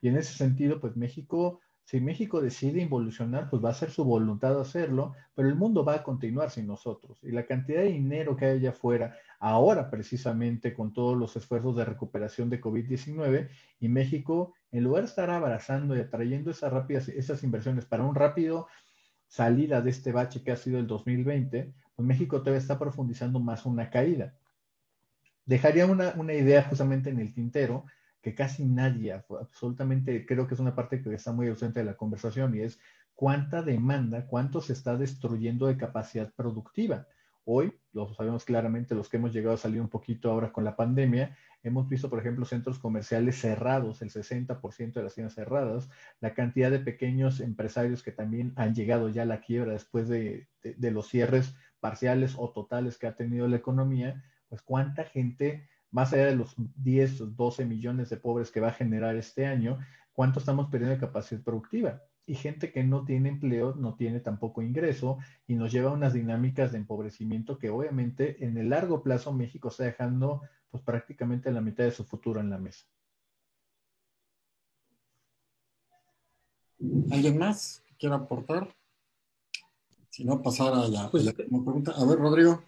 [0.00, 1.60] Y en ese sentido, pues México
[1.90, 5.96] si México decide involucionar, pues va a ser su voluntad hacerlo, pero el mundo va
[5.96, 7.18] a continuar sin nosotros.
[7.24, 11.74] Y la cantidad de dinero que hay allá afuera, ahora precisamente con todos los esfuerzos
[11.74, 13.48] de recuperación de COVID-19,
[13.80, 18.14] y México, en lugar de estar abrazando y atrayendo esas rápidas, esas inversiones para un
[18.14, 18.68] rápido
[19.26, 23.66] salida de este bache que ha sido el 2020, pues México todavía está profundizando más
[23.66, 24.36] una caída.
[25.44, 27.86] Dejaría una, una idea justamente en el tintero,
[28.20, 31.96] que casi nadie, absolutamente, creo que es una parte que está muy ausente de la
[31.96, 32.78] conversación y es
[33.14, 37.06] cuánta demanda, cuánto se está destruyendo de capacidad productiva.
[37.44, 40.76] Hoy, lo sabemos claramente, los que hemos llegado a salir un poquito ahora con la
[40.76, 45.90] pandemia, hemos visto, por ejemplo, centros comerciales cerrados, el 60% de las tiendas cerradas,
[46.20, 50.48] la cantidad de pequeños empresarios que también han llegado ya a la quiebra después de,
[50.62, 56.12] de los cierres parciales o totales que ha tenido la economía, pues cuánta gente más
[56.12, 59.78] allá de los 10 o 12 millones de pobres que va a generar este año,
[60.12, 62.02] ¿cuánto estamos perdiendo de capacidad productiva?
[62.26, 66.12] Y gente que no tiene empleo, no tiene tampoco ingreso y nos lleva a unas
[66.12, 71.60] dinámicas de empobrecimiento que obviamente en el largo plazo México está dejando pues prácticamente la
[71.60, 72.86] mitad de su futuro en la mesa.
[77.10, 78.74] ¿Alguien más que quiera aportar?
[80.08, 81.92] Si no, pasar a la, pues, pregunta.
[81.92, 82.62] A ver, Rodrigo.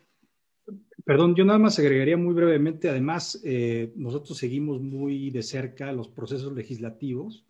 [1.04, 6.08] Perdón, yo nada más agregaría muy brevemente, además, eh, nosotros seguimos muy de cerca los
[6.08, 7.44] procesos legislativos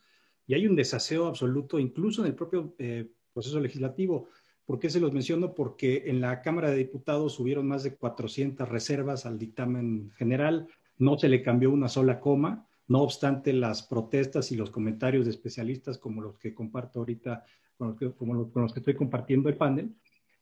[0.46, 4.28] y hay un desaseo absoluto, incluso en el propio eh, proceso legislativo.
[4.64, 5.54] ¿Por qué se los menciono?
[5.54, 10.66] Porque en la Cámara de Diputados hubieron más de 400 reservas al dictamen general,
[10.98, 15.30] no se le cambió una sola coma, no obstante las protestas y los comentarios de
[15.30, 17.44] especialistas como los que comparto ahorita,
[17.76, 19.94] como los que, estoy compartiendo el panel.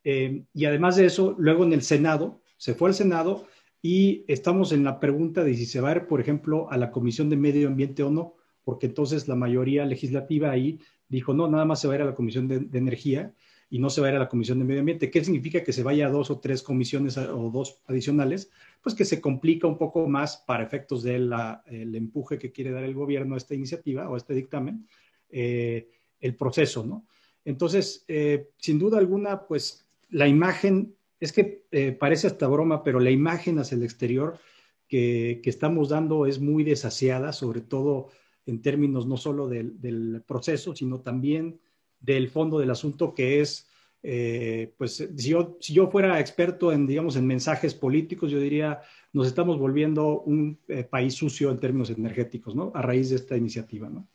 [0.03, 3.47] Eh, y además de eso, luego en el Senado, se fue al Senado
[3.81, 6.91] y estamos en la pregunta de si se va a ir, por ejemplo, a la
[6.91, 10.79] Comisión de Medio Ambiente o no, porque entonces la mayoría legislativa ahí
[11.09, 13.33] dijo, no, nada más se va a ir a la Comisión de, Energía
[13.67, 15.09] y no se va a ir a la Comisión de Medio Ambiente.
[15.09, 18.51] ¿Qué significa que se vaya a dos o tres comisiones o dos adicionales?
[18.83, 21.33] Pues que se complica un poco más para efectos del
[21.65, 24.87] empuje que quiere dar el gobierno a esta iniciativa o a este dictamen,
[25.29, 25.89] eh,
[26.19, 27.07] el proceso, ¿no?
[27.43, 32.99] Entonces, eh, sin duda alguna, pues la imagen es que eh, parece hasta broma, pero
[32.99, 34.39] la imagen hacia el exterior
[34.87, 38.09] que, estamos dando es muy desasiada, sobre todo
[38.45, 41.61] en términos no solo del, proceso, sino también
[41.99, 43.69] del fondo del asunto, que es,
[44.01, 48.81] eh, pues, si yo, fuera experto en, digamos, en mensajes políticos, yo diría,
[49.13, 52.71] nos estamos volviendo un eh, país sucio en términos energéticos, ¿no?
[52.73, 54.07] A raíz de esta iniciativa, ¿no?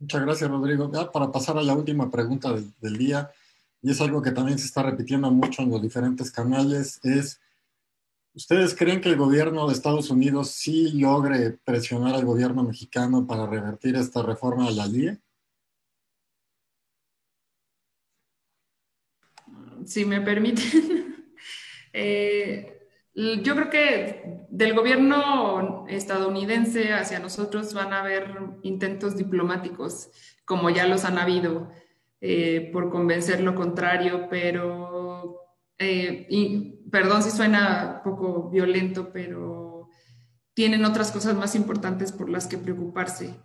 [0.00, 0.90] Muchas gracias, Rodrigo.
[1.12, 3.30] para pasar a la última pregunta del día,
[3.82, 7.40] y es algo que también se está repitiendo mucho en los diferentes canales, es,
[8.34, 13.46] ¿ustedes creen que el gobierno de Estados Unidos sí logre presionar al gobierno mexicano para
[13.46, 15.18] revertir esta reforma de la LIE?
[19.86, 21.32] Si me permiten,
[21.92, 22.78] eh,
[23.14, 30.10] yo creo que del gobierno estadounidense hacia nosotros van a haber intentos diplomáticos,
[30.44, 31.70] como ya los han habido.
[32.20, 35.38] Eh, por convencer lo contrario, pero
[35.78, 39.88] eh, y perdón si suena un poco violento, pero
[40.52, 43.36] tienen otras cosas más importantes por las que preocuparse.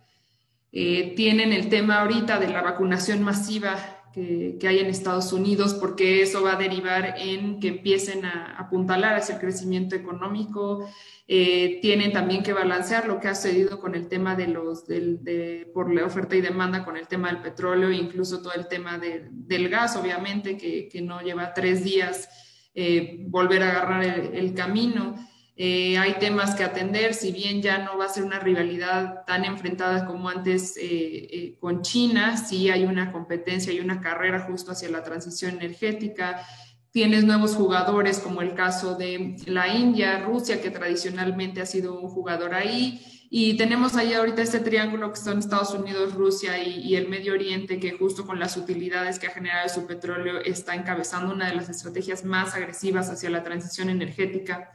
[0.72, 3.76] Eh, tienen el tema ahorita de la vacunación masiva
[4.14, 9.16] que, hay en Estados Unidos, porque eso va a derivar en que empiecen a apuntalar
[9.16, 10.88] hacia el crecimiento económico.
[11.26, 15.68] Eh, tienen también que balancear lo que ha sucedido con el tema de los, de,
[15.74, 19.68] por la oferta y demanda, con el tema del petróleo, incluso todo el tema del
[19.68, 22.28] gas, obviamente, que, que, no lleva tres días
[22.74, 25.16] eh, volver a agarrar el camino.
[25.56, 29.44] Eh, hay temas que atender, si bien ya no va a ser una rivalidad tan
[29.44, 34.72] enfrentada como antes eh, eh, con China, sí hay una competencia y una carrera justo
[34.72, 36.44] hacia la transición energética.
[36.90, 42.08] Tienes nuevos jugadores como el caso de la India, Rusia, que tradicionalmente ha sido un
[42.08, 43.00] jugador ahí.
[43.30, 47.32] Y tenemos ahí ahorita este triángulo que son Estados Unidos, Rusia y, y, el Medio
[47.32, 51.56] Oriente, que justo con las utilidades que ha generado su petróleo está encabezando una de
[51.56, 54.72] las estrategias más agresivas hacia la transición energética.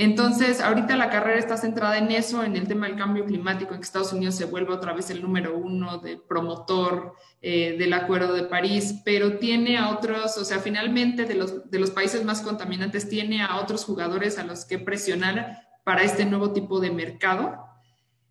[0.00, 3.80] Entonces, ahorita la carrera está centrada en eso, en el tema del cambio climático, en
[3.80, 8.32] que Estados Unidos se vuelve otra vez el número uno de promotor eh, del Acuerdo
[8.32, 12.42] de París, pero tiene a otros, o sea, finalmente de los, de los países más
[12.42, 17.56] contaminantes, tiene a otros jugadores a los que presionar para este nuevo tipo de mercado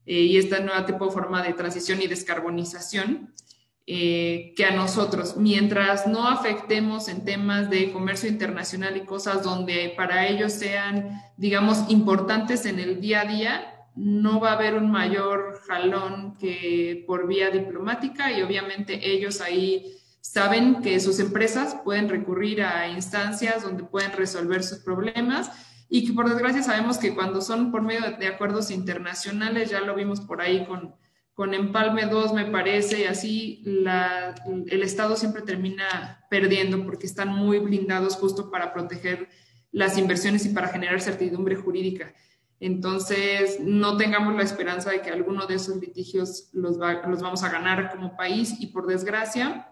[0.06, 3.34] eh, y esta nueva tipo de forma de transición y descarbonización.
[3.90, 9.94] Eh, que a nosotros, mientras no afectemos en temas de comercio internacional y cosas donde
[9.96, 14.92] para ellos sean, digamos, importantes en el día a día, no va a haber un
[14.92, 22.10] mayor jalón que por vía diplomática y obviamente ellos ahí saben que sus empresas pueden
[22.10, 25.50] recurrir a instancias donde pueden resolver sus problemas
[25.88, 29.96] y que por desgracia sabemos que cuando son por medio de acuerdos internacionales, ya lo
[29.96, 30.94] vimos por ahí con
[31.38, 37.60] con Empalme 2 me parece, y así el Estado siempre termina perdiendo porque están muy
[37.60, 39.30] blindados justo para proteger
[39.72, 42.12] las inversiones y para generar certidumbre jurídica.
[42.60, 47.52] Entonces, no tengamos la esperanza de que alguno de esos litigios los, los vamos a
[47.52, 49.70] ganar como país y por desgracia,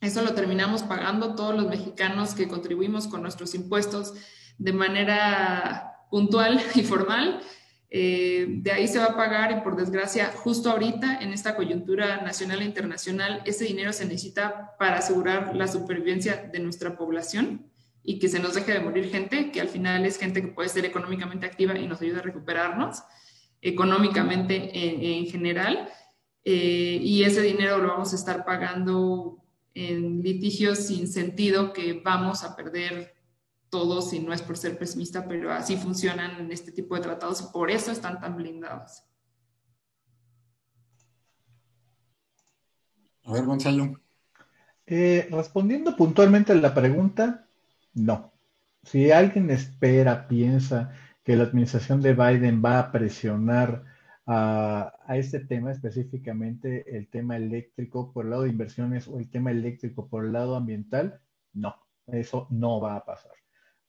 [0.00, 4.14] eso lo terminamos pagando todos los mexicanos que contribuimos con nuestros impuestos
[4.58, 7.40] de manera puntual y formal
[7.92, 12.20] eh, de ahí se va a pagar y por desgracia, justo ahorita, en esta coyuntura
[12.22, 17.66] nacional e internacional, ese dinero se necesita para asegurar la supervivencia de nuestra población
[18.04, 20.68] y que se nos deje de morir gente, que al final es gente que puede
[20.68, 23.02] ser económicamente activa y nos ayuda a recuperarnos
[23.60, 25.88] económicamente en, general.
[26.44, 29.42] Eh, y ese dinero lo vamos a estar pagando
[29.74, 33.14] en litigios sin sentido que vamos a perder
[33.70, 37.40] todos, y no es por ser pesimista, pero así funcionan en este tipo de tratados
[37.40, 39.04] y por eso están tan blindados.
[43.24, 44.00] A ver, Gonzalo.
[44.86, 47.46] Eh, respondiendo puntualmente a la pregunta,
[47.94, 48.32] no.
[48.82, 50.92] Si alguien espera, piensa
[51.22, 53.84] que la administración de Biden va a presionar
[54.26, 59.30] a, a, este tema, específicamente el tema eléctrico por el lado de inversiones o el
[59.30, 61.20] tema eléctrico por el lado ambiental,
[61.52, 61.76] no,
[62.06, 63.32] eso no va a pasar.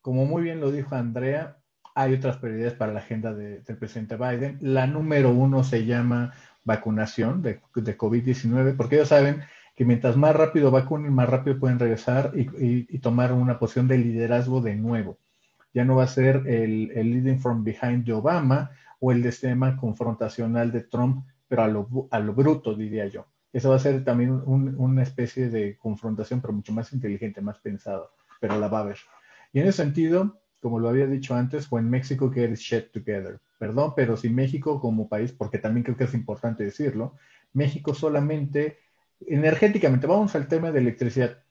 [0.02, 1.58] Como muy bien lo dijo Andrea,
[1.94, 4.58] hay otras prioridades para la agenda del presidente Biden.
[4.62, 6.34] La número uno se llama
[6.64, 9.42] vacunación de, COVID-19, porque ellos saben
[9.76, 14.62] que mientras más rápido vacunen, más rápido pueden regresar y, tomar una posición de liderazgo
[14.62, 15.18] de nuevo.
[15.74, 20.72] Ya no va a ser el, leading from behind de Obama o el sistema confrontacional
[20.72, 23.26] de Trump, pero a lo, a lo bruto, diría yo.
[23.54, 28.12] Eso va a ser también una especie de confrontación, pero mucho más inteligente, más pensado,
[28.40, 28.98] pero la va a haber.
[29.54, 33.40] Y en ese sentido, como lo había dicho antes, when Mexico get shit together.
[33.58, 37.16] Perdón, pero si México como país, porque también creo que es importante decirlo,
[37.54, 38.78] México solamente,
[39.20, 41.44] energéticamente, vamos al tema de electricidad.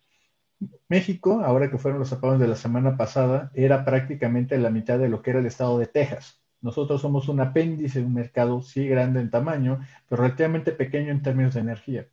[0.88, 5.08] México, ahora que fueron los apagones de la semana pasada, era prácticamente la mitad de
[5.08, 6.40] lo que era el estado de Texas.
[6.60, 11.22] Nosotros somos un apéndice de un mercado, sí grande en tamaño, pero relativamente pequeño en
[11.22, 12.06] términos de energía.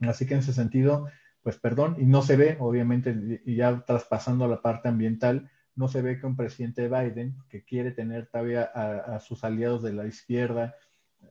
[0.00, 1.06] Así que en ese sentido,
[1.48, 6.02] pues perdón, y no se ve, obviamente, y ya traspasando la parte ambiental, no se
[6.02, 10.74] ve que un presidente Biden, que quiere tener todavía a, sus aliados de la izquierda,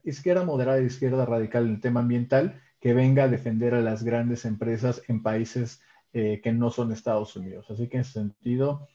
[0.02, 4.44] izquierda moderada izquierda radical en el tema ambiental, que venga a defender a las grandes
[4.44, 5.80] empresas en países
[6.12, 7.70] eh, que no son Estados Unidos.
[7.70, 8.88] Así que en ese sentido,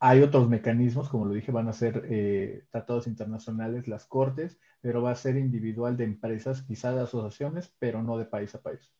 [0.00, 5.00] hay otros mecanismos, como lo dije, van a ser eh, tratados internacionales, las cortes, pero
[5.00, 8.92] va a ser individual de empresas, quizá de asociaciones, pero no de país a país.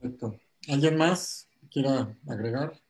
[0.00, 0.38] Perfecto.
[0.68, 2.80] ¿Alguien más quiera agregar?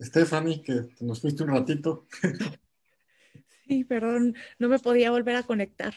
[0.00, 2.06] Stephanie, que nos fuiste un ratito.
[3.68, 5.94] Sí, perdón, no me podía volver a conectar.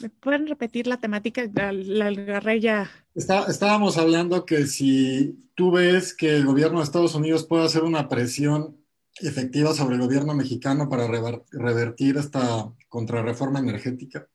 [0.00, 1.48] ¿Me pueden repetir la temática?
[1.54, 2.90] La, la ya.
[3.14, 8.08] estábamos hablando que si tú ves que el gobierno de Estados Unidos puede hacer una
[8.08, 8.82] presión
[9.20, 14.26] efectiva sobre el gobierno mexicano para revertir esta contrarreforma energética.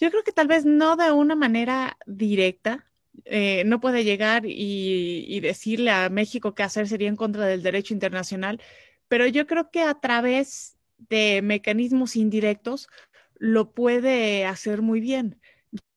[0.00, 2.86] Yo creo que tal vez no de una manera directa.
[3.26, 7.92] Eh, no puede llegar y, decirle a México qué hacer sería en contra del derecho
[7.92, 8.60] internacional,
[9.08, 12.88] pero yo creo que a través de mecanismos indirectos
[13.36, 15.38] lo puede hacer muy bien.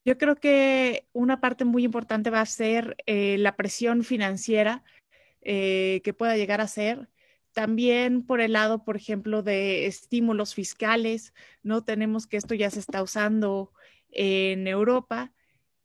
[0.05, 4.83] Yo creo que una parte muy importante va a ser eh, la presión financiera
[5.41, 7.09] eh, que pueda llegar a ser.
[7.53, 11.83] También por el lado, por ejemplo, de estímulos fiscales, ¿no?
[11.83, 13.71] Tenemos que esto ya se está usando
[14.13, 15.33] en Europa.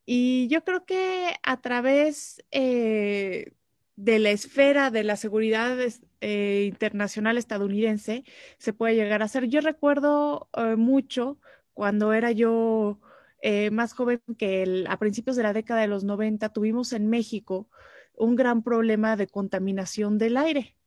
[0.05, 3.53] Y yo creo que a través eh,
[3.95, 5.77] de la esfera de la seguridad
[6.21, 8.23] eh, internacional estadounidense
[8.57, 9.47] se puede llegar a hacer.
[9.47, 11.39] Yo recuerdo eh, mucho
[11.73, 12.99] cuando era yo
[13.71, 17.69] más joven que a principios de la década de los 90 tuvimos en México
[18.15, 20.78] un gran problema de contaminación del aire.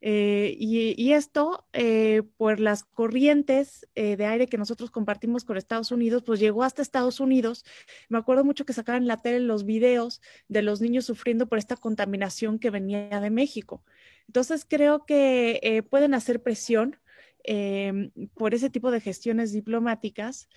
[0.00, 5.90] Eh, y, esto, eh, por las corrientes eh, de aire que nosotros compartimos con Estados
[5.90, 7.64] Unidos, pues llegó hasta Estados Unidos.
[8.08, 11.58] Me acuerdo mucho que sacaban en la tele los videos de los niños sufriendo por
[11.58, 13.82] esta contaminación que venía de México.
[14.28, 16.96] Entonces, creo que pueden hacer presión
[17.44, 20.48] em, por ese tipo de gestiones diplomáticas.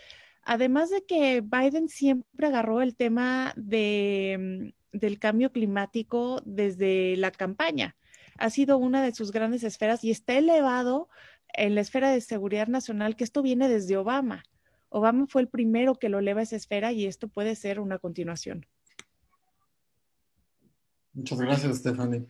[0.44, 7.96] Además de que Biden siempre agarró el tema de, del cambio climático desde la campaña
[8.42, 11.10] ha sido una de sus grandes esferas y está elevado
[11.54, 14.44] en la esfera de seguridad nacional, que esto viene desde Obama.
[14.90, 18.00] Obama fue el primero que lo eleva a esa esfera y esto puede ser una
[18.00, 18.66] continuación.
[21.14, 22.26] Muchas gracias, Stephanie.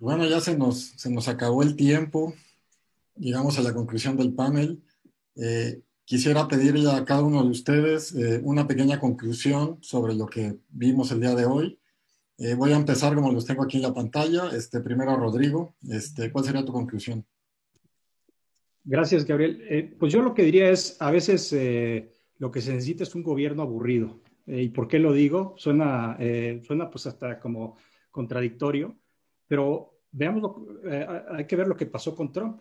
[0.00, 2.34] Bueno, ya se nos, se nos acabó el tiempo.
[3.16, 4.82] Llegamos a la conclusión del panel.
[5.36, 10.58] Eh, quisiera pedirle a cada uno de ustedes eh, una pequeña conclusión sobre lo que
[10.70, 11.78] vimos el día de hoy
[12.38, 14.48] eh, voy a empezar como los tengo aquí en la pantalla.
[14.54, 17.24] Este, primero, Rodrigo, este, ¿cuál sería tu conclusión?
[18.82, 19.64] Gracias, Gabriel.
[19.68, 23.14] Eh, pues yo lo que diría es, a veces eh, lo que se necesita es
[23.14, 24.20] un gobierno aburrido.
[24.46, 25.54] ¿Y por qué lo digo?
[25.56, 26.18] Suena,
[26.66, 27.78] suena pues hasta como
[28.10, 28.94] contradictorio,
[29.48, 30.52] pero veamos,
[31.30, 32.60] hay que ver lo que pasó con Trump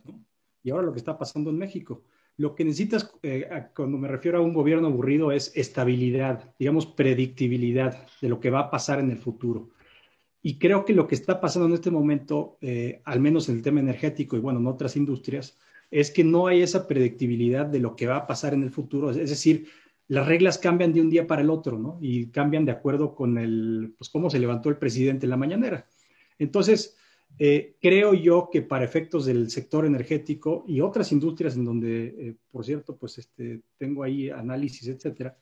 [0.63, 2.05] y ahora lo que está pasando en México.
[2.35, 3.11] Lo que necesitas,
[3.75, 8.61] cuando me refiero a un gobierno aburrido, es estabilidad, digamos, predictibilidad de lo que va
[8.61, 9.69] a pasar en el futuro.
[10.41, 13.61] Y creo que lo que está pasando en este momento, eh, al menos en el
[13.61, 15.57] tema energético y bueno, en otras industrias,
[15.89, 19.11] es que no hay esa predictibilidad de lo que va a pasar en el futuro.
[19.11, 19.67] Es decir,
[20.07, 21.97] las reglas cambian de un día para el otro, ¿no?
[22.01, 25.87] Y cambian de acuerdo con el, pues, cómo se levantó el presidente en la mañanera.
[26.39, 26.97] Entonces,
[27.39, 32.35] eh, creo yo que para efectos del sector energético y otras industrias en donde, eh,
[32.51, 35.37] por cierto, pues este, tengo ahí análisis, etcétera,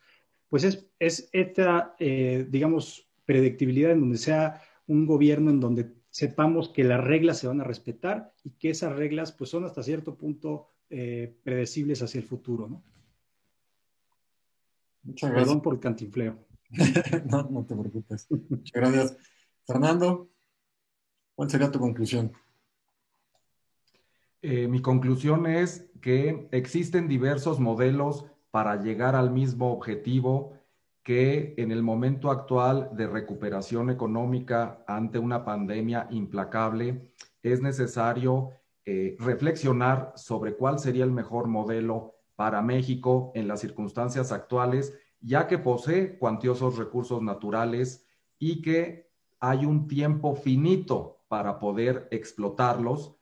[0.50, 6.70] pues es, es esta, eh, digamos, predictibilidad en donde sea un gobierno en donde sepamos
[6.70, 10.18] que las reglas se van a respetar y que esas reglas pues son hasta cierto
[10.18, 10.68] punto
[11.44, 12.84] predecibles hacia el futuro, ¿no?
[15.04, 15.48] Muchas gracias.
[15.48, 16.38] Perdón por el cantinfleo.
[17.32, 18.28] no, no te preocupes.
[18.30, 19.18] Muchas gracias.
[19.66, 20.32] Fernando.
[21.36, 22.32] ¿Cuál sería tu conclusión?
[24.42, 30.54] Eh, mi conclusión es que existen diversos modelos para llegar al mismo objetivo
[31.04, 38.52] que en el momento actual de recuperación económica ante una pandemia implacable es necesario
[38.86, 45.48] eh, reflexionar sobre cuál sería el mejor modelo para México en las circunstancias actuales, ya
[45.48, 48.08] que posee cuantiosos recursos naturales
[48.40, 53.16] y que hay un tiempo finito para poder explotarlos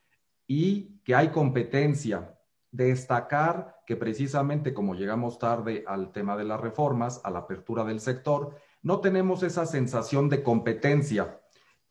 [0.47, 2.35] y que hay competencia.
[2.71, 7.99] Destacar que precisamente como llegamos tarde al tema de las reformas, a la apertura del
[7.99, 11.39] sector, no tenemos esa sensación de competencia.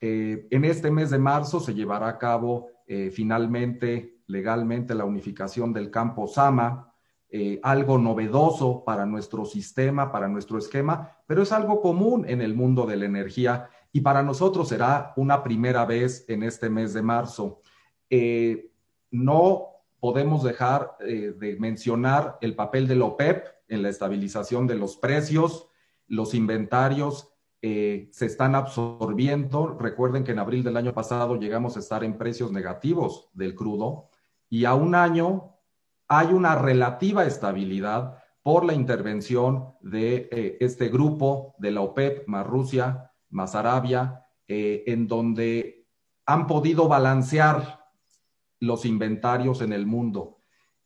[0.00, 5.72] Eh, en este mes de marzo se llevará a cabo eh, finalmente legalmente la unificación
[5.72, 6.92] del campo Sama,
[7.30, 12.56] eh, algo novedoso para nuestro sistema, para nuestro esquema, pero es algo común en el
[12.56, 17.02] mundo de la energía y para nosotros será una primera vez en este mes de
[17.02, 17.60] marzo.
[18.10, 18.70] Eh,
[19.10, 19.68] no
[20.00, 24.96] podemos dejar eh, de mencionar el papel de la OPEP en la estabilización de los
[24.96, 25.68] precios,
[26.06, 29.76] los inventarios eh, se están absorbiendo.
[29.78, 34.08] Recuerden que en abril del año pasado llegamos a estar en precios negativos del crudo
[34.48, 35.56] y a un año
[36.06, 43.08] hay una relativa estabilidad por la intervención de este grupo de la OPEP más Rusia
[43.30, 45.86] más Arabia, eh, en donde
[46.26, 47.84] han podido balancear
[48.60, 50.38] los inventarios en el mundo.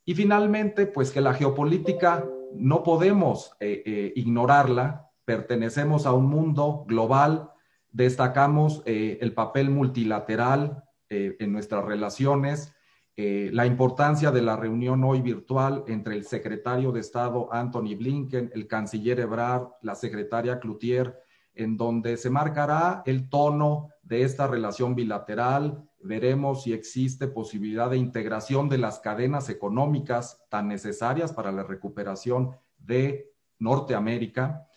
[0.05, 5.09] Y finalmente, pues que la geopolítica no podemos ignorarla.
[5.25, 7.49] Pertenecemos a un mundo global,
[7.89, 12.73] destacamos el papel multilateral en nuestras relaciones,
[13.15, 18.49] eh, la importancia de la reunión hoy virtual entre el secretario de Estado Anthony Blinken,
[18.55, 21.15] el canciller Ebrard, la secretaria Cloutier,
[21.55, 25.89] en donde se marcará el tono de esta relación bilateral.
[25.99, 32.51] Veremos si existe posibilidad de integración de las cadenas económicas tan necesarias para la recuperación
[32.77, 34.67] de Norteamérica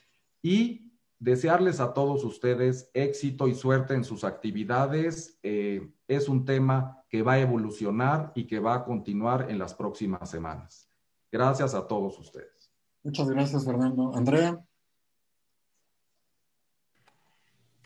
[0.42, 5.38] y desearles a todos ustedes éxito y suerte en sus actividades.
[5.42, 9.74] Eh, es un tema que va a evolucionar y que va a continuar en las
[9.74, 10.88] próximas semanas.
[11.32, 12.72] Gracias a todos ustedes.
[13.02, 14.12] Muchas gracias, Fernando.
[14.14, 14.64] Andrea.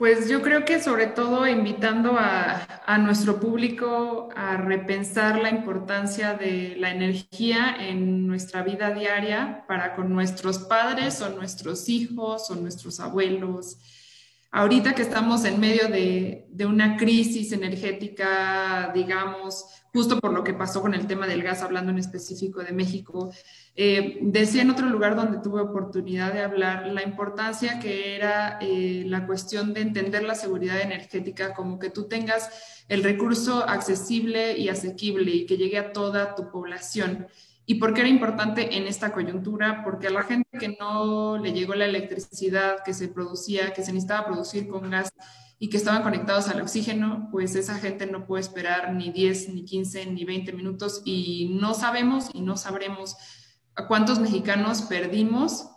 [0.01, 6.75] Pues yo creo que sobre todo invitando a, nuestro público a repensar la importancia de
[6.79, 12.99] la energía en nuestra vida diaria para con nuestros padres o nuestros hijos o nuestros
[12.99, 13.77] abuelos,
[14.53, 20.83] Ahorita que estamos en medio de, una crisis energética, digamos, justo por lo que pasó
[20.83, 23.33] con el tema del gas, hablando en específico de México,
[23.77, 29.05] eh, decía en otro lugar donde tuve oportunidad de hablar la importancia que era eh,
[29.07, 34.69] la cuestión de entender la seguridad energética como que tú tengas el recurso accesible y
[34.69, 37.29] asequible y que llegue a toda tu población.
[37.71, 39.85] ¿Y por qué era importante en esta coyuntura?
[39.85, 43.93] Porque a la gente que no le llegó la electricidad que se producía, que se
[43.93, 45.13] necesitaba producir con gas
[45.61, 49.65] y que estaban conectados al oxígeno, pues esa gente no puede esperar ni 10, ni
[49.65, 53.15] 15, ni 20 minutos y no sabemos y no sabremos
[53.77, 55.69] a cuántos mexicanos perdimos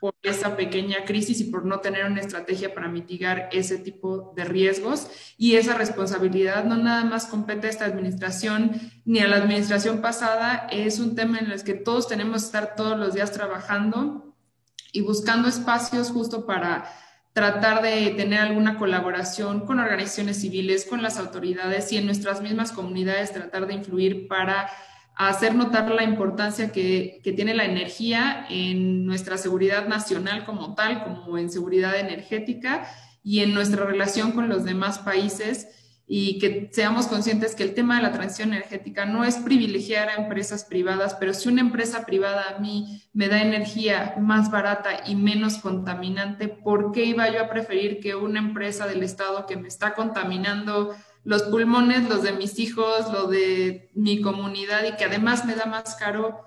[0.00, 4.44] por esa pequeña crisis y por no tener una estrategia para mitigar ese tipo de
[4.44, 5.08] riesgos.
[5.36, 10.66] Y esa responsabilidad no nada más compete a esta administración ni a la administración pasada,
[10.70, 14.34] es un tema en el que todos tenemos que estar todos los días trabajando
[14.92, 16.90] y buscando espacios justo para
[17.32, 22.70] tratar de tener alguna colaboración con organizaciones civiles, con las autoridades y en nuestras mismas
[22.70, 24.70] comunidades tratar de influir para
[25.16, 31.38] hacer notar la importancia que, tiene la energía en nuestra seguridad nacional como tal, como
[31.38, 32.86] en seguridad energética
[33.22, 35.68] y en nuestra relación con los demás países
[36.06, 40.16] y que seamos conscientes que el tema de la transición energética no es privilegiar a
[40.16, 45.14] empresas privadas, pero si una empresa privada a mí me da energía más barata y
[45.16, 49.68] menos contaminante, ¿por qué iba yo a preferir que una empresa del Estado que me
[49.68, 55.44] está contaminando los pulmones, los de mis hijos, lo de mi comunidad y que además
[55.44, 56.40] me da más caro,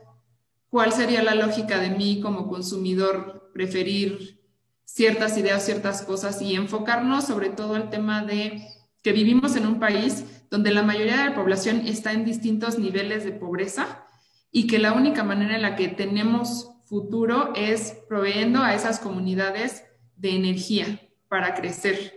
[0.69, 4.39] ¿cuál sería la lógica de mí como consumidor preferir
[4.85, 8.63] ciertas ideas, ciertas cosas y enfocarnos sobre todo al tema de
[9.03, 13.25] que vivimos en un país donde la mayoría de la población está en distintos niveles
[13.25, 14.05] de pobreza
[14.51, 19.83] y que la única manera en la que tenemos futuro es proveyendo a esas comunidades
[20.15, 22.16] de energía para crecer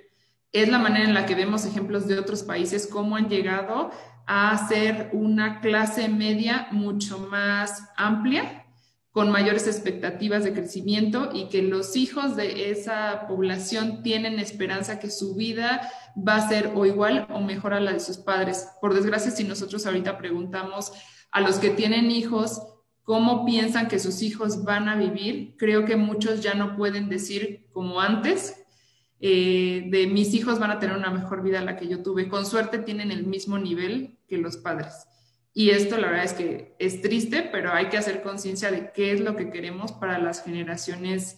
[0.53, 3.91] es la manera en la que vemos ejemplos de otros países, cómo han llegado
[4.27, 8.61] a ser una clase media mucho más amplia,
[9.13, 15.11] con mayores expectativas de crecimiento y que los hijos de esa población tienen esperanza que
[15.11, 18.69] su vida va a ser o igual o mejor a la de sus padres.
[18.81, 20.93] Por desgracia, si nosotros ahorita preguntamos
[21.33, 22.63] a los que tienen hijos
[23.03, 27.69] cómo piensan que sus hijos van a vivir, creo que muchos ya no pueden decir
[27.73, 28.60] como antes,
[29.21, 32.29] eh, de mis hijos van a tener una mejor vida la que yo tuve.
[32.29, 35.07] Con suerte tienen el mismo nivel que los padres.
[35.53, 39.13] Y esto la verdad es que es triste, pero hay que hacer conciencia de qué
[39.13, 41.37] es lo que queremos para las generaciones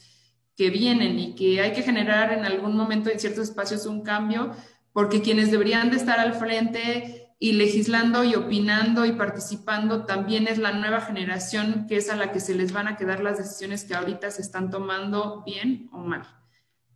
[0.57, 4.53] que vienen y que hay que generar en algún momento en ciertos espacios un cambio,
[4.93, 10.59] porque quienes deberían de estar al frente y legislando y opinando y participando también es
[10.59, 13.85] la nueva generación que es a la que se les van a quedar las decisiones
[13.85, 16.41] que ahorita se están tomando bien o mal.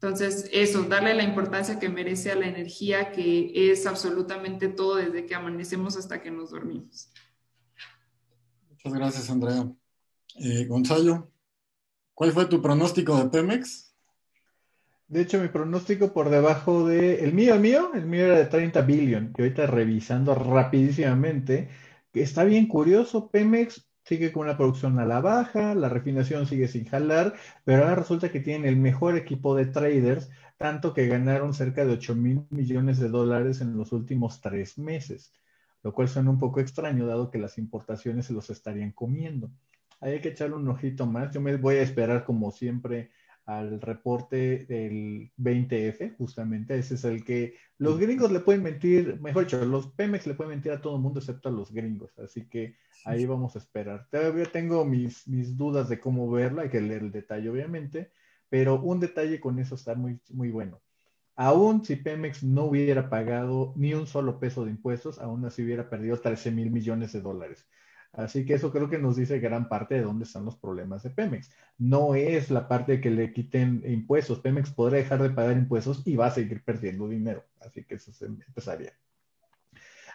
[0.06, 5.26] Entonces, eso, darle la importancia que merece a la energía, que es absolutamente todo desde
[5.26, 7.10] que amanecemos hasta que nos dormimos.
[8.70, 9.68] Muchas gracias, Andrea.
[10.36, 11.32] Eh, Gonzalo,
[12.14, 13.96] ¿cuál fue tu pronóstico de Pemex?
[15.08, 17.24] De hecho, mi pronóstico por debajo de...
[17.24, 19.34] El mío, el mío, el mío era de 30 billion.
[19.36, 21.68] Y ahorita revisando rapidísimamente,
[22.12, 26.68] que está bien curioso, Pemex sigue con una producción a la baja, la refinación sigue
[26.68, 27.34] sin jalar,
[27.64, 31.92] pero ahora resulta que tienen el mejor equipo de traders, tanto que ganaron cerca de
[31.94, 35.32] 8 mil millones de dólares en los últimos tres meses,
[35.82, 39.50] lo cual suena un poco extraño dado que las importaciones se los estarían comiendo.
[40.00, 41.32] hay que echarle un ojito más.
[41.32, 43.10] Yo me voy a esperar como siempre
[43.46, 46.76] al reporte del 20F, justamente.
[46.76, 50.50] Ese es el que los gringos le pueden mentir, mejor dicho, los Pemex le pueden
[50.50, 52.18] mentir a todo el mundo excepto a los gringos.
[52.18, 54.08] Así que ahí vamos a esperar.
[54.10, 58.10] Todavía tengo mis, mis dudas de cómo verlo, hay que leer el detalle, obviamente,
[58.48, 60.80] pero un detalle con eso está muy, muy bueno.
[61.36, 65.88] Aún si Pemex no hubiera pagado ni un solo peso de impuestos, aún así hubiera
[65.88, 67.68] perdido 13 mil millones de dólares.
[68.16, 71.10] Así que eso creo que nos dice gran parte de dónde están los problemas de
[71.10, 71.50] Pemex.
[71.76, 74.40] No es la parte de que le quiten impuestos.
[74.40, 77.44] Pemex podrá dejar de pagar impuestos y va a seguir perdiendo dinero.
[77.60, 78.94] Así que eso se empezaría.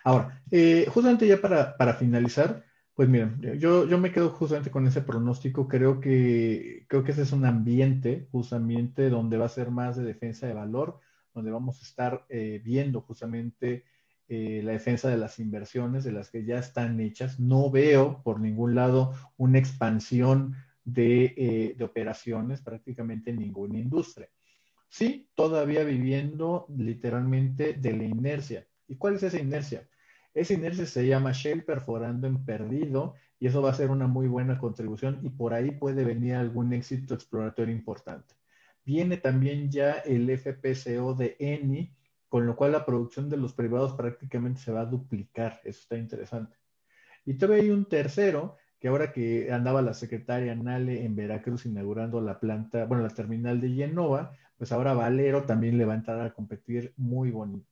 [0.03, 2.63] Ahora, eh, justamente ya para, para, finalizar,
[2.95, 5.67] pues miren, yo, yo me quedo justamente con ese pronóstico.
[5.67, 10.03] Creo que, creo que ese es un ambiente, justamente, donde va a ser más de
[10.03, 10.99] defensa de valor,
[11.35, 13.85] donde vamos a estar eh, viendo justamente
[14.33, 17.37] eh, la defensa de las inversiones, de las que ya están hechas.
[17.37, 20.55] No veo por ningún lado una expansión
[20.85, 24.29] de, eh, de operaciones prácticamente en ninguna industria.
[24.87, 28.65] Sí, todavía viviendo literalmente de la inercia.
[28.87, 29.89] ¿Y cuál es esa inercia?
[30.33, 34.29] Esa inercia se llama Shell perforando en perdido y eso va a ser una muy
[34.29, 38.35] buena contribución y por ahí puede venir algún éxito exploratorio importante.
[38.85, 41.93] Viene también ya el FPCO de ENI,
[42.31, 45.59] con lo cual la producción de los privados prácticamente se va a duplicar.
[45.65, 46.55] Eso está interesante.
[47.25, 52.21] Y todavía hay un tercero, que ahora que andaba la secretaria Nale en Veracruz inaugurando
[52.21, 56.21] la planta, bueno, la terminal de Genova, pues ahora Valero también le va a entrar
[56.21, 57.67] a competir muy bonito.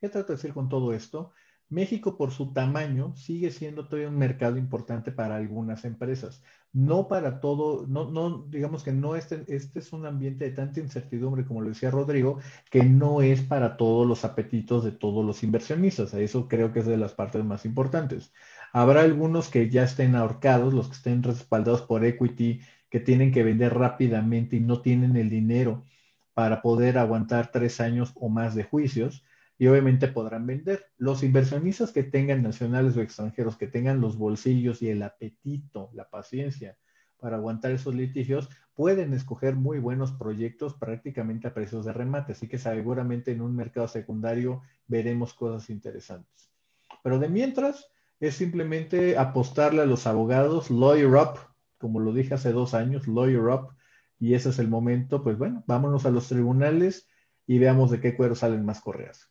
[0.00, 1.32] ¿Qué trato de decir con todo esto?
[1.70, 6.42] México, por su tamaño, sigue siendo todavía un mercado importante para algunas empresas.
[6.72, 10.80] No para todo, no, no, digamos que no este, este es un ambiente de tanta
[10.80, 12.40] incertidumbre, como lo decía Rodrigo,
[12.70, 16.12] que no es para todos los apetitos de todos los inversionistas.
[16.14, 18.32] Eso creo que es de las partes más importantes.
[18.72, 23.44] Habrá algunos que ya estén ahorcados, los que estén respaldados por equity, que tienen que
[23.44, 25.84] vender rápidamente y no tienen el dinero
[26.34, 29.24] para poder aguantar tres años o más de juicios
[29.60, 30.86] y obviamente podrán vender.
[30.96, 36.08] Los inversionistas que tengan nacionales o extranjeros, que tengan los bolsillos y el apetito, la
[36.08, 36.78] paciencia
[37.18, 42.32] para aguantar esos litigios, pueden escoger muy buenos proyectos prácticamente a precios de remate.
[42.32, 46.48] Así que seguramente en un mercado secundario veremos cosas interesantes.
[47.02, 51.38] Pero de mientras, es simplemente apostarle a los abogados, lawyer up,
[51.76, 53.74] como lo dije hace dos años, lawyer up,
[54.18, 57.06] y ese es el momento, pues bueno, vámonos a los tribunales
[57.46, 59.30] y veamos de qué cuero salen más correas.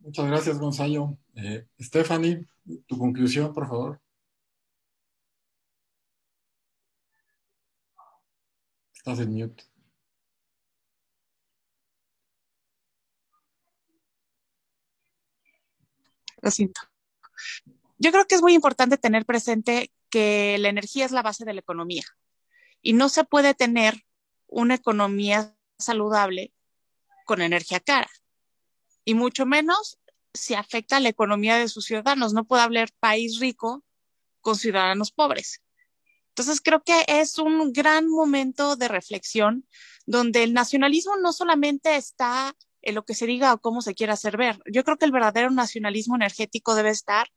[0.00, 1.18] Muchas gracias, Gonzalo.
[1.34, 2.46] Eh, Stephanie,
[2.86, 4.00] tu conclusión, por favor.
[8.94, 9.64] Estás en mute.
[16.40, 16.80] Lo siento.
[17.98, 21.52] Yo creo que es muy importante tener presente que la energía es la base de
[21.54, 22.04] la economía
[22.80, 24.04] y no se puede tener
[24.46, 26.52] una economía saludable
[27.26, 28.08] con energía cara
[29.08, 29.98] y mucho menos
[30.34, 32.34] si afecta a la economía de sus ciudadanos.
[32.34, 33.82] No puede haber país rico
[34.42, 35.62] con ciudadanos pobres.
[36.28, 39.66] Entonces creo que es un gran momento de reflexión
[40.04, 44.12] donde el nacionalismo no solamente está en lo que se diga o cómo se quiera
[44.12, 44.60] hacer ver.
[44.70, 47.28] Yo creo que el verdadero nacionalismo energético debe estar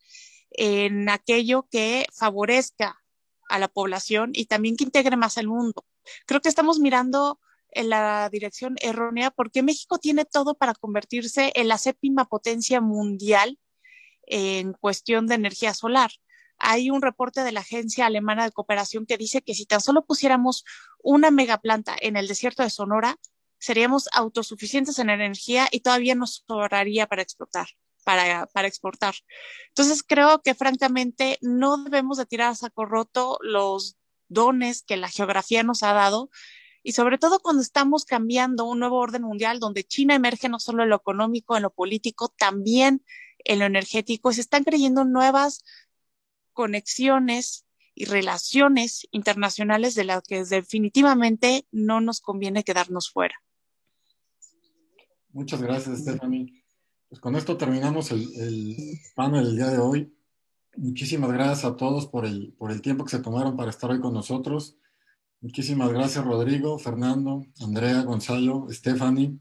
[0.49, 3.01] en aquello que favorezca
[3.47, 5.85] a la población y también que integre más al mundo.
[6.25, 7.39] Creo que estamos mirando
[7.71, 13.57] en la dirección errónea porque México tiene todo para convertirse en la séptima potencia mundial
[14.27, 16.11] en cuestión de energía solar.
[16.57, 20.05] Hay un reporte de la Agencia Alemana de Cooperación que dice que si tan solo
[20.05, 20.63] pusiéramos
[20.99, 23.17] una megaplanta en el desierto de Sonora,
[23.57, 27.67] seríamos autosuficientes en energía y todavía nos sobraría para explotar,
[28.03, 29.15] para, para exportar.
[29.69, 35.09] Entonces creo que francamente no debemos de tirar a saco roto los dones que la
[35.09, 36.29] geografía nos ha dado
[36.83, 40.83] y sobre todo cuando estamos cambiando un nuevo orden mundial donde China emerge no solo
[40.83, 43.03] en lo económico, en lo político, también
[43.39, 45.63] en lo energético, se están creyendo nuevas
[46.53, 53.35] conexiones y relaciones internacionales de las que definitivamente no nos conviene quedarnos fuera.
[55.33, 56.63] Muchas gracias, Stephanie.
[57.09, 60.13] Pues con esto terminamos el, el panel del día de hoy.
[60.77, 63.99] Muchísimas gracias a todos por el, por el tiempo que se tomaron para estar hoy
[63.99, 64.77] con nosotros.
[65.41, 69.39] Muchísimas gracias, Rodrigo, Fernando, Andrea, Gonzalo, Stephanie,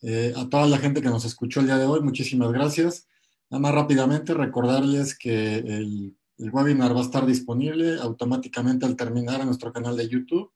[0.00, 3.08] eh, a toda la gente que nos escuchó el día de hoy, muchísimas gracias.
[3.50, 9.46] Nada más rápidamente recordarles que el, webinar va a estar disponible automáticamente al terminar en
[9.46, 10.52] nuestro canal de YouTube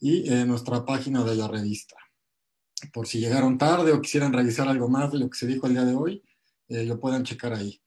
[0.00, 1.96] y en nuestra página de la revista.
[2.94, 5.74] Por si llegaron tarde o quisieran revisar algo más de lo que se dijo el
[5.74, 6.22] día de hoy,
[6.68, 7.82] eh, lo pueden checar ahí.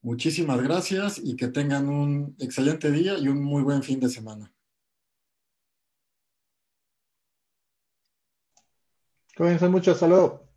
[0.00, 4.52] Muchísimas gracias y que tengan un excelente día y un muy buen fin de semana.
[9.36, 10.51] Cuídense mucho, luego.